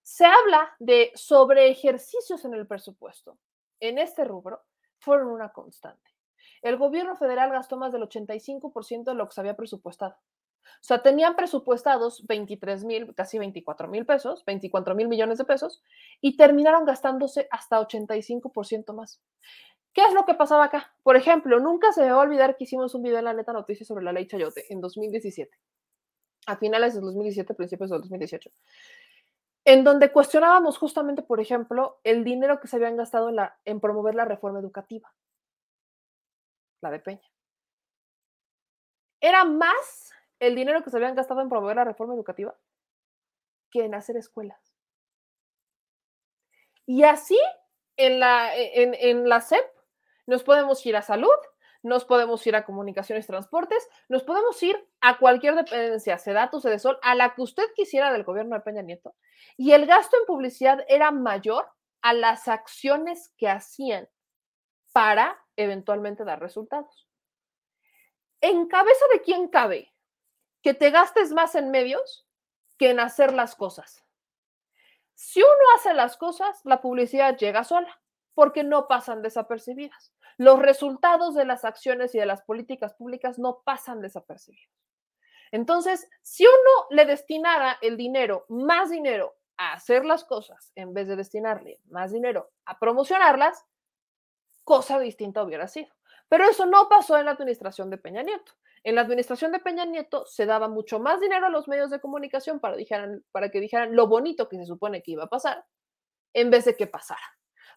[0.02, 3.38] Se habla de sobre ejercicios en el presupuesto.
[3.80, 4.64] En este rubro
[5.00, 6.12] fueron una constante.
[6.62, 10.18] El gobierno federal gastó más del 85% de lo que se había presupuestado.
[10.76, 15.84] O sea, tenían presupuestados 23 mil, casi 24 mil pesos, 24 mil millones de pesos,
[16.22, 19.22] y terminaron gastándose hasta 85% más.
[19.94, 20.94] ¿Qué es lo que pasaba acá?
[21.02, 23.52] Por ejemplo, nunca se me va a olvidar que hicimos un video en la neta
[23.52, 25.58] noticias sobre la ley Chayote en 2017,
[26.46, 28.52] a finales de 2017, principios de 2018,
[29.66, 33.80] en donde cuestionábamos justamente, por ejemplo, el dinero que se habían gastado en, la, en
[33.80, 35.12] promover la reforma educativa,
[36.82, 37.28] la de Peña.
[39.20, 42.56] Era más el dinero que se habían gastado en promover la reforma educativa
[43.72, 44.76] que en hacer escuelas.
[46.86, 47.40] Y así
[47.98, 49.66] en la, en, en la SEP
[50.26, 51.36] nos podemos ir a salud,
[51.84, 57.16] nos podemos ir a comunicaciones, transportes, nos podemos ir a cualquier dependencia, Sedatus, Sedesol, a
[57.16, 59.16] la que usted quisiera del gobierno de Peña Nieto.
[59.56, 61.70] Y el gasto en publicidad era mayor
[62.02, 64.08] a las acciones que hacían
[64.92, 67.08] para eventualmente dar resultados.
[68.42, 69.94] ¿En cabeza de quién cabe
[70.62, 72.28] que te gastes más en medios
[72.78, 74.04] que en hacer las cosas?
[75.16, 78.00] Si uno hace las cosas, la publicidad llega sola
[78.34, 80.14] porque no pasan desapercibidas.
[80.38, 84.72] Los resultados de las acciones y de las políticas públicas no pasan desapercibidos.
[85.52, 91.08] Entonces, si uno le destinara el dinero, más dinero, a hacer las cosas, en vez
[91.08, 93.66] de destinarle más dinero a promocionarlas,
[94.64, 95.92] cosa distinta hubiera sido.
[96.30, 98.52] Pero eso no pasó en la administración de Peña Nieto.
[98.88, 102.00] En la administración de Peña Nieto se daba mucho más dinero a los medios de
[102.00, 105.66] comunicación para, dijeran, para que dijeran lo bonito que se supone que iba a pasar,
[106.34, 107.20] en vez de que pasara.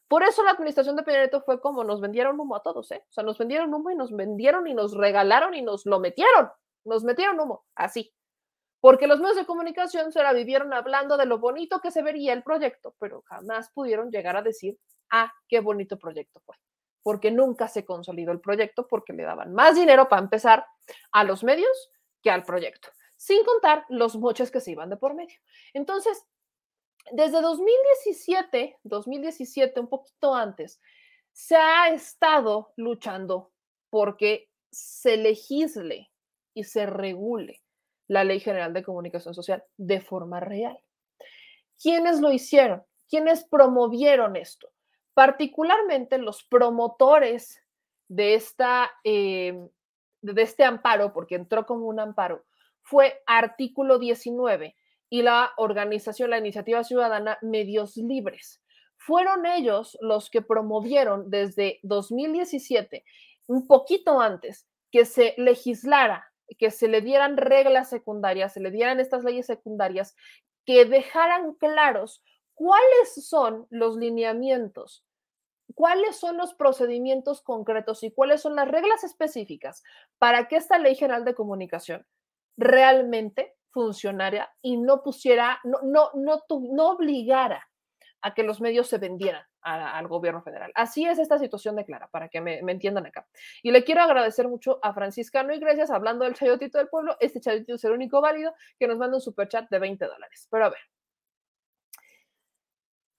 [0.06, 3.02] Por eso la administración de Peña Nieto fue como nos vendieron humo a todos, ¿eh?
[3.08, 6.48] O sea, nos vendieron humo y nos vendieron y nos regalaron y nos lo metieron,
[6.84, 8.14] nos metieron humo, así.
[8.80, 12.34] Porque los medios de comunicación se la vivieron hablando de lo bonito que se vería
[12.34, 14.78] el proyecto, pero jamás pudieron llegar a decir,
[15.10, 16.54] ah, qué bonito proyecto fue.
[17.02, 20.66] Porque nunca se consolidó el proyecto porque le daban más dinero para empezar
[21.12, 21.90] a los medios
[22.22, 25.38] que al proyecto, sin contar los moches que se iban de por medio.
[25.72, 26.26] Entonces,
[27.12, 30.80] desde 2017, 2017, un poquito antes,
[31.32, 33.52] se ha estado luchando
[33.88, 36.10] porque se legisle
[36.54, 37.62] y se regule
[38.08, 40.78] la Ley General de Comunicación Social de forma real.
[41.80, 42.82] ¿Quiénes lo hicieron?
[43.08, 44.70] ¿Quiénes promovieron esto?
[45.20, 47.62] Particularmente los promotores
[48.08, 49.68] de, esta, eh,
[50.22, 52.46] de este amparo, porque entró como un amparo,
[52.80, 54.74] fue artículo 19
[55.10, 58.62] y la organización, la iniciativa ciudadana Medios Libres.
[58.96, 63.04] Fueron ellos los que promovieron desde 2017,
[63.46, 69.00] un poquito antes, que se legislara, que se le dieran reglas secundarias, se le dieran
[69.00, 70.16] estas leyes secundarias
[70.64, 72.22] que dejaran claros
[72.54, 75.04] cuáles son los lineamientos,
[75.74, 79.82] cuáles son los procedimientos concretos y cuáles son las reglas específicas
[80.18, 82.06] para que esta ley general de comunicación
[82.56, 87.68] realmente funcionara y no pusiera, no, no, no, no obligara
[88.22, 90.72] a que los medios se vendieran al gobierno federal.
[90.74, 93.26] Así es esta situación de Clara, para que me, entiendan acá.
[93.62, 97.16] Y le quiero agradecer mucho a Franciscano Iglesias, hablando del chayotito del pueblo.
[97.20, 100.48] Este chayotito es el único válido que nos manda un superchat de 20 dólares.
[100.50, 100.80] Pero a ver,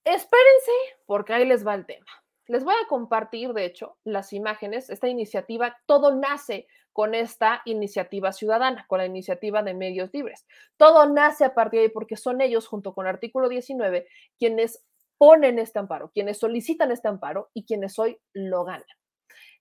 [0.03, 0.72] espérense,
[1.06, 2.20] porque ahí les va el tema.
[2.52, 4.90] Les voy a compartir, de hecho, las imágenes.
[4.90, 10.45] Esta iniciativa, todo nace con esta iniciativa ciudadana, con la iniciativa de medios libres.
[10.76, 14.06] Todo nace a partir de ahí porque son ellos, junto con el artículo 19,
[14.38, 14.84] quienes
[15.18, 18.84] ponen este amparo, quienes solicitan este amparo y quienes hoy lo ganan.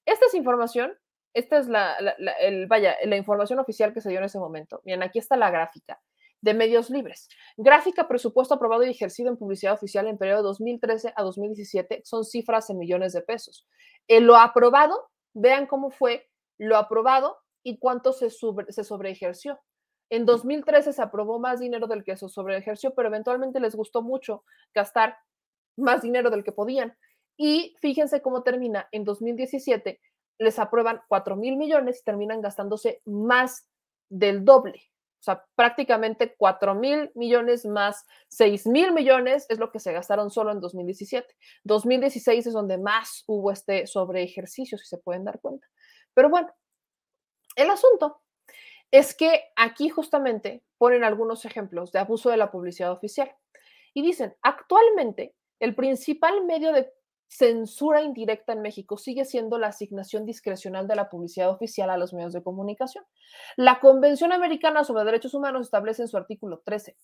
[0.05, 0.93] Esta es información,
[1.33, 1.97] esta es la,
[2.41, 4.81] el, vaya, la información oficial que se dio en ese momento.
[4.85, 6.01] Bien, aquí está la gráfica
[6.43, 7.29] de medios libres.
[7.57, 12.71] Gráfica, presupuesto aprobado y ejercido en publicidad oficial en periodo 2013 a 2017, son cifras
[12.71, 13.67] en millones de pesos.
[14.09, 19.61] En lo aprobado, vean cómo fue lo aprobado y cuánto se, se sobreejerció.
[20.11, 24.45] En 2013 se aprobó más dinero del que se sobreejerció, pero eventualmente les gustó mucho
[24.75, 25.17] gastar
[25.77, 26.97] más dinero del que podían.
[27.37, 28.89] Y fíjense cómo termina.
[28.93, 30.01] En 2017
[30.39, 33.69] les aprueban 4 mil millones y terminan gastándose más
[34.09, 34.83] del doble.
[35.21, 40.31] O sea, prácticamente 4 mil millones más 6 mil millones es lo que se gastaron
[40.31, 41.37] solo en 2017.
[41.65, 45.67] 2016 es donde más hubo este sobreejercicio, si se pueden dar cuenta.
[46.15, 46.49] Pero bueno,
[47.55, 48.23] el asunto
[48.91, 53.31] es que aquí justamente ponen algunos ejemplos de abuso de la publicidad oficial
[53.93, 56.91] y dicen, actualmente el principal medio de
[57.31, 62.13] censura indirecta en México sigue siendo la asignación discrecional de la publicidad oficial a los
[62.13, 63.05] medios de comunicación.
[63.57, 66.97] La Convención Americana sobre Derechos Humanos establece en su artículo 13.3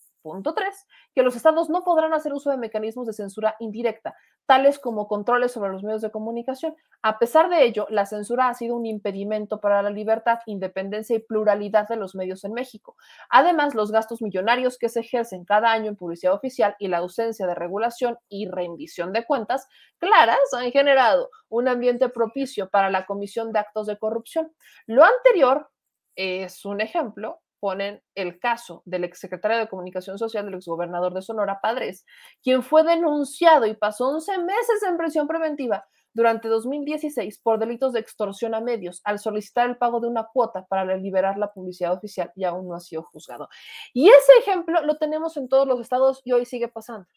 [1.15, 5.53] que los estados no podrán hacer uso de mecanismos de censura indirecta, tales como controles
[5.53, 6.75] sobre los medios de comunicación.
[7.01, 11.19] A pesar de ello, la censura ha sido un impedimento para la libertad, independencia y
[11.19, 12.97] pluralidad de los medios en México.
[13.29, 17.47] Además, los gastos millonarios que se ejercen cada año en publicidad oficial y la ausencia
[17.47, 19.69] de regulación y rendición de cuentas,
[20.17, 24.51] han generado un ambiente propicio para la comisión de actos de corrupción.
[24.85, 25.69] Lo anterior
[26.15, 31.59] es un ejemplo, ponen el caso del exsecretario de Comunicación Social del exgobernador de Sonora,
[31.61, 32.05] Padres,
[32.43, 37.99] quien fue denunciado y pasó 11 meses en prisión preventiva durante 2016 por delitos de
[37.99, 42.31] extorsión a medios al solicitar el pago de una cuota para liberar la publicidad oficial
[42.35, 43.49] y aún no ha sido juzgado.
[43.93, 47.07] Y ese ejemplo lo tenemos en todos los estados y hoy sigue pasando.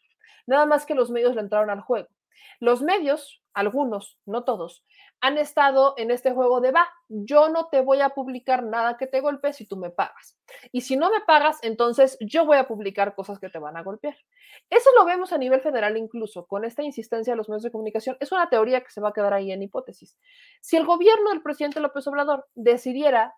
[0.45, 2.07] Nada más que los medios le entraron al juego.
[2.59, 4.83] Los medios, algunos, no todos,
[5.21, 9.05] han estado en este juego de va, yo no te voy a publicar nada que
[9.05, 10.37] te golpee si tú me pagas.
[10.71, 13.83] Y si no me pagas, entonces yo voy a publicar cosas que te van a
[13.83, 14.17] golpear.
[14.69, 18.17] Eso lo vemos a nivel federal incluso, con esta insistencia de los medios de comunicación.
[18.19, 20.17] Es una teoría que se va a quedar ahí en hipótesis.
[20.59, 23.35] Si el gobierno del presidente López Obrador decidiera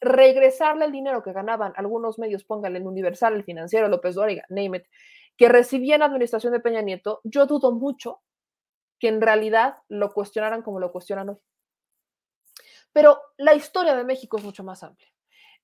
[0.00, 4.78] regresarle el dinero que ganaban algunos medios, póngale en Universal, el financiero, López Dóriga, name
[4.78, 4.84] it,
[5.38, 8.20] que recibían administración de Peña Nieto, yo dudo mucho
[8.98, 11.38] que en realidad lo cuestionaran como lo cuestionan hoy.
[12.92, 15.08] Pero la historia de México es mucho más amplia.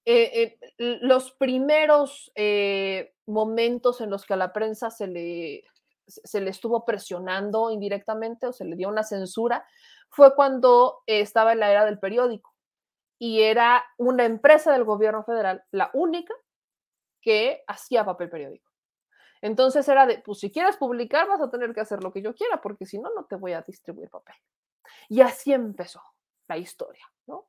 [0.07, 5.65] Eh, eh, los primeros eh, momentos en los que a la prensa se le,
[6.07, 9.67] se le estuvo presionando indirectamente o se le dio una censura
[10.11, 12.55] fue cuando estaba en la era del periódico
[13.19, 16.35] y era una empresa del gobierno federal, la única
[17.21, 18.74] que hacía papel periódico.
[19.45, 22.35] Entonces era de, pues si quieres publicar vas a tener que hacer lo que yo
[22.35, 24.35] quiera, porque si no, no te voy a distribuir papel.
[25.11, 26.01] Y así empezó
[26.49, 27.47] la historia, ¿no?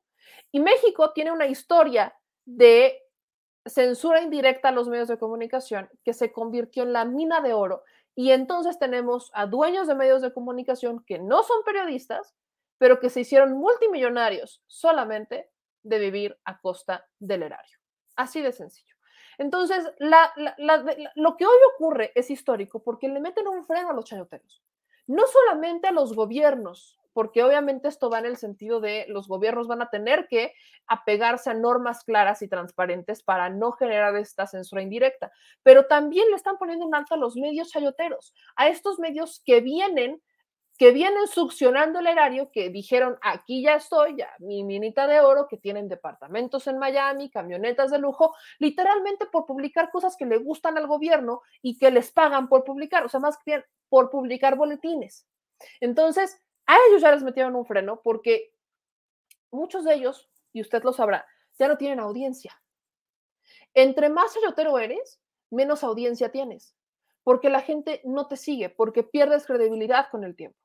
[0.52, 2.14] Y México tiene una historia
[2.44, 3.02] de
[3.64, 7.82] censura indirecta a los medios de comunicación que se convirtió en la mina de oro.
[8.14, 12.34] Y entonces tenemos a dueños de medios de comunicación que no son periodistas,
[12.76, 15.50] pero que se hicieron multimillonarios solamente
[15.82, 17.78] de vivir a costa del erario.
[18.16, 18.95] Así de sencillo.
[19.38, 24.62] Entonces, lo que hoy ocurre es histórico porque le meten un freno a los chayoteros.
[25.06, 29.68] No solamente a los gobiernos porque obviamente esto va en el sentido de los gobiernos
[29.68, 30.52] van a tener que
[30.86, 35.32] apegarse a normas claras y transparentes para no generar esta censura indirecta,
[35.62, 39.62] pero también le están poniendo en alto a los medios chayoteros, a estos medios que
[39.62, 40.20] vienen
[40.76, 45.46] que vienen succionando el erario, que dijeron, aquí ya estoy, ya mi minita de oro,
[45.48, 50.76] que tienen departamentos en Miami, camionetas de lujo, literalmente por publicar cosas que le gustan
[50.76, 55.26] al gobierno y que les pagan por publicar, o sea, más bien por publicar boletines.
[55.80, 58.52] Entonces, a ellos ya les metieron un freno porque
[59.50, 61.26] muchos de ellos, y usted lo sabrá,
[61.58, 62.60] ya no tienen audiencia.
[63.72, 65.20] Entre más chayotero eres,
[65.50, 66.74] menos audiencia tienes,
[67.22, 70.58] porque la gente no te sigue, porque pierdes credibilidad con el tiempo.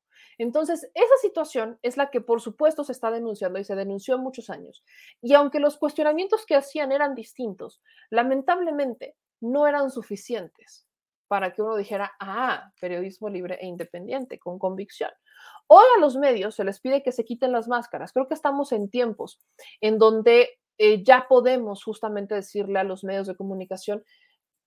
[0.44, 4.50] Entonces, esa situación es la que por supuesto se está denunciando y se denunció muchos
[4.50, 4.84] años.
[5.22, 10.88] Y aunque los cuestionamientos que hacían eran distintos, lamentablemente no eran suficientes
[11.28, 15.12] para que uno dijera, ah, periodismo libre e independiente, con convicción.
[15.68, 18.12] Hoy a los medios se les pide que se quiten las máscaras.
[18.12, 19.40] Creo que estamos en tiempos
[19.80, 24.04] en donde eh, ya podemos justamente decirle a los medios de comunicación,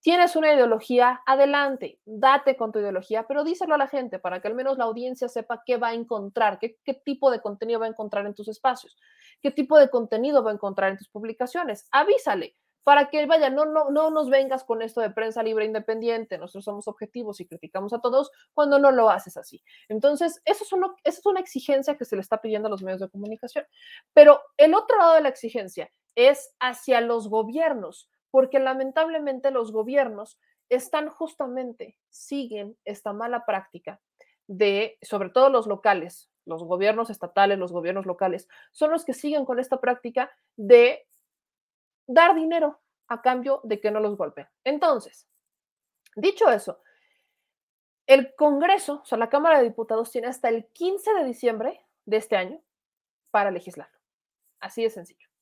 [0.05, 4.49] tienes una ideología, adelante, date con tu ideología, pero díselo a la gente para que
[4.49, 6.77] al menos la audiencia sepa qué va a encontrar, qué,
[7.07, 8.99] tipo de contenido va a encontrar en tus espacios,
[9.41, 11.89] qué tipo de contenido va a encontrar en tus publicaciones.
[11.91, 16.37] Avísale para que vaya, no, no, no nos vengas con esto de prensa libre independiente,
[16.37, 19.65] nosotros somos objetivos y criticamos a todos cuando no lo haces así.
[19.89, 23.09] Entonces, eso es, es una exigencia que se le está pidiendo a los medios de
[23.09, 23.65] comunicación.
[24.13, 30.41] Pero el otro lado de la exigencia es hacia los gobiernos, porque lamentablemente los gobiernos
[30.69, 34.01] están justamente, siguen esta mala práctica
[34.49, 39.45] de, sobre todo los locales, los gobiernos estatales, los gobiernos locales, son los que siguen
[39.45, 41.07] con esta práctica de
[42.09, 44.49] dar dinero a cambio de que no los golpeen.
[44.65, 45.29] Entonces,
[46.17, 46.81] dicho eso,
[48.09, 52.17] el Congreso, o sea, la Cámara de Diputados tiene hasta el 15 de diciembre de
[52.17, 52.61] este año
[53.31, 53.91] para legislar.
[54.59, 55.34] Así de sencillo.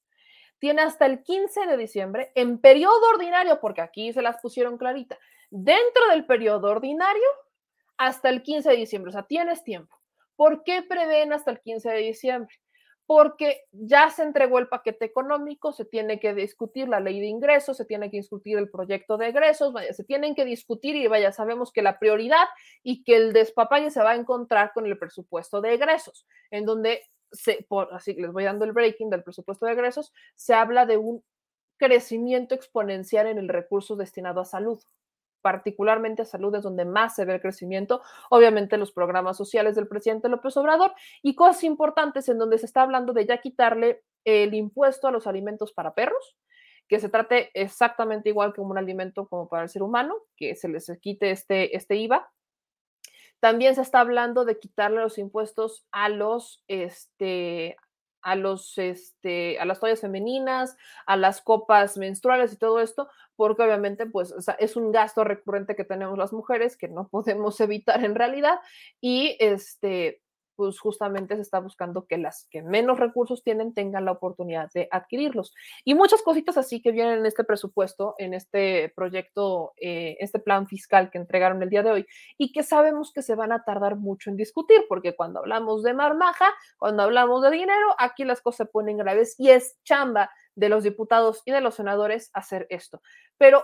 [0.62, 5.18] Tiene hasta el 15 de diciembre en periodo ordinario, porque aquí se las pusieron clarita,
[5.51, 7.26] dentro del periodo ordinario
[7.97, 9.09] hasta el 15 de diciembre.
[9.09, 9.98] O sea, tienes tiempo.
[10.36, 12.55] ¿Por qué prevén hasta el 15 de diciembre?
[13.05, 17.76] porque ya se entregó el paquete económico, se tiene que discutir la ley de ingresos,
[17.76, 21.32] se tiene que discutir el proyecto de egresos, vaya, se tienen que discutir y vaya,
[21.32, 22.47] sabemos que la prioridad
[22.84, 27.02] y que el despapalle se va a encontrar con el presupuesto de egresos, en donde
[27.33, 30.99] se, por, así les voy dando el breaking del presupuesto de egresos, se habla de
[30.99, 31.25] un
[31.79, 34.83] crecimiento exponencial en el recurso destinado a salud
[35.43, 38.01] particularmente a salud es donde más se ve el crecimiento,
[38.31, 42.83] obviamente los programas sociales del presidente López Obrador y cosas importantes en donde se está
[42.83, 46.37] hablando de ya quitarle el impuesto a los alimentos para perros,
[46.89, 50.69] que se trate exactamente igual que un alimento como para el ser humano, que se
[50.69, 52.31] les quite este, este IVA.
[53.43, 57.77] También se está hablando de quitarle los impuestos a los, este,
[58.23, 63.64] a los, este, a las toallas femeninas, a las copas menstruales y todo esto, porque
[63.64, 68.14] obviamente pues es un gasto recurrente que tenemos las mujeres que no podemos evitar en
[68.14, 68.60] realidad
[69.01, 70.22] y este
[70.57, 74.89] pues justamente se está buscando que las que menos recursos tienen tengan la oportunidad de
[74.91, 75.55] adquirirlos.
[75.85, 80.66] Y muchas cositas así que vienen en este presupuesto, en este proyecto, eh, este plan
[80.66, 82.07] fiscal que entregaron el día de hoy
[82.39, 85.95] y que sabemos que se van a tardar mucho en discutir, porque cuando hablamos de
[85.95, 86.47] marmaja,
[86.79, 90.85] cuando hablamos de dinero, aquí las cosas se ponen graves y es chamba de los
[90.85, 93.03] diputados y de los senadores hacer esto.
[93.39, 93.62] Pero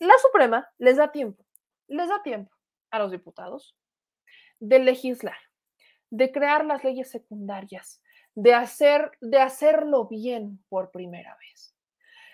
[0.00, 1.44] la Suprema les da tiempo,
[1.88, 2.54] les da tiempo
[2.90, 3.76] a los diputados
[4.60, 5.36] de legislar
[6.10, 8.02] de crear las leyes secundarias,
[8.34, 11.74] de, hacer, de hacerlo bien por primera vez,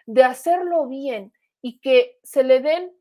[0.07, 1.33] de hacerlo bien
[1.63, 2.93] y que se le den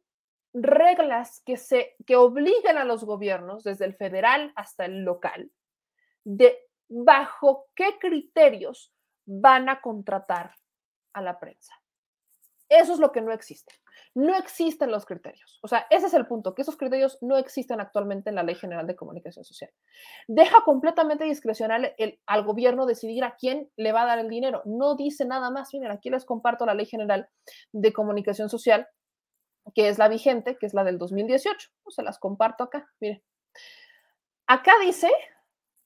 [0.54, 5.52] reglas que, se, que obliguen a los gobiernos, desde el federal hasta el local,
[6.24, 8.94] de bajo qué criterios
[9.26, 10.56] van a contratar
[11.14, 11.74] a la prensa.
[12.74, 13.72] Eso es lo que no existe.
[14.16, 15.60] No existen los criterios.
[15.62, 18.56] O sea, ese es el punto, que esos criterios no existen actualmente en la Ley
[18.56, 19.70] General de Comunicación Social.
[20.28, 21.94] Deja completamente discrecional
[22.26, 24.64] al gobierno decidir a quién le va a dar el dinero.
[24.66, 25.72] No dice nada más.
[25.72, 27.30] Miren, aquí les comparto la Ley General
[27.72, 28.88] de Comunicación Social,
[29.76, 31.70] que es la vigente, que es la del 2018.
[31.90, 32.90] Se las comparto acá.
[33.00, 33.22] Miren.
[34.48, 35.12] Acá dice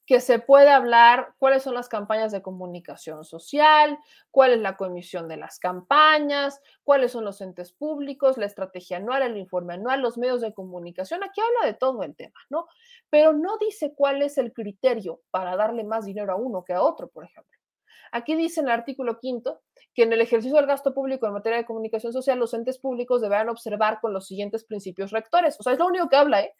[0.08, 3.98] que se puede hablar cuáles son las campañas de comunicación social,
[4.30, 9.20] cuál es la comisión de las campañas, cuáles son los entes públicos, la estrategia anual,
[9.20, 11.22] el informe anual, los medios de comunicación.
[11.22, 12.68] Aquí habla de todo el tema, ¿no?
[13.10, 16.80] Pero no dice cuál es el criterio para darle más dinero a uno que a
[16.80, 17.58] otro, por ejemplo.
[18.10, 19.60] Aquí dice en el artículo quinto
[19.92, 23.20] que en el ejercicio del gasto público en materia de comunicación social, los entes públicos
[23.20, 25.60] deberán observar con los siguientes principios rectores.
[25.60, 26.54] O sea, es lo único que habla, ¿eh?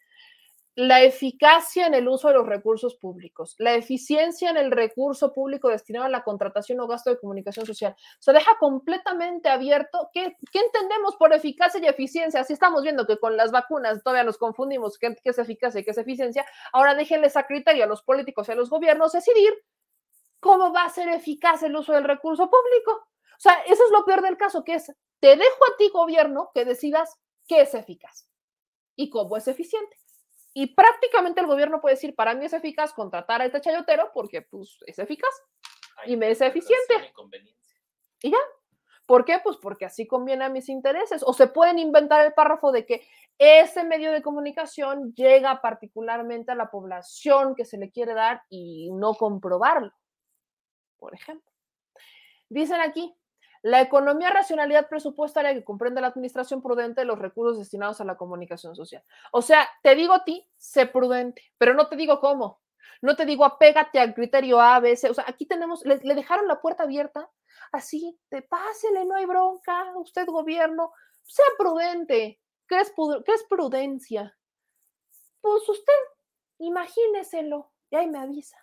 [0.79, 5.71] La eficacia en el uso de los recursos públicos, la eficiencia en el recurso público
[5.71, 7.97] destinado a la contratación o gasto de comunicación social.
[8.21, 12.43] Se deja completamente abierto qué, qué entendemos por eficacia y eficiencia.
[12.43, 15.85] Así estamos viendo que con las vacunas todavía nos confundimos qué, qué es eficacia y
[15.85, 16.47] qué es eficiencia.
[16.73, 19.53] Ahora déjenles a criterio a los políticos y a los gobiernos decidir
[20.39, 22.93] cómo va a ser eficaz el uso del recurso público.
[22.93, 26.53] O sea, eso es lo peor del caso, que es, te dejo a ti gobierno
[26.55, 27.17] que decidas
[27.49, 28.29] qué es eficaz
[28.95, 29.97] y cómo es eficiente.
[30.61, 34.43] Y prácticamente el gobierno puede decir, para mí es eficaz contratar a este chayotero porque
[34.43, 35.31] pues es eficaz
[36.05, 36.95] y me es eficiente.
[38.23, 38.39] Y ya.
[39.07, 39.39] ¿Por qué?
[39.39, 41.23] Pues porque así conviene a mis intereses.
[41.25, 43.07] O se pueden inventar el párrafo de que
[43.39, 48.91] ese medio de comunicación llega particularmente a la población que se le quiere dar y
[48.91, 49.93] no comprobarlo,
[50.99, 51.53] por ejemplo.
[52.49, 53.15] Dicen aquí,
[53.63, 58.17] la economía racionalidad presupuestaria que comprende la administración prudente de los recursos destinados a la
[58.17, 59.03] comunicación social.
[59.33, 62.61] O sea, te digo a ti, sé prudente, pero no te digo cómo.
[63.01, 65.11] No te digo apégate al criterio A, B, C.
[65.11, 67.31] O sea, aquí tenemos, le, dejaron la puerta abierta,
[67.73, 70.93] así, te pásele, no hay bronca, usted gobierno,
[71.25, 72.41] sea prudente.
[72.67, 72.93] ¿Qué es,
[73.25, 74.37] qué es prudencia?
[75.41, 75.93] Pues usted,
[76.59, 78.59] imagíneselo, y ahí me avisa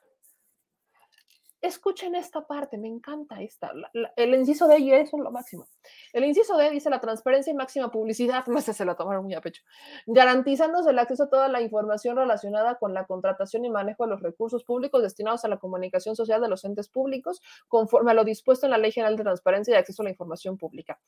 [1.65, 3.71] escuchen esta parte, me encanta esta.
[4.15, 5.67] El inciso de ella es lo máximo.
[6.13, 9.33] El inciso de dice la transparencia y máxima publicidad, no sé, se la tomaron muy
[9.33, 9.63] a pecho,
[10.05, 14.21] garantizándose el acceso a toda la información relacionada con la contratación y manejo de los
[14.21, 18.65] recursos públicos destinados a la comunicación social de los entes públicos, conforme a lo dispuesto
[18.65, 20.99] en la Ley General de Transparencia y Acceso a la Información Pública.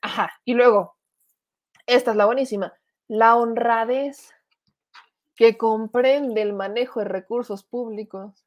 [0.00, 0.96] Ajá, y luego,
[1.86, 2.72] esta es la buenísima,
[3.08, 4.32] la honradez
[5.36, 8.45] que comprende el manejo de recursos públicos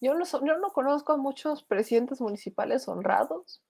[0.00, 3.62] yo no, conozco a muchos presidentes municipales honrados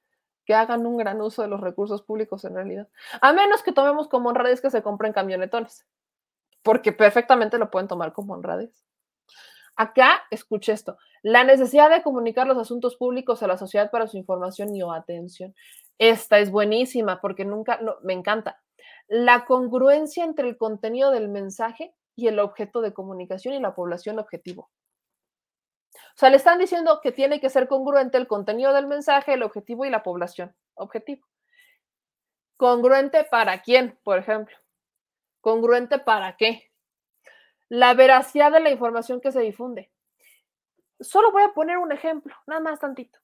[0.45, 2.89] que hagan un gran uso de los recursos públicos en realidad.
[3.21, 5.87] A menos que tomemos como honradez que se compren camionetones,
[6.63, 8.85] porque perfectamente lo pueden tomar como honradez.
[9.77, 14.17] Acá, escuche esto, la necesidad de comunicar los asuntos públicos a la sociedad para su
[14.17, 15.55] información y o atención.
[15.99, 18.63] Esta es buenísima porque nunca, no, me encanta.
[19.09, 24.19] La congruencia entre el contenido del mensaje y el objeto de comunicación y la población
[24.19, 24.71] objetivo.
[25.95, 29.43] O sea, le están diciendo que tiene que ser congruente el contenido del mensaje, el
[29.43, 31.27] objetivo y la población objetivo.
[32.57, 34.57] Congruente para quién, por ejemplo.
[35.43, 36.71] Congruente para qué.
[37.69, 39.93] La veracidad de la información que se difunde.
[41.01, 43.19] Solo voy a poner un ejemplo, nada más tantito.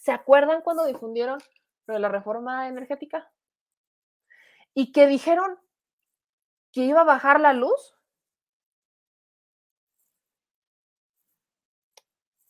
[0.00, 1.38] ¿Se acuerdan cuando difundieron
[1.86, 3.30] lo de la reforma energética?
[4.74, 5.58] Y que dijeron
[6.74, 7.94] que iba a bajar la luz,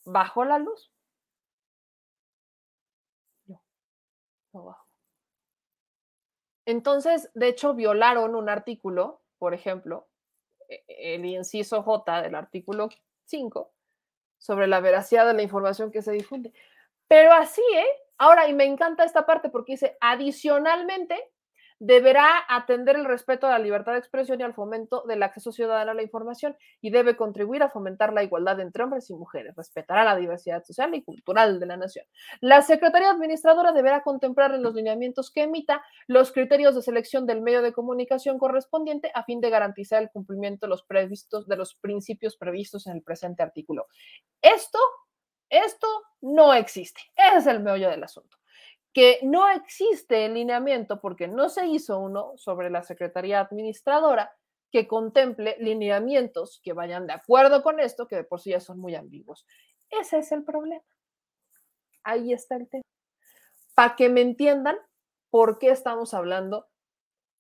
[0.07, 0.91] bajó la luz.
[3.47, 3.63] No,
[4.53, 4.87] no bajó.
[6.67, 10.09] Entonces, de hecho, violaron un artículo, por ejemplo,
[10.69, 10.83] e,
[11.15, 12.89] el inciso J del artículo
[13.27, 13.75] 5,
[14.39, 16.55] sobre la veracidad de la información que se difunde.
[17.09, 17.87] Pero así, ¿eh?
[18.17, 21.34] Ahora, y me encanta esta parte porque dice, adicionalmente,
[21.86, 25.90] deberá atender el respeto a la libertad de expresión y al fomento del acceso ciudadano
[25.90, 30.02] a la información y debe contribuir a fomentar la igualdad entre hombres y mujeres, respetará
[30.02, 32.06] la diversidad social y cultural de la nación.
[32.40, 37.43] La Secretaría Administradora deberá contemplar en los lineamientos que emita los criterios de selección del
[37.43, 41.74] medio de comunicación correspondiente a fin de garantizar el cumplimiento de los, previstos, de los
[41.74, 43.89] principios previstos en el presente artículo.
[44.40, 44.78] Esto,
[45.51, 45.86] esto
[46.23, 47.02] no existe.
[47.15, 48.39] Ese es el meollo del asunto
[48.95, 54.33] que no existe el lineamiento porque no se hizo uno sobre la Secretaría Administradora
[54.71, 58.79] que contemple lineamientos que vayan de acuerdo con esto, que de por sí ya son
[58.79, 59.47] muy ambiguos.
[59.91, 60.85] Ese es el problema.
[62.05, 62.83] Ahí está el tema.
[63.75, 64.77] Para que me entiendan
[65.29, 66.69] por qué estamos hablando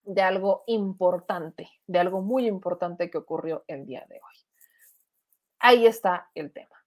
[0.02, 4.36] de algo importante, de algo muy importante que ocurrió el día de hoy.
[5.60, 6.83] Ahí está el tema.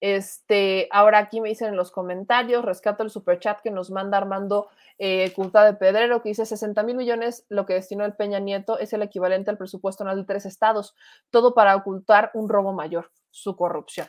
[0.00, 4.68] Este, ahora aquí me dicen en los comentarios, rescato el superchat que nos manda Armando
[4.98, 8.92] eh, de Pedrero, que dice 60 mil millones, lo que destinó el Peña Nieto es
[8.92, 10.94] el equivalente al presupuesto anual de tres estados,
[11.30, 14.08] todo para ocultar un robo mayor, su corrupción.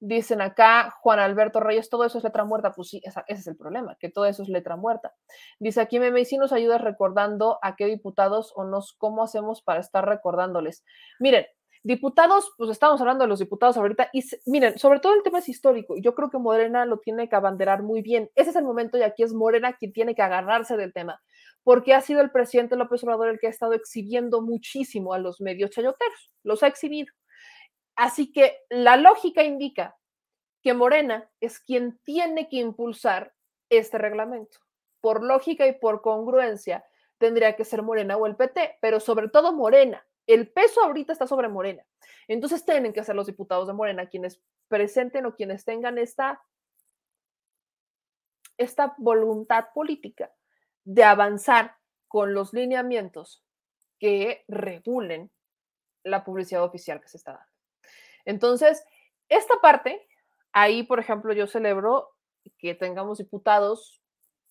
[0.00, 2.72] Dicen acá, Juan Alberto Reyes, todo eso es letra muerta.
[2.72, 5.12] Pues sí, ese es el problema, que todo eso es letra muerta.
[5.58, 9.80] Dice aquí, Meme, si nos ayudas recordando a qué diputados o nos, cómo hacemos para
[9.80, 10.84] estar recordándoles.
[11.18, 11.46] Miren,
[11.88, 15.48] diputados, pues estamos hablando de los diputados ahorita, y miren, sobre todo el tema es
[15.48, 18.30] histórico, yo creo que Morena lo tiene que abanderar muy bien.
[18.34, 21.22] Ese es el momento y aquí es Morena quien tiene que agarrarse del tema,
[21.64, 25.40] porque ha sido el presidente López Obrador el que ha estado exhibiendo muchísimo a los
[25.40, 27.12] medios chayoteros, los ha exhibido.
[27.96, 29.96] Así que la lógica indica
[30.62, 33.32] que Morena es quien tiene que impulsar
[33.70, 34.58] este reglamento.
[35.00, 36.84] Por lógica y por congruencia,
[37.16, 40.04] tendría que ser Morena o el PT, pero sobre todo Morena.
[40.28, 41.84] El peso ahorita está sobre Morena.
[42.28, 46.44] Entonces tienen que ser los diputados de Morena quienes presenten o quienes tengan esta,
[48.58, 50.30] esta voluntad política
[50.84, 51.76] de avanzar
[52.08, 53.42] con los lineamientos
[53.98, 55.30] que regulen
[56.04, 57.52] la publicidad oficial que se está dando.
[58.26, 58.84] Entonces,
[59.30, 60.06] esta parte,
[60.52, 62.10] ahí, por ejemplo, yo celebro
[62.58, 64.02] que tengamos diputados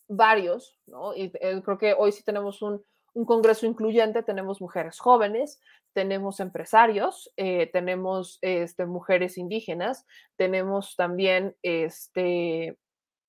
[0.07, 1.13] varios, ¿no?
[1.13, 2.83] Y eh, creo que hoy sí tenemos un,
[3.25, 5.59] congreso incluyente, tenemos mujeres jóvenes,
[5.93, 12.77] tenemos empresarios, eh, tenemos este, mujeres indígenas, tenemos también este,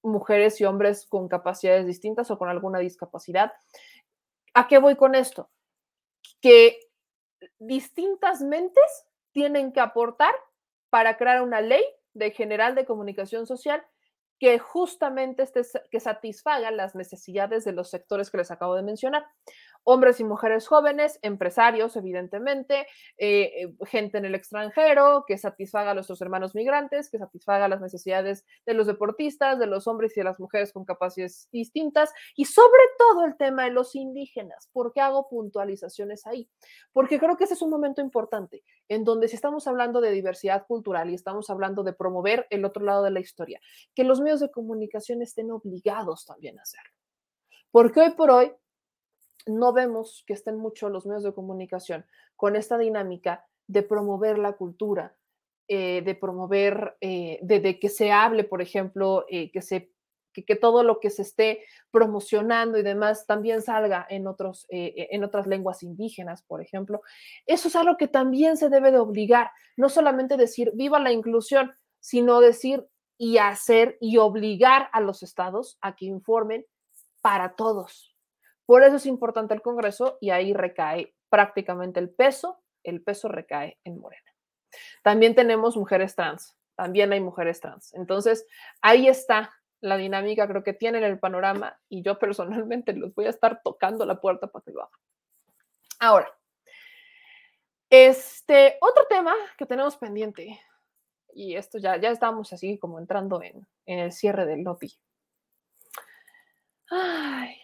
[0.03, 3.53] mujeres y hombres con capacidades distintas o con alguna discapacidad.
[4.55, 5.51] ¿A qué voy con esto?
[6.41, 6.79] Que
[7.59, 10.35] distintas mentes tienen que aportar
[10.91, 11.85] para crear una ley
[12.15, 13.85] de general de comunicación social
[14.39, 19.27] que justamente esté, que satisfaga las necesidades de los sectores que les acabo de mencionar
[19.91, 22.87] hombres y mujeres jóvenes, empresarios, evidentemente,
[23.17, 27.81] eh, eh, gente en el extranjero, que satisfaga a nuestros hermanos migrantes, que satisfaga las
[27.81, 32.45] necesidades de los deportistas, de los hombres y de las mujeres con capacidades distintas, y
[32.45, 34.69] sobre todo el tema de los indígenas.
[34.75, 36.51] ¿Por qué hago puntualizaciones ahí?
[36.93, 40.67] Porque creo que ese es un momento importante, en donde si estamos hablando de diversidad
[40.67, 43.59] cultural y estamos hablando de promover el otro lado de la historia,
[43.95, 46.93] que los medios de comunicación estén obligados también a hacerlo.
[47.71, 48.53] Porque hoy por hoy
[49.49, 52.05] no vemos que estén mucho los medios de comunicación
[52.37, 55.17] con esta dinámica de promover la cultura,
[55.69, 59.93] eh, de promover, eh, de, que se hable, por ejemplo, eh, que, se,
[60.33, 65.47] que, todo lo que se esté promocionando y demás también salga en, otros, en otras
[65.47, 67.03] lenguas indígenas, por ejemplo.
[67.45, 71.73] Eso es algo que también se debe de obligar, no solamente decir viva la inclusión,
[72.01, 72.87] sino decir
[73.19, 76.65] y hacer y obligar a los estados a que informen
[77.21, 78.17] para todos,
[78.69, 83.79] por eso es importante el Congreso y ahí recae prácticamente el peso, el peso recae
[83.83, 84.31] en Morena.
[85.03, 87.95] También tenemos mujeres trans, también hay mujeres trans.
[87.95, 88.47] Entonces,
[88.83, 93.31] ahí está la dinámica, creo que tienen el panorama y yo personalmente los voy a
[93.31, 95.01] estar tocando la puerta para que lo hagan.
[96.01, 96.39] Ahora,
[97.89, 100.61] este otro tema que tenemos pendiente,
[101.33, 104.93] y esto ya, ya estamos así como entrando en, el cierre del lobby.
[106.91, 107.57] Ay,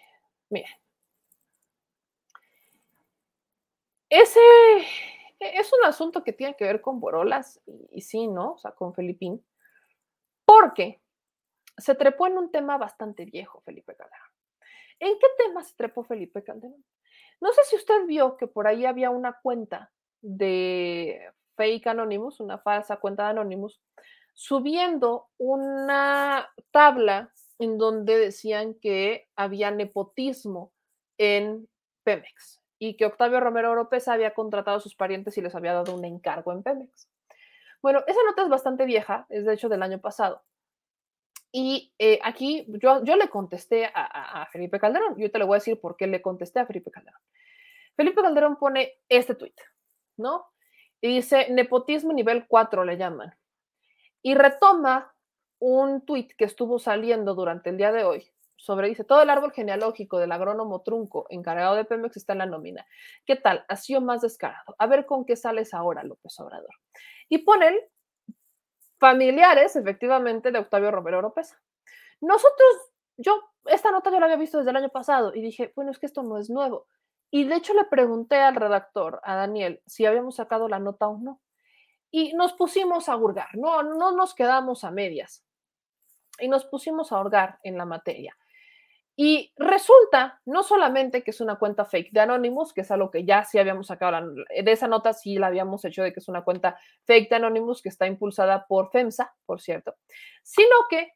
[0.48, 0.70] miren,
[4.14, 4.38] Ese
[5.40, 7.60] e, es un asunto que tiene que ver con Borolas
[7.90, 8.52] y, sí, ¿no?
[8.52, 9.44] O sea, con Felipín.
[10.44, 11.00] Porque
[11.76, 14.28] se trepó en un tema bastante viejo, Felipe Calderón.
[15.00, 16.84] ¿En qué tema se trepó Felipe Calderón?
[17.40, 22.58] No sé si usted vio que por ahí había una cuenta de Fake Anonymous, una
[22.58, 23.82] falsa cuenta de Anonymous,
[24.32, 30.72] subiendo una tabla en donde decían que había nepotismo
[31.18, 31.68] en
[32.04, 35.94] Pemex y que Octavio Romero López había contratado a sus parientes y les había dado
[35.94, 37.08] un encargo en Pemex.
[37.80, 40.42] Bueno, esa nota es bastante vieja, es de hecho del año pasado.
[41.50, 45.16] Y eh, aquí yo, yo le contesté a, Felipe Calderón.
[45.16, 47.20] Yo te le voy a decir por qué le contesté a Felipe Calderón.
[47.96, 49.58] Felipe Calderón pone este tuit,
[50.18, 50.46] ¿no?
[51.00, 53.34] Y dice, nepotismo nivel 4 le llaman.
[54.20, 55.14] Y retoma
[55.58, 58.33] un tuit que estuvo saliendo durante el día de hoy,
[58.64, 62.46] sobre, dice, todo el árbol genealógico del agrónomo trunco encargado de Pemex está en la
[62.46, 62.86] nómina.
[63.26, 63.62] ¿Qué tal?
[63.68, 64.74] Ha sido más descarado.
[64.78, 66.74] A ver con qué sales ahora, López Obrador.
[67.28, 67.78] Y ponen
[68.98, 71.60] familiares, efectivamente, de Octavio Romero Oropesa.
[72.22, 72.70] Nosotros,
[73.18, 75.98] yo, esta nota yo la había visto desde el año pasado y dije, bueno, es
[75.98, 76.86] que esto no es nuevo.
[77.30, 81.18] Y de hecho le pregunté al redactor, a Daniel, si habíamos sacado la nota o
[81.18, 81.42] no.
[82.10, 85.44] Y nos pusimos a hurgar, no, no nos quedamos a medias.
[86.38, 88.34] Y nos pusimos a hurgar en la materia.
[89.16, 93.24] Y resulta no solamente que es una cuenta fake de Anonymous, que es algo que
[93.24, 96.42] ya sí habíamos sacado, de esa nota sí la habíamos hecho de que es una
[96.42, 99.94] cuenta fake de Anonymous que está impulsada por FEMSA, por cierto,
[100.42, 101.12] sino que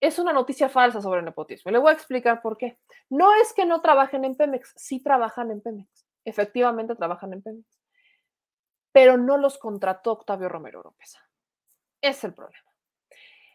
[0.00, 1.70] es una noticia falsa sobre el nepotismo.
[1.70, 2.78] Le voy a explicar por qué.
[3.08, 7.80] No es que no trabajen en Pemex, sí trabajan en Pemex, efectivamente trabajan en Pemex,
[8.92, 11.26] pero no los contrató Octavio Romero Oropesa.
[12.02, 12.70] Es el problema.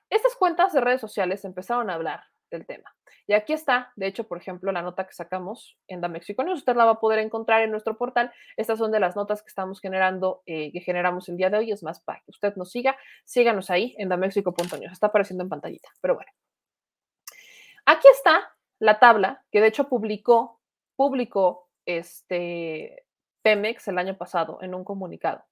[0.09, 2.93] Estas cuentas de redes sociales empezaron a hablar del tema.
[3.27, 6.59] Y aquí está, de hecho, por ejemplo, la nota que sacamos en Damexico News.
[6.59, 8.31] Usted la va a poder encontrar en nuestro portal.
[8.57, 11.71] Estas son de las notas que estamos generando, eh, que generamos el día de hoy.
[11.71, 14.91] Es más, para que usted nos siga, síganos ahí en damexico.news.
[14.91, 16.31] Está apareciendo en pantallita, pero bueno.
[17.85, 20.59] Aquí está la tabla que de hecho publicó,
[20.95, 23.05] publicó este
[23.41, 25.43] Pemex el año pasado en un comunicado,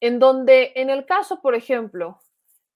[0.00, 2.20] en donde en el caso, por ejemplo,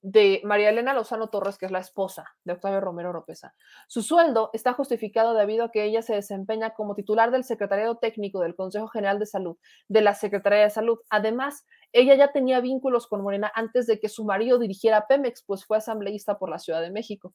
[0.03, 3.55] de María Elena Lozano Torres, que es la esposa de Octavio Romero Oropesa.
[3.89, 8.41] Su sueldo está justificado debido a que ella se desempeña como titular del Secretariado Técnico
[8.41, 9.57] del Consejo General de Salud
[9.89, 10.99] de la Secretaría de Salud.
[11.11, 15.65] Además, ella ya tenía vínculos con Morena antes de que su marido dirigiera Pemex, pues
[15.65, 17.35] fue asambleísta por la Ciudad de México.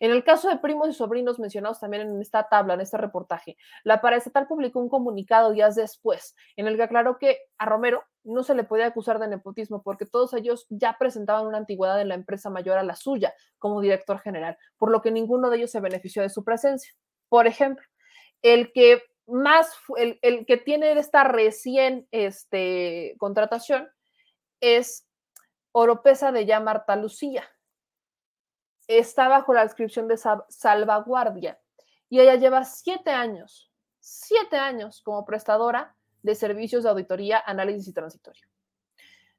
[0.00, 3.56] En el caso de primos y sobrinos mencionados también en esta tabla, en este reportaje,
[3.84, 8.42] la paraestatal publicó un comunicado días después en el que aclaró que a Romero no
[8.42, 12.14] se le podía acusar de nepotismo porque todos ellos ya presentaban una antigüedad en la
[12.14, 15.80] empresa mayor a la suya como director general, por lo que ninguno de ellos se
[15.80, 16.92] benefició de su presencia.
[17.28, 17.84] Por ejemplo,
[18.42, 23.88] el que más, el, el que tiene esta recién este, contratación
[24.60, 25.06] es
[25.72, 27.44] Oropesa de ya Marta Lucía.
[28.88, 30.16] Está bajo la descripción de
[30.48, 31.60] salvaguardia
[32.08, 37.92] y ella lleva siete años, siete años como prestadora de servicios de auditoría, análisis y
[37.92, 38.48] transitorio.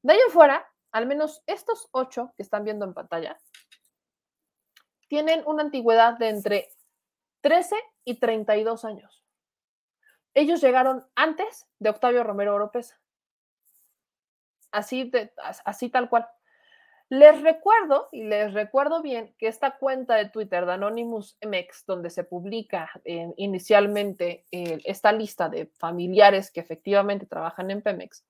[0.02, 3.38] De ahí en fuera, al menos estos ocho que están viendo en pantalla,
[5.08, 6.70] tienen una antigüedad de entre
[7.42, 9.26] 13 y 32 años.
[10.34, 13.00] Ellos llegaron antes de Octavio Romero Oropesa.
[14.72, 15.10] Así,
[15.90, 16.28] tal cual.
[17.10, 22.10] Les recuerdo, y les recuerdo bien, que esta cuenta de Twitter de Anonymous MX, donde
[22.10, 28.26] se publica eh, inicialmente eh, esta lista de familiares que efectivamente trabajan en Pemex,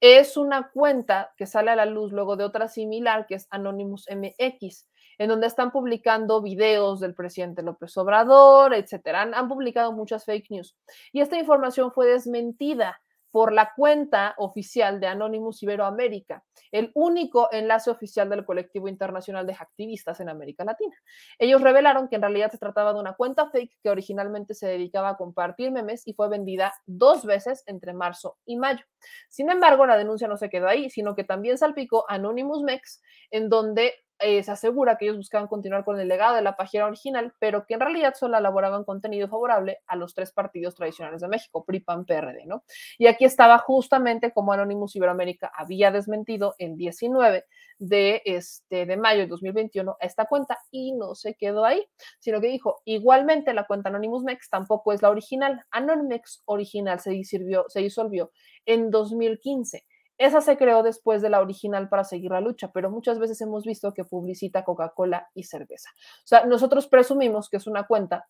[0.00, 4.08] es una cuenta que sale a la luz luego de otra similar, que es Anonymous
[4.10, 9.22] MX, en donde están publicando videos del presidente López Obrador, etcétera.
[9.22, 10.76] han publicado muchas fake news.
[11.12, 13.00] Y esta información fue desmentida
[13.32, 19.54] por la cuenta oficial de Anonymous Iberoamérica, el único enlace oficial del colectivo internacional de
[19.54, 20.94] activistas en América Latina.
[21.38, 25.08] Ellos revelaron que en realidad se trataba de una cuenta fake que originalmente se dedicaba
[25.08, 28.84] a compartir memes y fue vendida dos veces entre marzo y mayo.
[29.30, 33.48] Sin embargo, la denuncia no se quedó ahí, sino que también salpicó Anonymous Mex, en
[33.48, 37.34] donde eh, se asegura que ellos buscaban continuar con el legado de la página original,
[37.38, 41.64] pero que en realidad solo elaboraban contenido favorable a los tres partidos tradicionales de México,
[41.64, 42.64] PRI, PAN, PRD, ¿no?
[42.98, 47.44] Y aquí estaba justamente como Anonymous Iberoamérica había desmentido el 19
[47.78, 51.84] de, este, de mayo de 2021 esta cuenta y no se quedó ahí,
[52.20, 55.64] sino que dijo, igualmente la cuenta Anonymous Mex tampoco es la original.
[55.70, 58.30] Anonymous original se disolvió, se disolvió
[58.66, 59.84] en 2015
[60.18, 63.64] esa se creó después de la original para seguir la lucha, pero muchas veces hemos
[63.64, 65.90] visto que publicita Coca-Cola y cerveza.
[66.18, 68.28] O sea, nosotros presumimos que es una cuenta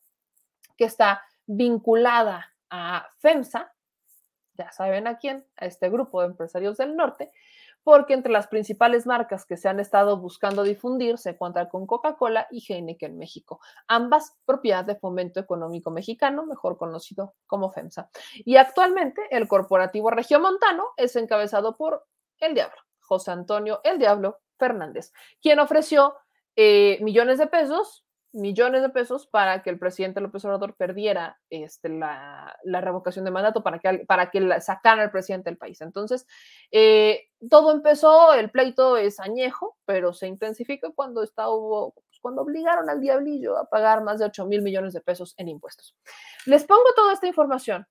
[0.76, 3.72] que está vinculada a FEMSA,
[4.54, 7.32] ya saben a quién, a este grupo de empresarios del norte,
[7.84, 12.46] porque entre las principales marcas que se han estado buscando difundir se encuentran con Coca-Cola
[12.50, 18.10] y Heineken México, ambas propiedad de Fomento Económico Mexicano, mejor conocido como FEMSA.
[18.44, 22.04] Y actualmente el corporativo regiomontano es encabezado por
[22.38, 26.14] el Diablo, José Antonio el Diablo Fernández, quien ofreció
[26.56, 31.88] eh, millones de pesos millones de pesos para que el presidente López Obrador perdiera este,
[31.88, 35.80] la, revocación de mandato, para que, para que la, sacara al presidente del país.
[35.80, 36.26] Entonces,
[36.70, 43.00] eh, todo empezó, el pleito es añejo, pero se intensifica cuando, pues, cuando obligaron al
[43.00, 45.94] diablillo a pagar más de 8 mil millones de pesos en impuestos.
[46.46, 47.86] Les pongo toda esta información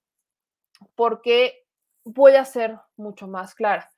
[0.95, 1.65] porque
[2.03, 3.89] voy a ser mucho más clara.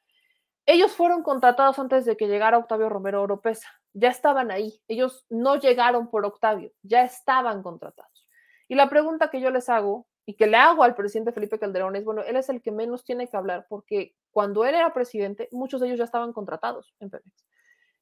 [0.66, 4.82] Ellos fueron contratados antes de que llegara Octavio Romero Oropesa ya estaban ahí.
[4.88, 8.28] Ellos no llegaron por Octavio, ya estaban contratados.
[8.68, 11.96] Y la pregunta que yo les hago y que le hago al presidente Felipe Calderón
[11.96, 15.48] es, bueno, él es el que menos tiene que hablar porque cuando él era presidente,
[15.52, 17.46] muchos de ellos ya estaban contratados en Pemex.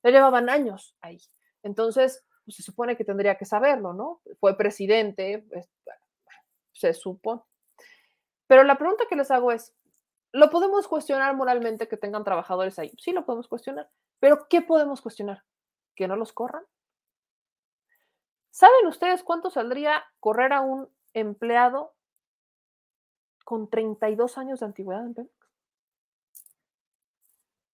[0.04, 1.20] Ya llevaban años ahí.
[1.64, 4.22] Entonces, pues, se supone que tendría que saberlo, ¿no?
[4.40, 5.46] Fue presidente,
[6.72, 7.42] se supone.
[8.48, 9.74] Pero la pregunta que les hago es,
[10.32, 12.92] ¿lo podemos cuestionar moralmente que tengan trabajadores ahí?
[12.98, 13.90] Sí, lo podemos cuestionar.
[14.20, 15.44] Pero ¿qué podemos cuestionar?
[15.96, 16.66] que no los corran.
[18.50, 21.94] ¿Saben ustedes cuánto saldría correr a un empleado
[23.46, 25.34] con 32 años de antigüedad en Pemex?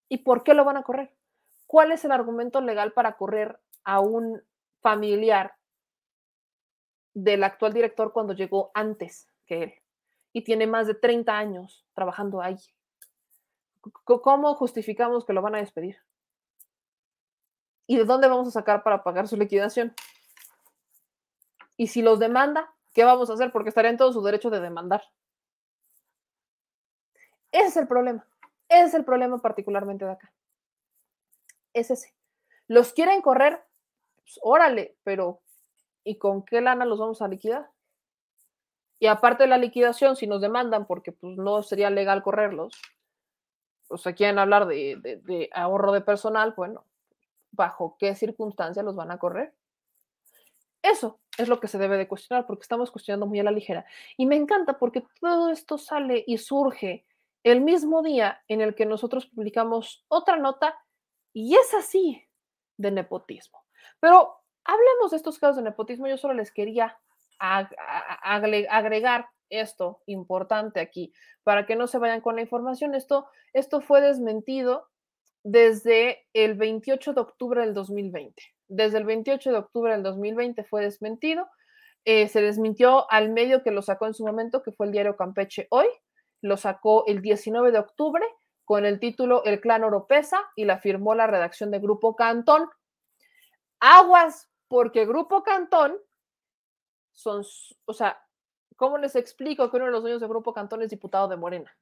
[0.10, 1.14] ¿Y por qué lo van a correr?
[1.66, 4.42] ¿Cuál es el argumento legal para correr a un
[4.82, 5.56] familiar
[7.14, 9.74] del actual director cuando llegó antes que él
[10.38, 12.60] y tiene más de 30 años trabajando ahí?
[14.04, 15.98] ¿Cómo justificamos que lo van a despedir?
[17.88, 19.96] ¿Y de dónde vamos a sacar para pagar su liquidación?
[21.76, 23.52] Y si los demanda, ¿qué vamos a hacer?
[23.52, 25.02] Porque estaría en todo su derecho de demandar.
[27.52, 28.28] Ese es el problema.
[28.70, 30.32] Ese es el problema particularmente de acá.
[31.74, 32.14] Es ese.
[32.68, 33.66] Los quieren correr,
[34.18, 35.42] pues, órale, pero
[36.04, 37.72] ¿y con qué lana los vamos a liquidar?
[39.00, 42.74] Y aparte de la liquidación, si nos demandan, porque pues no sería legal correrlos,
[43.90, 46.86] o sea, quieren hablar de, de, de ahorro de personal, bueno,
[47.52, 49.54] ¿bajo qué circunstancias los van a correr?
[50.82, 53.86] Eso es lo que se debe de cuestionar, porque estamos cuestionando muy a la ligera.
[54.16, 57.06] Y me encanta porque todo esto sale y surge
[57.44, 60.78] el mismo día en el que nosotros publicamos otra nota
[61.34, 62.24] y es así
[62.78, 63.64] de nepotismo.
[64.00, 66.08] Pero hablemos de estos casos de nepotismo.
[66.08, 66.98] Yo solo les quería
[67.40, 72.96] agregar esto importante aquí para que no se vayan con la información.
[72.96, 74.88] Esto, esto fue desmentido
[75.44, 80.84] desde el 28 de octubre del 2020 desde el 28 de octubre del 2020 fue
[80.84, 81.50] desmentido.
[82.06, 85.18] Eh, se desmintió al medio que lo sacó en su momento, que fue el diario
[85.18, 85.88] Campeche Hoy.
[86.42, 88.26] Lo sacó el 19 de octubre
[88.66, 92.70] con el título El clan Oropesa y la firmó la redacción de Grupo Cantón.
[93.80, 95.98] Aguas, porque Grupo Cantón
[97.18, 97.44] son,
[97.86, 98.24] o sea,
[98.76, 101.76] ¿cómo les explico que uno de los dueños de Grupo Cantón es diputado de Morena?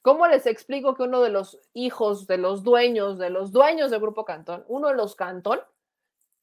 [0.00, 4.00] ¿Cómo les explico que uno de los hijos de los dueños, de los dueños del
[4.00, 5.60] Grupo Cantón, uno de los Cantón,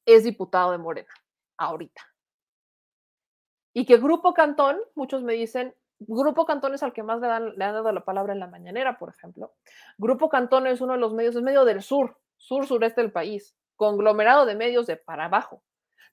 [0.05, 1.09] es diputado de Morena,
[1.57, 2.01] ahorita?
[3.73, 7.57] Y que Grupo Cantón, muchos me dicen, Grupo Cantón es al que más le, dan,
[7.57, 9.55] le han dado la palabra en la mañanera, por ejemplo.
[9.97, 14.45] Grupo Cantón es uno de los medios, es medio del sur, sur-sureste del país, conglomerado
[14.45, 15.63] de medios de para abajo.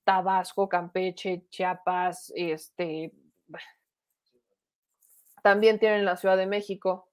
[0.04, 3.12] Tabasco, Campeche, Chiapas, este,
[5.42, 7.10] también tienen la Ciudad de México,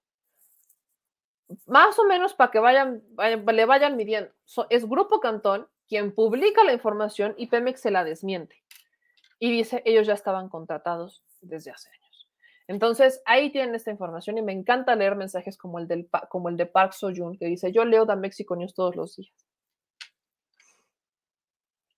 [1.65, 4.31] más o menos para que vayan, le vayan midiendo.
[4.69, 8.63] es Grupo Cantón quien publica la información y Pemex se la desmiente.
[9.39, 12.03] Y dice, ellos ya estaban contratados desde hace años.
[12.67, 16.57] Entonces, ahí tienen esta información y me encanta leer mensajes como el, del, como el
[16.57, 19.33] de Park Soyun, que dice, yo leo da México News todos los días.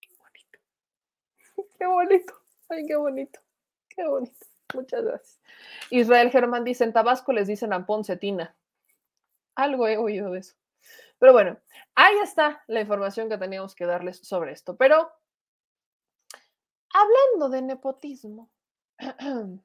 [0.01, 0.59] Qué bonito.
[1.85, 2.33] Qué bonito.
[2.67, 3.39] Ay, qué bonito.
[3.89, 4.47] Qué bonito.
[4.73, 5.39] Muchas gracias.
[5.91, 8.55] Israel Germán dice, en Tabasco les dicen amponcetina.
[9.53, 10.55] Algo he oído de eso.
[11.19, 11.59] Pero bueno,
[11.93, 14.75] ahí está la información que teníamos que darles sobre esto.
[14.77, 15.11] Pero
[16.91, 18.49] hablando de nepotismo,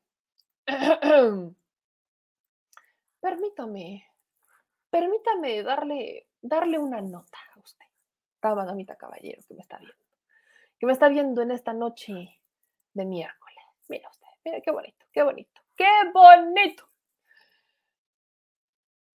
[3.23, 4.07] permítame,
[4.91, 7.87] permítame darle, darle una nota a usted,
[8.43, 10.10] damita caballero que me está viendo,
[10.81, 12.41] que me está viendo en esta noche
[12.95, 13.65] de miércoles.
[13.89, 16.89] Mira usted, mira qué bonito, qué bonito, qué bonito.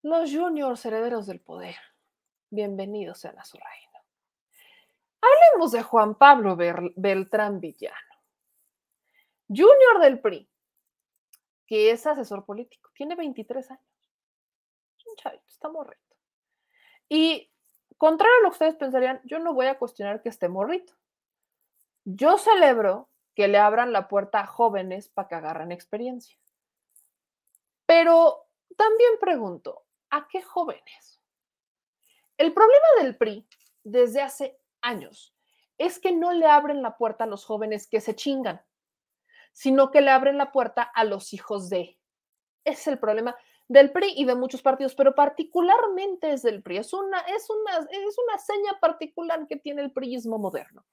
[0.03, 1.75] Los juniors herederos del poder,
[2.51, 3.99] bienvenidos sean a su reino.
[5.19, 8.15] Hablemos de Juan Pablo Beltrán Villano,
[9.47, 10.47] junior del PRI,
[11.65, 14.13] que es asesor político, tiene 23 años.
[15.07, 16.15] Un chavito, está morrito.
[17.09, 17.51] Y
[17.97, 20.93] contrario a lo que ustedes pensarían, yo no voy a cuestionar que esté morrito.
[22.05, 26.39] Yo celebro que le abran la puerta a jóvenes para que agarren experiencia.
[27.85, 31.21] Pero también pregunto, ¿A qué jóvenes?
[32.37, 33.45] El problema del PRI
[33.83, 35.35] desde hace años
[35.77, 38.63] es que no le abren la puerta a los jóvenes que se chingan,
[39.51, 41.99] sino que le abren la puerta a los hijos de.
[42.63, 43.35] Ese es el problema
[43.67, 46.77] del PRI y de muchos partidos, pero particularmente es del PRI.
[46.77, 50.85] Es una, es una, es una seña particular que tiene el PRIismo moderno,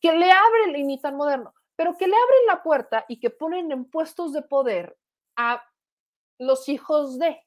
[0.00, 3.30] que le abre, y ni tan moderno, pero que le abren la puerta y que
[3.30, 4.96] ponen en puestos de poder
[5.36, 5.62] a
[6.38, 7.42] los hijos de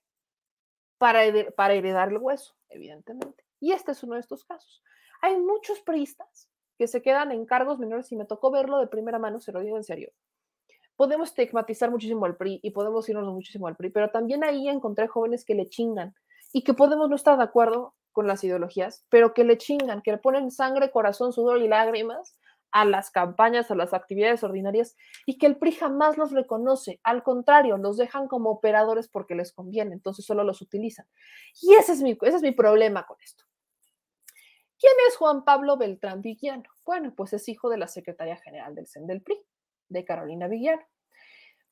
[0.97, 1.21] para,
[1.55, 3.43] para heredar el hueso, evidentemente.
[3.59, 4.83] Y este es uno de estos casos.
[5.21, 9.19] Hay muchos priistas que se quedan en cargos menores y me tocó verlo de primera
[9.19, 10.11] mano, se lo digo en serio.
[11.01, 15.07] Podemos estigmatizar muchísimo al PRI y podemos irnos muchísimo al PRI, pero también ahí encontré
[15.07, 16.13] jóvenes que le chingan
[16.53, 20.11] y que podemos no estar de acuerdo con las ideologías, pero que le chingan, que
[20.11, 22.37] le ponen sangre, corazón, sudor y lágrimas
[22.71, 24.95] a las campañas, a las actividades ordinarias
[25.25, 26.99] y que el PRI jamás los reconoce.
[27.01, 31.07] Al contrario, los dejan como operadores porque les conviene, entonces solo los utilizan.
[31.63, 33.43] Y ese es mi, ese es mi problema con esto.
[34.77, 36.69] ¿Quién es Juan Pablo Beltrán Villano?
[36.85, 39.41] Bueno, pues es hijo de la secretaria general del CEN del PRI,
[39.89, 40.90] de Carolina Villano.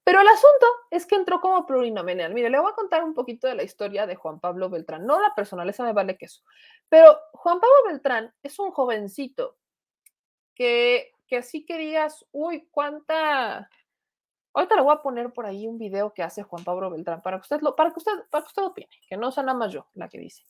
[0.10, 2.34] Pero el asunto es que entró como plurinominal.
[2.34, 5.06] Mire, le voy a contar un poquito de la historia de Juan Pablo Beltrán.
[5.06, 6.41] No la personal, esa me vale que eso.
[6.90, 9.60] Pero Juan Pablo Beltrán es un jovencito
[10.56, 13.69] que, que así que digas, uy, cuánta...
[14.52, 17.38] Ahorita le voy a poner por ahí un video que hace Juan Pablo Beltrán para
[17.38, 19.72] que usted lo, para que usted, para que usted opine, que no sea nada más
[19.72, 20.44] yo la que dice.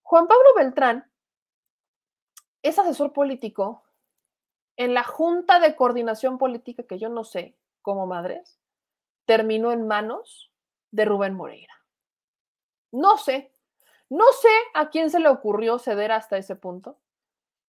[0.00, 1.04] Juan Pablo Beltrán
[2.62, 3.84] es asesor político
[4.78, 8.58] en la Junta de Coordinación Política, que yo no sé, como madres,
[9.26, 10.52] terminó en manos
[10.90, 11.74] de Rubén Moreira.
[12.92, 13.52] No sé,
[14.08, 16.98] no sé a quién se le ocurrió ceder hasta ese punto.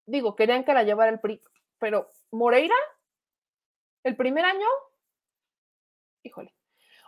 [0.06, 1.43] Digo, querían que la llevara el PRI,
[1.78, 2.74] pero Moreira,
[4.02, 4.66] el primer año,
[6.22, 6.55] híjole.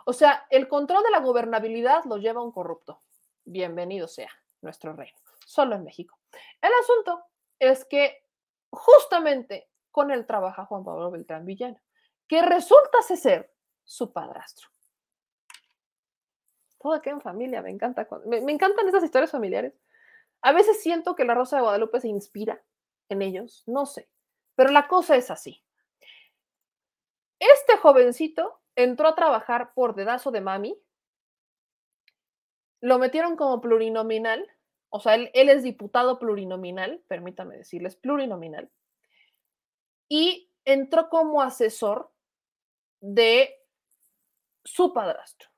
[0.05, 3.01] O sea, el control de la gobernabilidad lo lleva un corrupto.
[3.43, 6.17] Bienvenido sea nuestro reino, solo en México.
[6.61, 7.23] El asunto
[7.59, 8.23] es que
[8.69, 11.79] justamente con él trabaja Juan Pablo Beltrán Villano
[12.27, 13.51] que resulta ser
[13.83, 14.69] su padrastro.
[16.79, 18.07] Todo queda en familia, me encanta.
[18.25, 19.73] Me, encantan esas historias familiares.
[20.41, 22.63] A veces siento que la Rosa de Guadalupe se inspira
[23.09, 24.09] en ellos, no sé,
[24.55, 25.63] pero la cosa es así.
[27.39, 30.79] Este jovencito entró a trabajar por dedazo de mami,
[32.81, 34.47] lo metieron como plurinominal,
[34.89, 38.69] o sea, él es diputado plurinominal, permítame decirles, plurinominal,
[40.07, 42.11] y entró como asesor
[42.99, 43.53] de
[44.63, 45.49] su padrastro.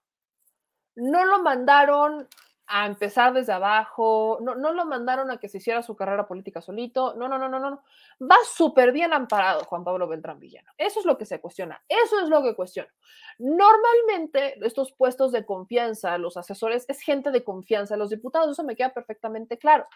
[0.96, 2.28] No lo mandaron
[2.72, 6.62] a empezar desde abajo, no, no lo mandaron a que se hiciera su carrera política
[6.62, 7.82] solito, no, no, no, no, no.
[8.22, 10.72] Va súper bien amparado Juan Pablo Beltrán Villano.
[10.78, 12.92] Eso es lo que se cuestiona, eso es lo que cuestiono.
[13.40, 18.76] Normalmente estos puestos de confianza, los asesores, es gente de confianza, los diputados, eso me
[18.76, 19.88] queda perfectamente claro.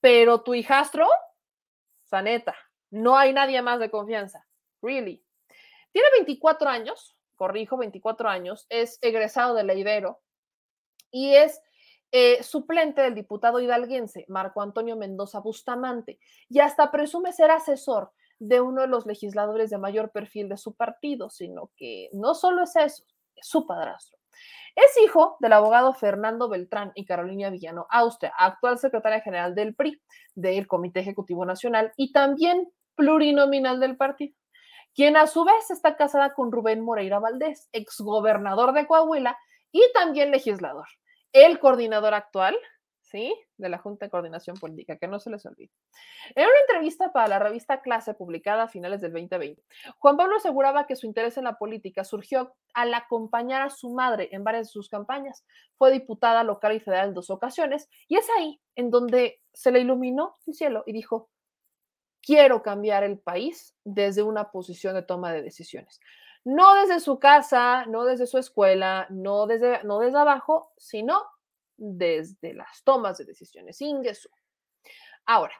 [0.00, 1.06] Pero tu hijastro,
[2.06, 2.56] Saneta,
[2.90, 4.48] no hay nadie más de confianza.
[4.82, 5.22] Really.
[5.92, 9.74] Tiene 24 años, corrijo, 24 años, es egresado de la
[11.10, 11.60] y es
[12.12, 16.18] eh, suplente del diputado hidalguense Marco Antonio Mendoza Bustamante
[16.48, 20.74] y hasta presume ser asesor de uno de los legisladores de mayor perfil de su
[20.74, 23.04] partido, sino que no solo es eso,
[23.36, 24.18] es su padrastro.
[24.74, 30.00] Es hijo del abogado Fernando Beltrán y Carolina Villano Austria, actual secretaria general del PRI,
[30.34, 34.34] del Comité Ejecutivo Nacional y también plurinominal del partido
[34.94, 39.38] quien a su vez está casada con Rubén Moreira Valdés, exgobernador de Coahuila
[39.72, 40.86] y también legislador.
[41.32, 42.56] El coordinador actual,
[43.10, 43.34] ¿sí?
[43.56, 45.70] De la Junta de Coordinación Política, que no se les olvide.
[46.34, 49.62] En una entrevista para la revista Clase, publicada a finales del 2020,
[49.98, 54.28] Juan Pablo aseguraba que su interés en la política surgió al acompañar a su madre
[54.32, 55.44] en varias de sus campañas.
[55.76, 59.80] Fue diputada local y federal en dos ocasiones, y es ahí en donde se le
[59.80, 61.30] iluminó el cielo y dijo,
[62.22, 66.00] quiero cambiar el país desde una posición de toma de decisiones.
[66.44, 71.22] No desde su casa, no desde su escuela, no desde, no desde abajo, sino
[71.76, 73.80] desde las tomas de decisiones.
[73.80, 74.30] Ingesu.
[75.26, 75.54] Ahora,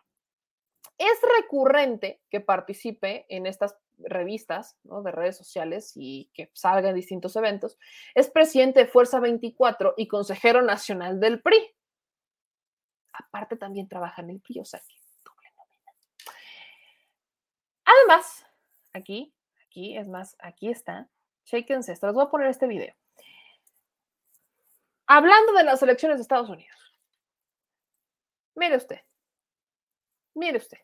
[0.97, 5.03] es recurrente que participe en estas revistas ¿no?
[5.03, 7.79] de redes sociales y que salga en distintos eventos.
[8.15, 11.59] Es presidente de Fuerza 24 y consejero nacional del PRI.
[13.13, 15.00] Aparte también trabaja en el PRI, o sea que
[18.11, 18.45] Además,
[18.93, 19.33] aquí,
[19.65, 21.09] aquí, es más, aquí está.
[21.45, 22.09] Chequense esto.
[22.09, 22.93] Les voy a poner este video.
[25.07, 26.77] Hablando de las elecciones de Estados Unidos.
[28.57, 29.01] Mire usted.
[30.35, 30.79] Mire usted.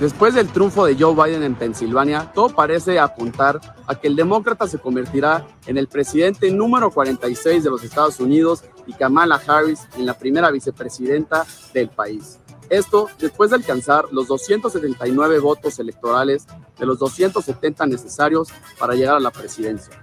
[0.00, 4.68] Después del triunfo de Joe Biden en Pensilvania, todo parece apuntar a que el demócrata
[4.68, 10.06] se convertirá en el presidente número 46 de los Estados Unidos y Kamala Harris en
[10.06, 11.44] la primera vicepresidenta
[11.74, 12.38] del país.
[12.70, 16.46] Esto después de alcanzar los 279 votos electorales
[16.78, 20.00] de los 270 necesarios para llegar a la presidencia.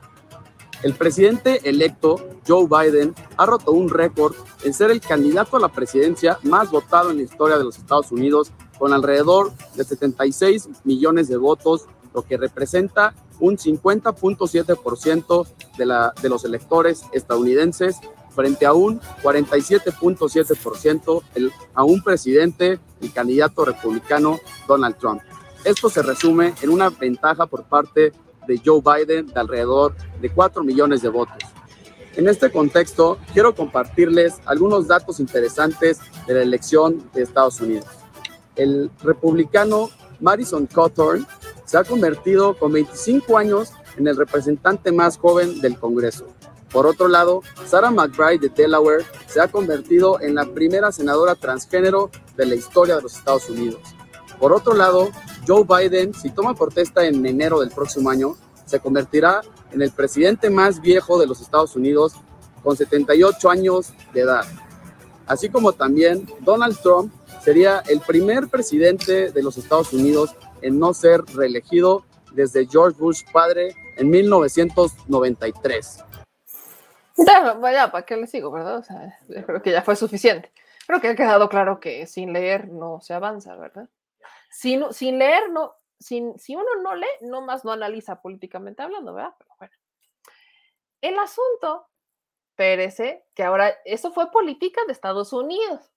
[0.84, 5.70] El presidente electo, Joe Biden, ha roto un récord en ser el candidato a la
[5.70, 11.27] presidencia más votado en la historia de los Estados Unidos con alrededor de 76 millones
[11.27, 15.47] de votos, lo que representa un 50.7%
[15.77, 17.99] de, de los electores estadounidenses
[18.35, 21.22] frente a un 47.7%
[21.73, 25.22] a un presidente y candidato republicano Donald Trump.
[25.64, 28.11] Esto se resume en una ventaja por parte
[28.47, 31.38] de Joe Biden de alrededor de 4 millones de votos.
[32.15, 37.88] En este contexto, quiero compartirles algunos datos interesantes de la elección de Estados Unidos
[38.56, 41.26] el republicano Madison Cawthorn
[41.65, 46.26] se ha convertido con 25 años en el representante más joven del Congreso.
[46.72, 52.10] Por otro lado, Sarah McBride de Delaware se ha convertido en la primera senadora transgénero
[52.36, 53.80] de la historia de los Estados Unidos.
[54.40, 55.10] Por otro lado,
[55.48, 59.41] Joe Biden, si toma protesta en enero del próximo año, se convertirá
[59.72, 62.14] en el presidente más viejo de los Estados Unidos
[62.64, 64.45] con 78 años de edad.
[65.27, 67.14] Así como también Donald Trump
[67.46, 73.22] sería el primer presidente de los Estados Unidos en no ser reelegido desde George Bush
[73.32, 76.04] padre en 1993.
[77.18, 78.84] Ya, vaya, ¿para qué le sigo, verdad?
[79.46, 80.52] Creo que ya fue suficiente.
[80.88, 83.90] Creo que ha quedado claro que sin leer no se avanza, ¿verdad?
[84.50, 89.14] Sin, sin leer, no, sin, si uno no lee, no más no analiza políticamente hablando,
[89.14, 89.36] ¿verdad?
[89.60, 89.74] Bueno.
[91.00, 91.88] El asunto,
[92.56, 92.98] Pérez,
[93.36, 95.92] que ahora, eso fue política de Estados Unidos.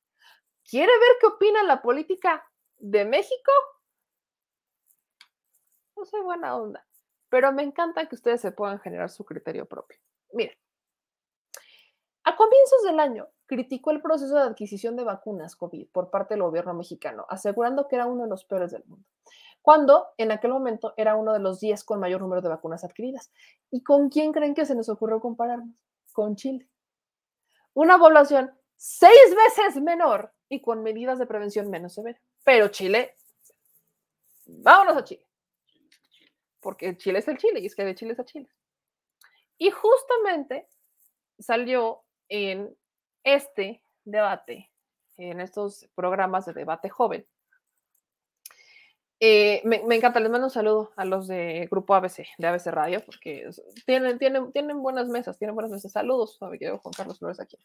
[0.68, 2.44] ¿Quiere ver qué opina la política
[2.76, 3.50] de México?
[5.96, 6.86] No soy buena onda,
[7.30, 9.98] pero me encanta que ustedes se puedan generar su criterio propio.
[10.34, 10.58] Miren,
[12.24, 16.42] a comienzos del año, criticó el proceso de adquisición de vacunas COVID por parte del
[16.42, 19.08] gobierno mexicano, asegurando que era uno de los peores del mundo,
[19.62, 23.32] cuando en aquel momento era uno de los 10 con mayor número de vacunas adquiridas.
[23.70, 25.74] ¿Y con quién creen que se nos ocurrió compararnos?
[26.12, 26.68] Con Chile.
[27.72, 32.20] Una población seis veces menor y con medidas de prevención menos severas.
[32.44, 33.14] Pero Chile,
[34.46, 35.24] vámonos a Chile.
[36.60, 38.48] Porque Chile es el Chile y es que de Chile es a Chile.
[39.58, 40.68] Y justamente
[41.38, 42.76] salió en
[43.24, 44.70] este debate,
[45.16, 47.26] en estos programas de debate joven.
[49.20, 52.66] Eh, me, me, encanta, les mando un saludo a los de Grupo ABC, de ABC
[52.66, 53.50] Radio, porque
[53.84, 55.90] tienen, tienen, tienen buenas mesas, tienen buenas mesas.
[55.90, 57.58] Saludos a Juan Carlos Flores aquí.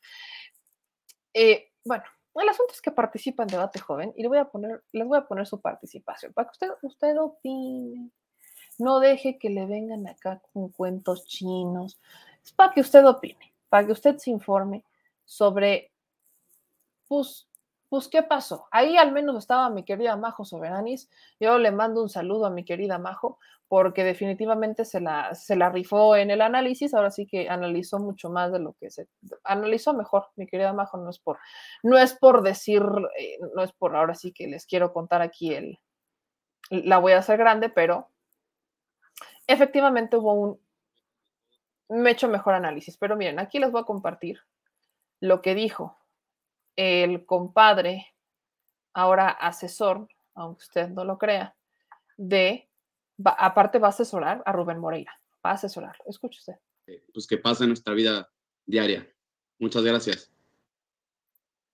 [1.34, 2.04] Eh, bueno,
[2.42, 5.18] el asunto es que participa en debate joven y les voy a poner, les voy
[5.18, 8.10] a poner su participación para que usted, usted opine.
[8.80, 12.00] No deje que le vengan acá con cuentos chinos.
[12.44, 14.84] Es para que usted opine, para que usted se informe
[15.26, 15.92] sobre,
[17.08, 17.48] pues,
[17.94, 18.68] pues, ¿qué pasó?
[18.72, 21.12] Ahí al menos estaba mi querida Majo Soberanis.
[21.40, 23.38] Yo le mando un saludo a mi querida Majo,
[23.68, 26.96] porque definitivamente se la, se la rifó en el análisis.
[26.96, 29.08] Ahora sí que analizó mucho más de lo que se
[29.44, 30.98] analizó mejor, mi querida Majo.
[30.98, 31.38] No es por,
[31.84, 32.82] no es por decir,
[33.20, 35.78] eh, no es por ahora sí que les quiero contar aquí el,
[36.72, 38.10] la voy a hacer grande, pero
[39.46, 40.60] efectivamente hubo un,
[41.90, 42.98] me he hecho mejor análisis.
[42.98, 44.40] Pero miren, aquí les voy a compartir
[45.20, 46.03] lo que dijo
[46.76, 48.14] el compadre,
[48.94, 51.56] ahora asesor, aunque usted no lo crea,
[52.18, 52.70] de,
[53.26, 55.98] va, aparte va a asesorar a Rubén Moreira, va a asesorar.
[56.06, 56.54] Escuche usted.
[57.14, 58.30] Pues que pasa en nuestra vida
[58.66, 59.08] diaria.
[59.60, 60.32] Muchas gracias.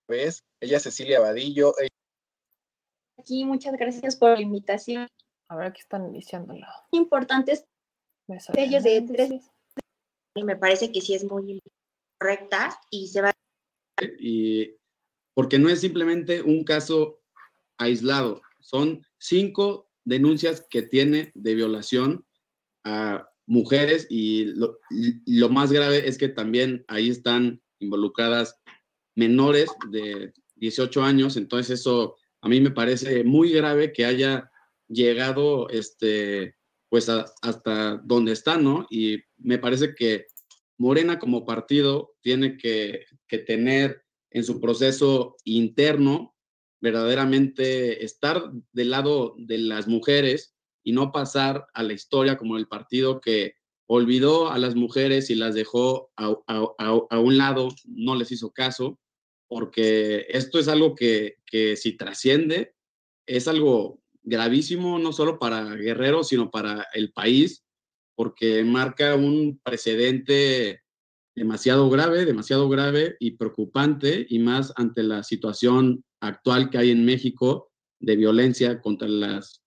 [0.07, 0.43] ¿Ves?
[0.59, 1.73] Ella es Cecilia Vadillo.
[1.79, 1.89] Ella...
[3.17, 5.07] Aquí, muchas gracias por la invitación.
[5.47, 6.67] A ver, aquí están iniciándola.
[6.91, 7.65] Importantes
[8.53, 9.51] sellos de tres.
[10.35, 11.59] Y me parece que sí es muy
[12.19, 13.33] correcta y se va.
[14.19, 14.78] Y
[15.39, 17.21] porque no es simplemente un caso
[17.77, 22.25] aislado, son cinco denuncias que tiene de violación
[22.83, 28.59] a mujeres y lo, más grave es que también ahí están involucradas
[29.15, 34.51] menores de 18 años, entonces eso a mí me parece muy grave que haya
[34.89, 36.57] llegado este
[36.89, 38.87] pues a, hasta donde está, ¿no?
[38.89, 40.25] Y me parece que
[40.77, 46.35] Morena como partido tiene que, que tener en su proceso interno
[46.81, 52.67] verdaderamente estar del lado de las mujeres y no pasar a la historia como el
[52.67, 53.55] partido que
[53.87, 58.99] olvidó a las mujeres y las dejó a, un lado, no les hizo caso,
[59.47, 62.75] porque esto es algo que, que si trasciende,
[63.25, 67.65] es algo gravísimo no solo para Guerrero, sino para el país,
[68.15, 70.83] porque marca un precedente
[71.39, 77.05] demasiado grave, demasiado grave y preocupante, y más ante la situación actual que hay en
[77.05, 77.71] México
[78.01, 79.63] de violencia contra las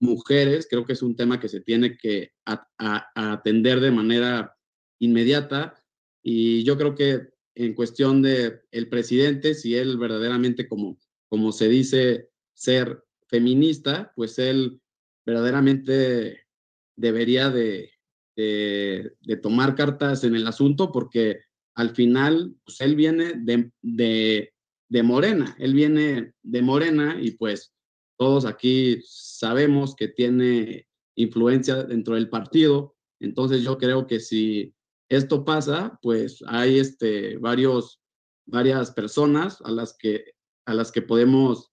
[0.00, 0.66] mujeres.
[0.68, 4.56] Creo que es un tema que se tiene que a, a, a atender de manera
[4.98, 5.80] inmediata.
[6.20, 11.68] Y yo creo que en cuestión de el presidente, si él verdaderamente, como, como se
[11.68, 14.80] dice, ser feminista, pues él
[15.24, 16.46] verdaderamente
[16.96, 17.93] debería de,
[18.36, 19.12] de,
[19.42, 21.40] tomar cartas en el asunto porque
[21.74, 24.52] al final, pues él viene de, de,
[24.88, 27.74] de Morena, él viene de Morena y pues
[28.16, 30.86] todos aquí sabemos que tiene
[31.16, 34.74] influencia dentro del partido, entonces yo creo que si
[35.08, 38.00] esto pasa, pues hay este, varios,
[38.46, 40.34] varias personas a las que,
[40.66, 41.72] a las que podemos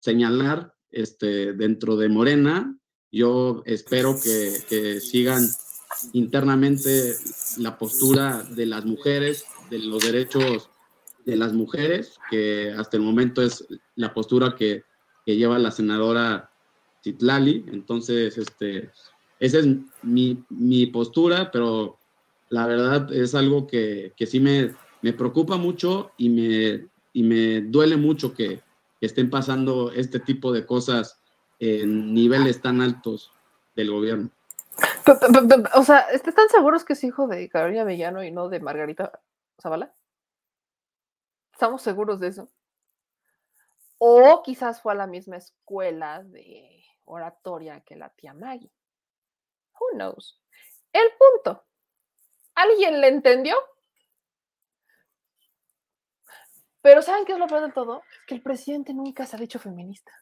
[0.00, 2.78] señalar este, dentro de Morena.
[3.10, 5.46] Yo espero que, que sigan
[6.12, 7.14] internamente
[7.58, 10.70] la postura de las mujeres, de los derechos
[11.24, 14.84] de las mujeres, que hasta el momento es la postura que,
[15.24, 16.52] lleva la senadora
[17.02, 17.64] Citlali.
[17.72, 18.92] Entonces, este,
[19.40, 19.66] esa es
[20.04, 21.98] mi, mi, postura, pero
[22.48, 27.60] la verdad es algo que, que sí me, me, preocupa mucho y me, y me
[27.60, 28.60] duele mucho que
[29.00, 31.18] estén pasando este tipo de cosas
[31.58, 33.32] en niveles tan altos
[33.74, 34.30] del gobierno.
[35.74, 39.20] O sea, ¿están seguros que es hijo de Carolina Villano y no de Margarita
[39.60, 39.94] Zavala?
[41.52, 42.50] ¿Estamos seguros de eso?
[43.98, 48.72] O quizás fue a la misma escuela de oratoria que la tía Maggie.
[49.78, 50.42] Who knows?
[50.92, 51.64] El punto.
[52.54, 53.56] ¿Alguien le entendió?
[56.82, 58.02] Pero ¿saben qué es lo peor de todo?
[58.26, 60.12] Que el presidente nunca se ha dicho feminista.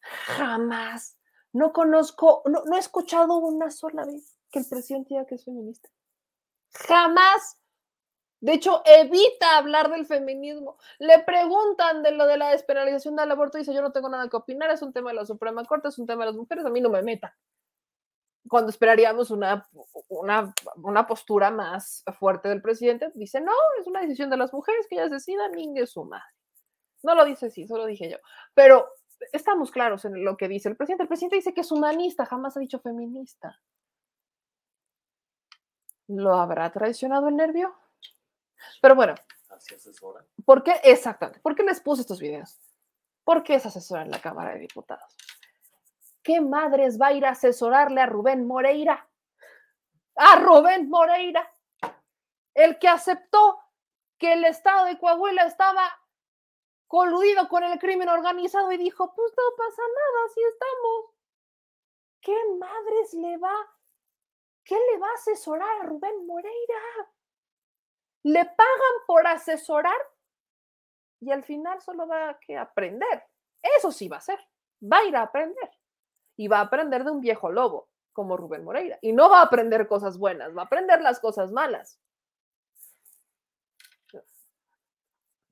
[0.00, 1.17] Jamás.
[1.52, 5.44] No conozco, no, no he escuchado una sola vez que el presidente diga que es
[5.44, 5.88] feminista.
[6.72, 7.58] Jamás.
[8.40, 10.78] De hecho, evita hablar del feminismo.
[11.00, 14.28] Le preguntan de lo de la despenalización del aborto y dice, yo no tengo nada
[14.28, 16.64] que opinar, es un tema de la Suprema Corte, es un tema de las mujeres,
[16.64, 17.36] a mí no me meta.
[18.48, 19.68] Cuando esperaríamos una,
[20.08, 24.86] una, una postura más fuerte del presidente, dice, no, es una decisión de las mujeres
[24.88, 26.32] que ellas decidan, mingue su madre.
[27.02, 28.18] No lo dice así, solo dije yo.
[28.54, 28.88] Pero
[29.32, 31.02] estamos claros en lo que dice el presidente.
[31.02, 33.60] El presidente dice que es humanista, jamás ha dicho feminista.
[36.08, 37.74] ¿Lo habrá traicionado el nervio?
[38.80, 39.14] Pero bueno.
[40.44, 40.80] ¿Por qué?
[40.84, 41.40] Exactamente.
[41.40, 42.58] ¿Por qué les puse estos videos?
[43.24, 45.16] Porque es asesora en la Cámara de Diputados.
[46.22, 49.08] ¿Qué madres va a ir a asesorarle a Rubén Moreira?
[50.16, 51.50] A Rubén Moreira,
[52.54, 53.60] el que aceptó
[54.18, 55.88] que el Estado de Coahuila estaba
[56.88, 61.14] coludido con el crimen organizado y dijo, pues no pasa nada, así estamos.
[62.20, 63.54] ¿Qué madres le va?
[64.64, 67.12] ¿Qué le va a asesorar a Rubén Moreira?
[68.24, 69.96] Le pagan por asesorar
[71.20, 73.24] y al final solo va que aprender.
[73.62, 74.38] Eso sí va a ser.
[74.82, 75.70] Va a ir a aprender.
[76.36, 78.98] Y va a aprender de un viejo lobo como Rubén Moreira.
[79.02, 82.00] Y no va a aprender cosas buenas, va a aprender las cosas malas.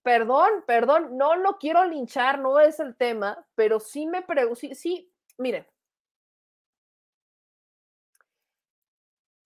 [0.07, 4.73] Perdón, perdón, no lo quiero linchar, no es el tema, pero sí me pregunto, sí,
[4.77, 5.67] sí, miren.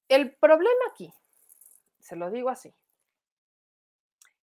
[0.07, 1.11] El problema aquí,
[1.99, 2.75] se lo digo así,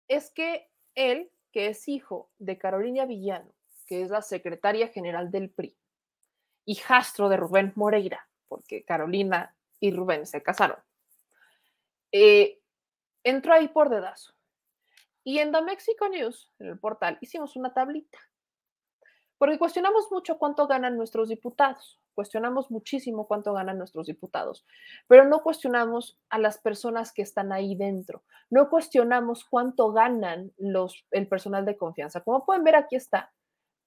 [0.07, 3.53] es que él, que es hijo de Carolina Villano,
[3.85, 5.77] que es la secretaria general del PRI,
[6.65, 10.79] y jastro de Rubén Moreira, porque Carolina y Rubén se casaron,
[12.11, 12.59] eh,
[13.23, 14.33] entró ahí por dedazo.
[15.23, 18.17] Y en The Mexico News, en el portal, hicimos una tablita,
[19.37, 24.65] porque cuestionamos mucho cuánto ganan nuestros diputados cuestionamos muchísimo cuánto ganan nuestros diputados,
[25.07, 31.05] pero no cuestionamos a las personas que están ahí dentro, no cuestionamos cuánto ganan los,
[31.11, 32.21] el personal de confianza.
[32.21, 33.31] Como pueden ver, aquí está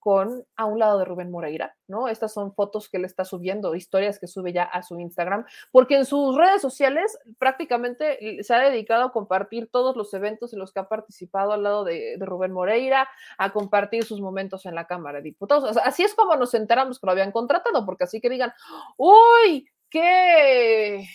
[0.04, 2.08] con a un lado de Rubén Moreira, ¿no?
[2.08, 5.96] Estas son fotos que él está subiendo, historias que sube ya a su Instagram, porque
[5.96, 10.74] en sus redes sociales prácticamente se ha dedicado a compartir todos los eventos en los
[10.74, 13.08] que ha participado al lado de, Rubén Moreira,
[13.38, 15.74] a compartir sus momentos en la Cámara de Diputados.
[15.78, 18.52] así es como nos enteramos que lo habían contratado, porque así que digan,
[18.98, 21.08] uy, qué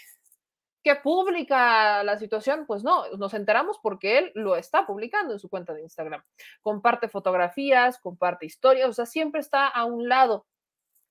[0.84, 5.50] que publica la situación, pues no, nos enteramos porque él lo está publicando en su
[5.50, 6.24] cuenta de Instagram.
[6.62, 10.46] Comparte fotografías, comparte historias, o sea, siempre está a un lado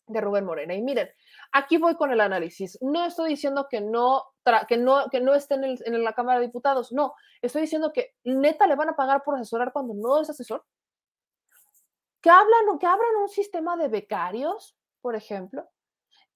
[0.07, 0.75] de Rubén Morena.
[0.75, 1.09] Y miren,
[1.53, 2.79] aquí voy con el análisis.
[2.81, 4.25] No estoy diciendo que no,
[4.67, 8.67] que no, que no esté en, la Cámara de Diputados, no, estoy diciendo que neta
[8.67, 10.65] le van a pagar por asesorar cuando no es asesor.
[12.21, 15.69] Que hablan que abran un sistema de becarios, por ejemplo,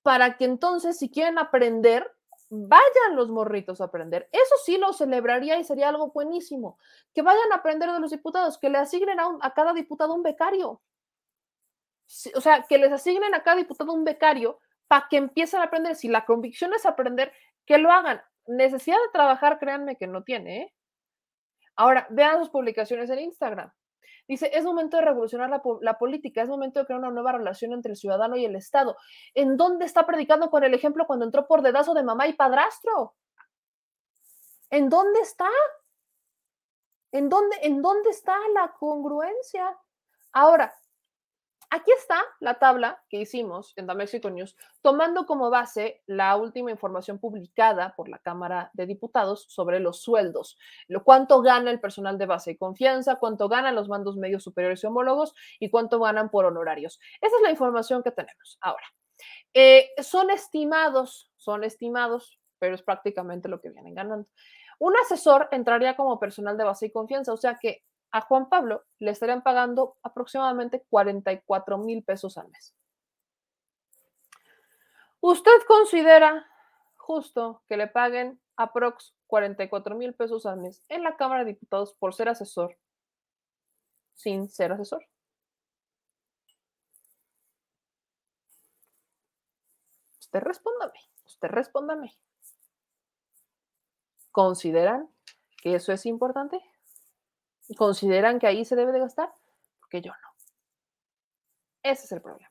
[0.03, 2.09] para que entonces, si quieren aprender,
[2.55, 4.29] vayan los morritos a aprender.
[4.31, 6.79] Eso sí lo celebraría y sería algo buenísimo.
[7.15, 10.83] Que vayan a aprender de los diputados, que le asignen a, cada diputado un becario.
[12.35, 15.97] o sea, que les asignen a cada diputado un becario para que empiecen a aprender.
[15.97, 17.33] Si la convicción es aprender,
[17.65, 18.21] que lo hagan.
[18.47, 20.59] Necesidad de trabajar, créanme que no tiene.
[20.59, 20.75] ¿eh?
[21.75, 23.73] Ahora, vean sus publicaciones en Instagram.
[24.29, 27.91] Dice, es momento de revolucionar la, política, es momento de crear una nueva relación entre
[27.93, 28.97] el ciudadano y el Estado.
[29.35, 33.15] ¿En dónde está predicando con el ejemplo cuando entró por dedazo de mamá y padrastro?
[34.71, 35.49] ¿En dónde está?
[37.11, 39.77] ¿En dónde, ¿En dónde está la congruencia?
[40.33, 40.73] Ahora,
[41.75, 46.71] Aquí está la tabla que hicimos en The Mexico News, tomando como base la última
[46.71, 50.59] información publicada por la Cámara de Diputados sobre los sueldos,
[50.89, 54.85] lo cuánto gana el personal de base y confianza, cuánto ganan los mandos medios superiores
[54.85, 57.01] y homólogos y cuánto ganan por honorarios.
[57.23, 58.59] Esa es la información que tenemos.
[58.61, 58.85] Ahora,
[59.55, 64.29] Eh, son estimados, son estimados, pero es prácticamente lo que vienen ganando.
[64.79, 67.83] Un asesor entraría como personal de base y confianza, o sea que
[68.13, 72.75] a Juan Pablo le estarían pagando aproximadamente 44 mil pesos al mes.
[75.21, 76.47] ¿Usted considera
[76.97, 81.95] justo que le paguen aprox 44 mil pesos al mes en la Cámara de Diputados
[81.95, 82.77] por ser asesor
[84.15, 85.07] sin ser asesor?
[90.21, 92.19] Usted respóndame, usted respóndame.
[94.31, 95.09] ¿Consideran
[95.59, 96.61] que eso es importante?
[97.77, 99.33] ¿Consideran que ahí se debe de gastar?
[99.81, 100.29] Porque yo no.
[101.83, 102.51] Ese es el problema.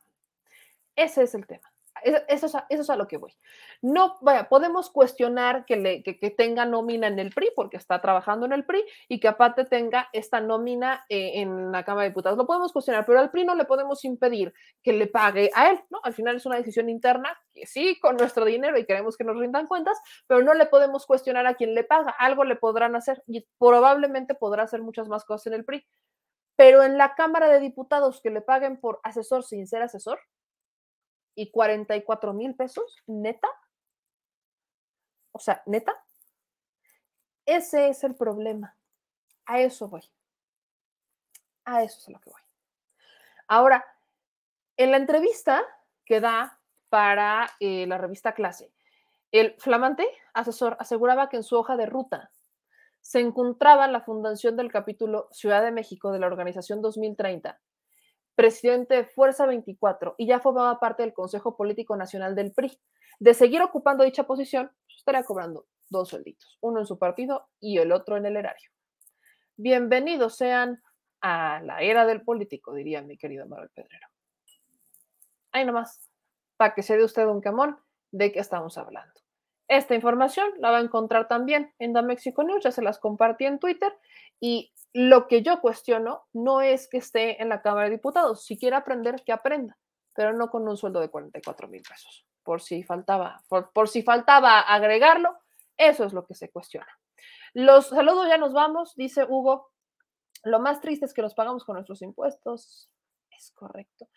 [0.96, 1.71] Ese es el tema.
[2.04, 3.34] Eso es, a, lo que voy.
[3.82, 8.46] No, vaya, podemos cuestionar que, le, que, tenga nómina en el PRI porque está trabajando
[8.46, 12.38] en el PRI y que aparte tenga esta nómina eh, en la Cámara de Diputados.
[12.38, 15.80] Lo podemos cuestionar, pero al PRI no le podemos impedir que le pague a él,
[15.90, 16.00] ¿no?
[16.04, 19.68] Al final es una decisión interna sí, con nuestro dinero y queremos que nos rindan
[19.68, 22.12] cuentas, pero no le podemos cuestionar a quien le paga.
[22.12, 25.86] Algo le podrán hacer y probablemente podrá hacer muchas más cosas en el PRI.
[26.56, 30.20] Pero en la Cámara de Diputados que le paguen por asesor sin ser asesor,
[31.36, 33.48] y 44 mil pesos, neta.
[35.32, 35.94] O sea, neta.
[37.46, 38.76] Ese es el problema.
[39.46, 40.04] A eso voy.
[41.66, 42.42] A eso es a lo que voy.
[43.48, 43.86] Ahora,
[44.78, 45.64] en la entrevista
[46.06, 46.60] que da
[46.90, 48.72] para eh, la revista Clase,
[49.32, 52.32] el flamante asesor aseguraba que en su hoja de ruta
[53.00, 57.60] se encontraba la fundación del capítulo Ciudad de México de la Organización 2030
[58.36, 62.80] presidente de Fuerza 24 y ya formaba parte del Consejo Político Nacional del PRI.
[63.20, 67.78] De seguir ocupando dicha posición, pues, estaría cobrando dos suelditos, uno en su partido y
[67.78, 68.72] el otro en el erario.
[69.58, 70.82] Bienvenidos sean
[71.22, 74.08] a la era del político, diría mi querido Manuel Pedrero.
[75.52, 76.10] Ahí nomás,
[76.58, 77.78] para que se dé usted un camón
[78.12, 79.14] de qué estamos hablando.
[79.68, 83.46] Esta información la va a encontrar también en The Mexico News, ya se las compartí
[83.46, 83.94] en Twitter
[84.40, 88.46] y lo que yo cuestiono no es que esté en la Cámara de Diputados.
[88.46, 89.78] Si quiere aprender, que aprenda,
[90.14, 92.26] pero no con un sueldo de 44 mil pesos.
[92.44, 95.38] Por si faltaba, por, si faltaba agregarlo,
[95.78, 96.88] eso es lo que se cuestiona.
[97.54, 99.70] Los saludos, ya nos vamos, dice Hugo.
[100.44, 102.90] Lo más triste es que los pagamos con nuestros impuestos.
[103.30, 104.08] Es correcto.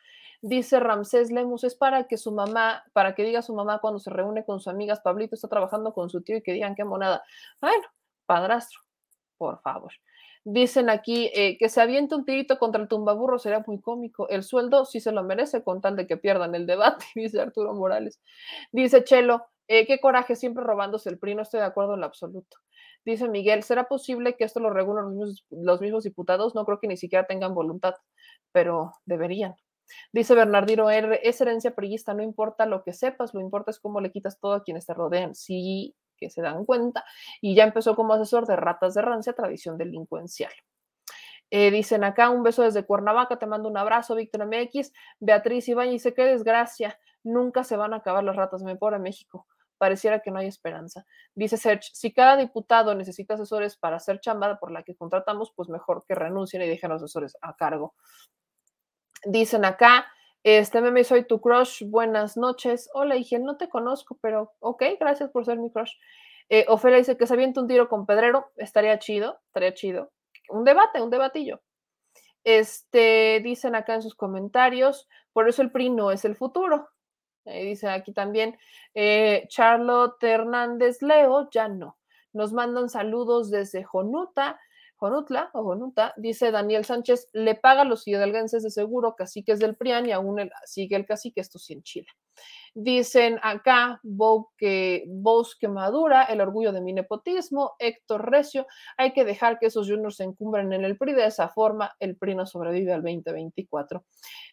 [0.40, 4.10] Dice Ramsés Lemus, es para que su mamá, para que diga su mamá cuando se
[4.10, 7.22] reúne con sus amigas, Pablito está trabajando con su tío y que digan qué monada.
[7.60, 7.84] Bueno,
[8.26, 8.80] padrastro,
[9.38, 9.92] por favor.
[10.46, 14.28] Dicen aquí eh, que se aviente un tirito contra el tumbaburro sería muy cómico.
[14.28, 17.72] El sueldo sí se lo merece con tal de que pierdan el debate, dice Arturo
[17.74, 18.20] Morales.
[18.70, 22.06] Dice Chelo, eh, qué coraje siempre robándose el PRI, no estoy de acuerdo en lo
[22.06, 22.58] absoluto.
[23.06, 26.54] Dice Miguel, ¿será posible que esto lo regulen los mismos, los mismos diputados?
[26.54, 27.94] No creo que ni siquiera tengan voluntad,
[28.52, 29.54] pero deberían.
[30.12, 34.00] Dice Bernardino R, es herencia priista, no importa lo que sepas, lo importa es cómo
[34.00, 35.34] le quitas todo a quienes te rodean.
[35.34, 35.94] Sí,
[36.30, 37.04] se dan cuenta,
[37.40, 40.52] y ya empezó como asesor de ratas de rancia, tradición delincuencial.
[41.50, 44.92] Eh, dicen acá, un beso desde Cuernavaca, te mando un abrazo, Víctor MX.
[45.20, 49.46] Beatriz Ibañez dice, qué desgracia, nunca se van a acabar las ratas, me pobre México.
[49.78, 51.04] Pareciera que no hay esperanza.
[51.34, 55.68] Dice Serge, si cada diputado necesita asesores para hacer chambada por la que contratamos, pues
[55.68, 57.94] mejor que renuncien y dejen los asesores a cargo.
[59.24, 60.06] Dicen acá,
[60.44, 62.90] este meme, soy tu crush, buenas noches.
[62.92, 65.92] Hola, Igel, no te conozco, pero ok, gracias por ser mi crush.
[66.50, 70.12] Eh, Ofelia dice que se avienta un tiro con Pedrero, estaría chido, estaría chido.
[70.50, 71.62] Un debate, un debatillo.
[72.44, 76.90] Este, dicen acá en sus comentarios, por eso el PRI no es el futuro.
[77.46, 78.58] Dice aquí también,
[78.92, 81.96] eh, Charlotte Hernández Leo, ya no.
[82.34, 84.60] Nos mandan saludos desde Jonuta.
[85.04, 89.76] Jonutla o Jonuta, dice Daniel Sánchez, le paga a los hidalguenses de seguro caciques del
[89.76, 92.08] PRIAN y aún sigue el cacique, esto sí en Chile.
[92.74, 94.00] Dicen acá,
[94.58, 98.66] que Bosque Madura, el orgullo de mi nepotismo, Héctor Recio,
[98.96, 102.16] hay que dejar que esos juniors se encumbren en el PRI, de esa forma el
[102.16, 104.04] PRI no sobrevive al 2024.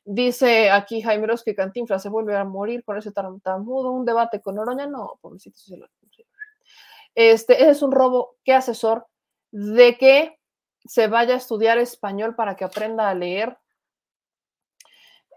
[0.03, 1.55] Dice aquí Jaime Ross que
[1.97, 5.57] se vuelve a morir con ese tartamudo, un debate con Oroña, no, pobrecito,
[7.15, 9.07] Este es un robo, ¿qué asesor?
[9.51, 10.40] De que
[10.85, 13.57] se vaya a estudiar español para que aprenda a leer.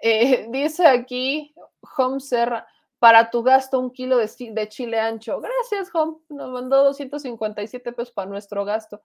[0.02, 1.54] Eh, dice aquí
[1.96, 2.66] Home Serra,
[2.98, 5.38] para tu gasto un kilo de, chile ancho.
[5.38, 6.16] Gracias, Home.
[6.30, 9.02] Nos mandó 257 pesos para nuestro gasto.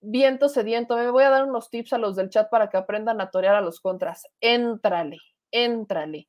[0.00, 0.96] Viento sediento.
[0.96, 3.56] Me voy a dar unos tips a los del chat para que aprendan a torear
[3.56, 4.22] a los contras.
[4.40, 5.18] Éntrale,
[5.50, 6.28] éntrale.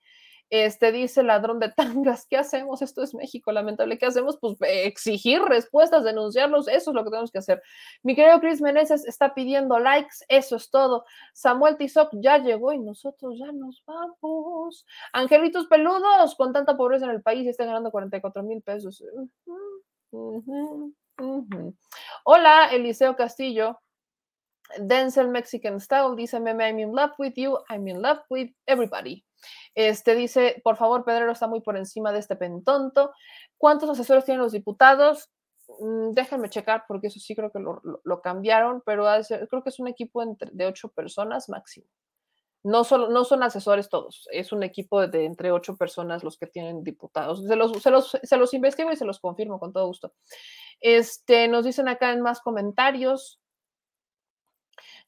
[0.51, 2.81] Este dice ladrón de tangas, ¿qué hacemos?
[2.81, 3.97] Esto es México, lamentable.
[3.97, 4.37] ¿Qué hacemos?
[4.37, 7.63] Pues exigir respuestas, denunciarlos, eso es lo que tenemos que hacer.
[8.03, 11.05] Mi querido Chris Meneses está pidiendo likes, eso es todo.
[11.33, 14.85] Samuel Tizoc ya llegó y nosotros ya nos vamos.
[15.13, 19.01] Angelitos peludos, con tanta pobreza en el país, está ganando 44 mil pesos.
[22.25, 23.79] Hola, Eliseo Castillo.
[24.79, 29.23] Denzel Mexican Style dice, I'm in love with you, I'm in love with everybody.
[29.75, 33.11] Este dice, por favor, Pedrero está muy por encima de este pentonto.
[33.57, 35.29] ¿Cuántos asesores tienen los diputados?
[35.79, 39.05] Mm, déjenme checar porque eso sí creo que lo, lo, cambiaron, pero
[39.49, 41.85] creo que es un equipo de ocho personas máximo.
[42.63, 46.45] No, solo, no son asesores todos, es un equipo de, entre ocho personas los que
[46.45, 47.43] tienen diputados.
[47.47, 50.13] Se los, se los, se los investigo y se los confirmo con todo gusto.
[50.79, 53.39] Este, nos dicen acá en más comentarios.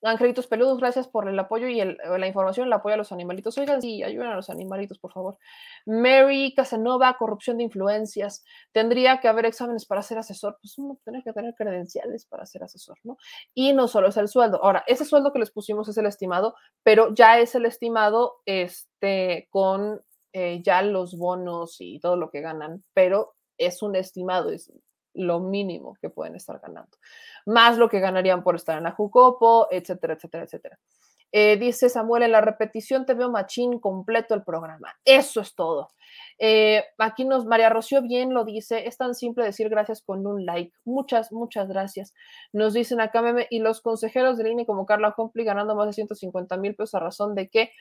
[0.02, 3.58] Angelitos Peludos, gracias por el apoyo y la información, el apoyo a los animalitos.
[3.58, 5.38] Oigan, sí, ayuden a los animalitos, por favor.
[5.86, 8.44] Mary Casanova, corrupción de influencias.
[8.72, 10.58] Tendría que haber exámenes para ser asesor.
[10.62, 13.18] Pues uno tiene que tener credenciales para ser asesor, ¿no?
[13.54, 14.64] Y no solo es el sueldo.
[14.64, 19.48] Ahora, ese sueldo que les pusimos es el estimado, pero ya es el estimado este,
[19.50, 20.02] con
[20.34, 24.72] eh, ya los bonos y todo lo que ganan, pero es un estimado, es
[25.14, 26.98] lo mínimo que pueden estar ganando,
[27.46, 30.80] más lo que ganarían por estar en la Jucopo, etcétera, etcétera, etcétera.
[31.36, 34.96] Eh, dice Samuel, en la repetición te veo machín completo el programa.
[35.04, 35.90] Eso es todo.
[36.38, 40.46] Eh, aquí nos, María Rocío bien lo dice, es tan simple decir gracias con un
[40.46, 40.72] like.
[40.86, 42.14] Muchas, muchas gracias.
[42.52, 45.94] Nos dicen acá, meme, y los consejeros de línea como Carla Humphrey ganando más de
[45.94, 47.72] 150 mil pesos a razón de que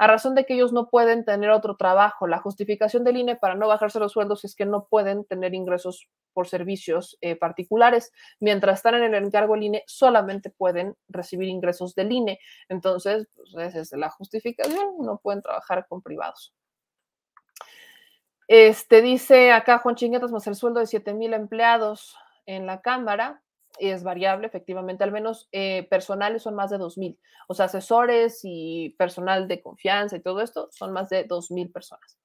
[0.00, 2.26] a razón de que ellos no pueden tener otro trabajo.
[2.26, 6.08] La justificación del INE para no bajarse los sueldos es que no pueden tener ingresos
[6.32, 8.10] por servicios eh, particulares.
[8.38, 12.38] Mientras están en el encargo del INE, solamente pueden recibir ingresos del INE.
[12.70, 16.54] Entonces, pues, esa es la justificación, no pueden trabajar con privados.
[18.48, 23.42] Este dice acá Juan Chinguetas más el sueldo de 7 mil empleados en la Cámara
[23.80, 27.18] es variable, efectivamente, al menos eh, personales son más de 2.000.
[27.48, 32.18] O sea, asesores y personal de confianza y todo esto son más de 2.000 personas.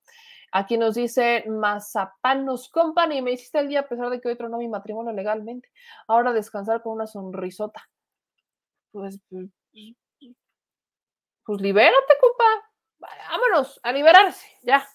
[0.51, 4.57] Aquí nos dice Mazapanos Company, me hiciste el día a pesar de que hoy tronó
[4.57, 5.69] mi matrimonio legalmente.
[6.07, 7.89] Ahora descansar con una sonrisota.
[8.91, 9.49] Pues, pues,
[11.45, 12.71] pues libérate, compa.
[13.29, 14.87] Vámonos a liberarse, ya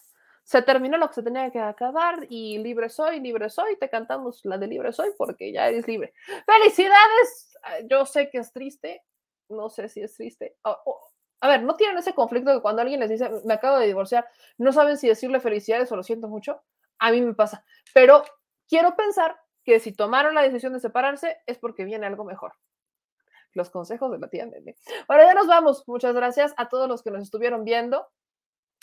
[0.50, 4.44] se terminó lo que se tenía que acabar y libre soy, libre soy, te cantamos
[4.44, 6.12] la de libre soy porque ya eres libre.
[6.44, 7.56] Felicidades,
[7.88, 9.04] yo sé que es triste,
[9.48, 10.56] no sé si es triste.
[10.64, 14.26] a ver, ¿no tienen ese conflicto que cuando alguien les dice, me acabo de divorciar,
[14.58, 16.60] no saben si decirle felicidades o lo siento mucho?
[16.98, 17.64] A mí me pasa,
[17.94, 18.24] pero
[18.68, 22.54] quiero pensar que si tomaron la decisión de separarse es porque viene algo mejor
[23.52, 24.76] los consejos de la tía Meme.
[25.08, 25.86] Ahora ya nos vamos.
[25.88, 28.08] Muchas gracias a todos los que nos estuvieron viendo.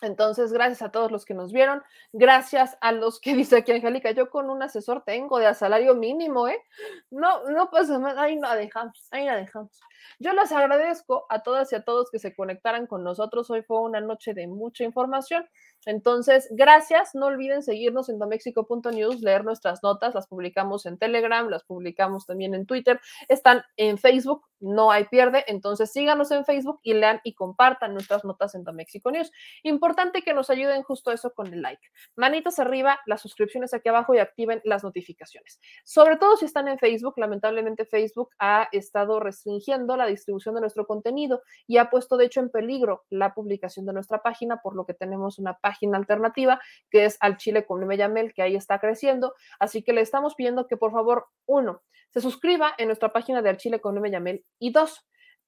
[0.01, 1.81] Entonces, gracias a todos los que nos vieron,
[2.13, 6.47] gracias a los que dice aquí Angélica, yo con un asesor tengo de salario mínimo,
[6.47, 6.61] ¿eh?
[7.09, 9.81] No, no pasa nada, ahí la dejamos, ahí la dejamos.
[10.19, 13.49] Yo les agradezco a todas y a todos que se conectaran con nosotros.
[13.49, 15.47] Hoy fue una noche de mucha información.
[15.87, 17.15] Entonces, gracias.
[17.15, 20.13] No olviden seguirnos en domexico.news, leer nuestras notas.
[20.13, 22.99] Las publicamos en Telegram, las publicamos también en Twitter.
[23.29, 25.45] Están en Facebook, no hay pierde.
[25.47, 29.31] Entonces, síganos en Facebook y lean y compartan nuestras notas en Domexico News.
[29.63, 31.81] Importante que nos ayuden justo eso con el like.
[32.17, 35.61] Manitos arriba, las suscripciones aquí abajo y activen las notificaciones.
[35.85, 40.85] Sobre todo si están en Facebook, lamentablemente Facebook ha estado restringiendo la distribución de nuestro
[40.85, 44.85] contenido y ha puesto de hecho en peligro la publicación de nuestra página, por lo
[44.85, 49.33] que tenemos una página alternativa que es al Chile con Yamel, que ahí está creciendo.
[49.59, 51.81] Así que le estamos pidiendo que por favor, uno,
[52.11, 55.07] se suscriba en nuestra página de Al Chile con Yamel y dos,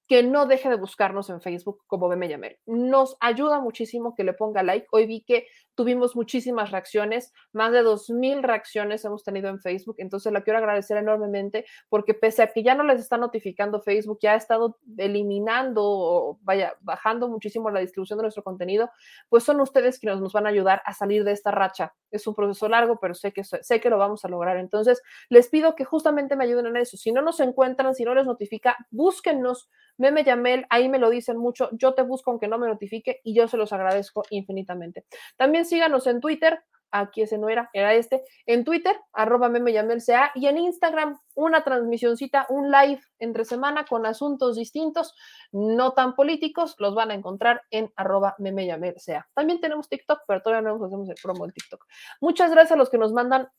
[0.10, 2.58] que no deje de buscarnos en Facebook como Beme Yamel.
[2.66, 4.88] Nos ayuda muchísimo que le ponga like.
[4.92, 10.34] Hoy vi que tuvimos muchísimas reacciones, más de 2.000 reacciones hemos tenido en Facebook, entonces
[10.34, 14.34] la quiero agradecer enormemente porque pese a que ya no les está notificando Facebook, ya
[14.34, 18.90] ha estado eliminando o vaya, bajando muchísimo la distribución de nuestro contenido,
[19.30, 21.94] pues son ustedes quienes nos van a ayudar a salir de esta racha.
[22.12, 24.58] Es un proceso largo, pero sé que, sé que lo vamos a lograr.
[24.58, 26.98] Entonces, les pido que justamente me ayuden en eso.
[26.98, 31.38] Si no nos encuentran, si no les notifica, búsquennos Meme Yamel, ahí me lo dicen
[31.38, 35.06] mucho, yo te busco aunque no me notifique y yo se los agradezco infinitamente.
[35.38, 40.02] También síganos en Twitter, aquí ese no era, era este, en Twitter, arroba meme Yamel
[40.02, 45.14] sea, y en Instagram, una transmisioncita, un live entre semana con asuntos distintos,
[45.52, 48.96] no tan políticos, los van a encontrar en arroba meme Yamel.
[49.34, 51.86] También tenemos TikTok, pero todavía no nos hacemos el promo del TikTok.
[52.22, 53.50] Muchas gracias a los que nos mandan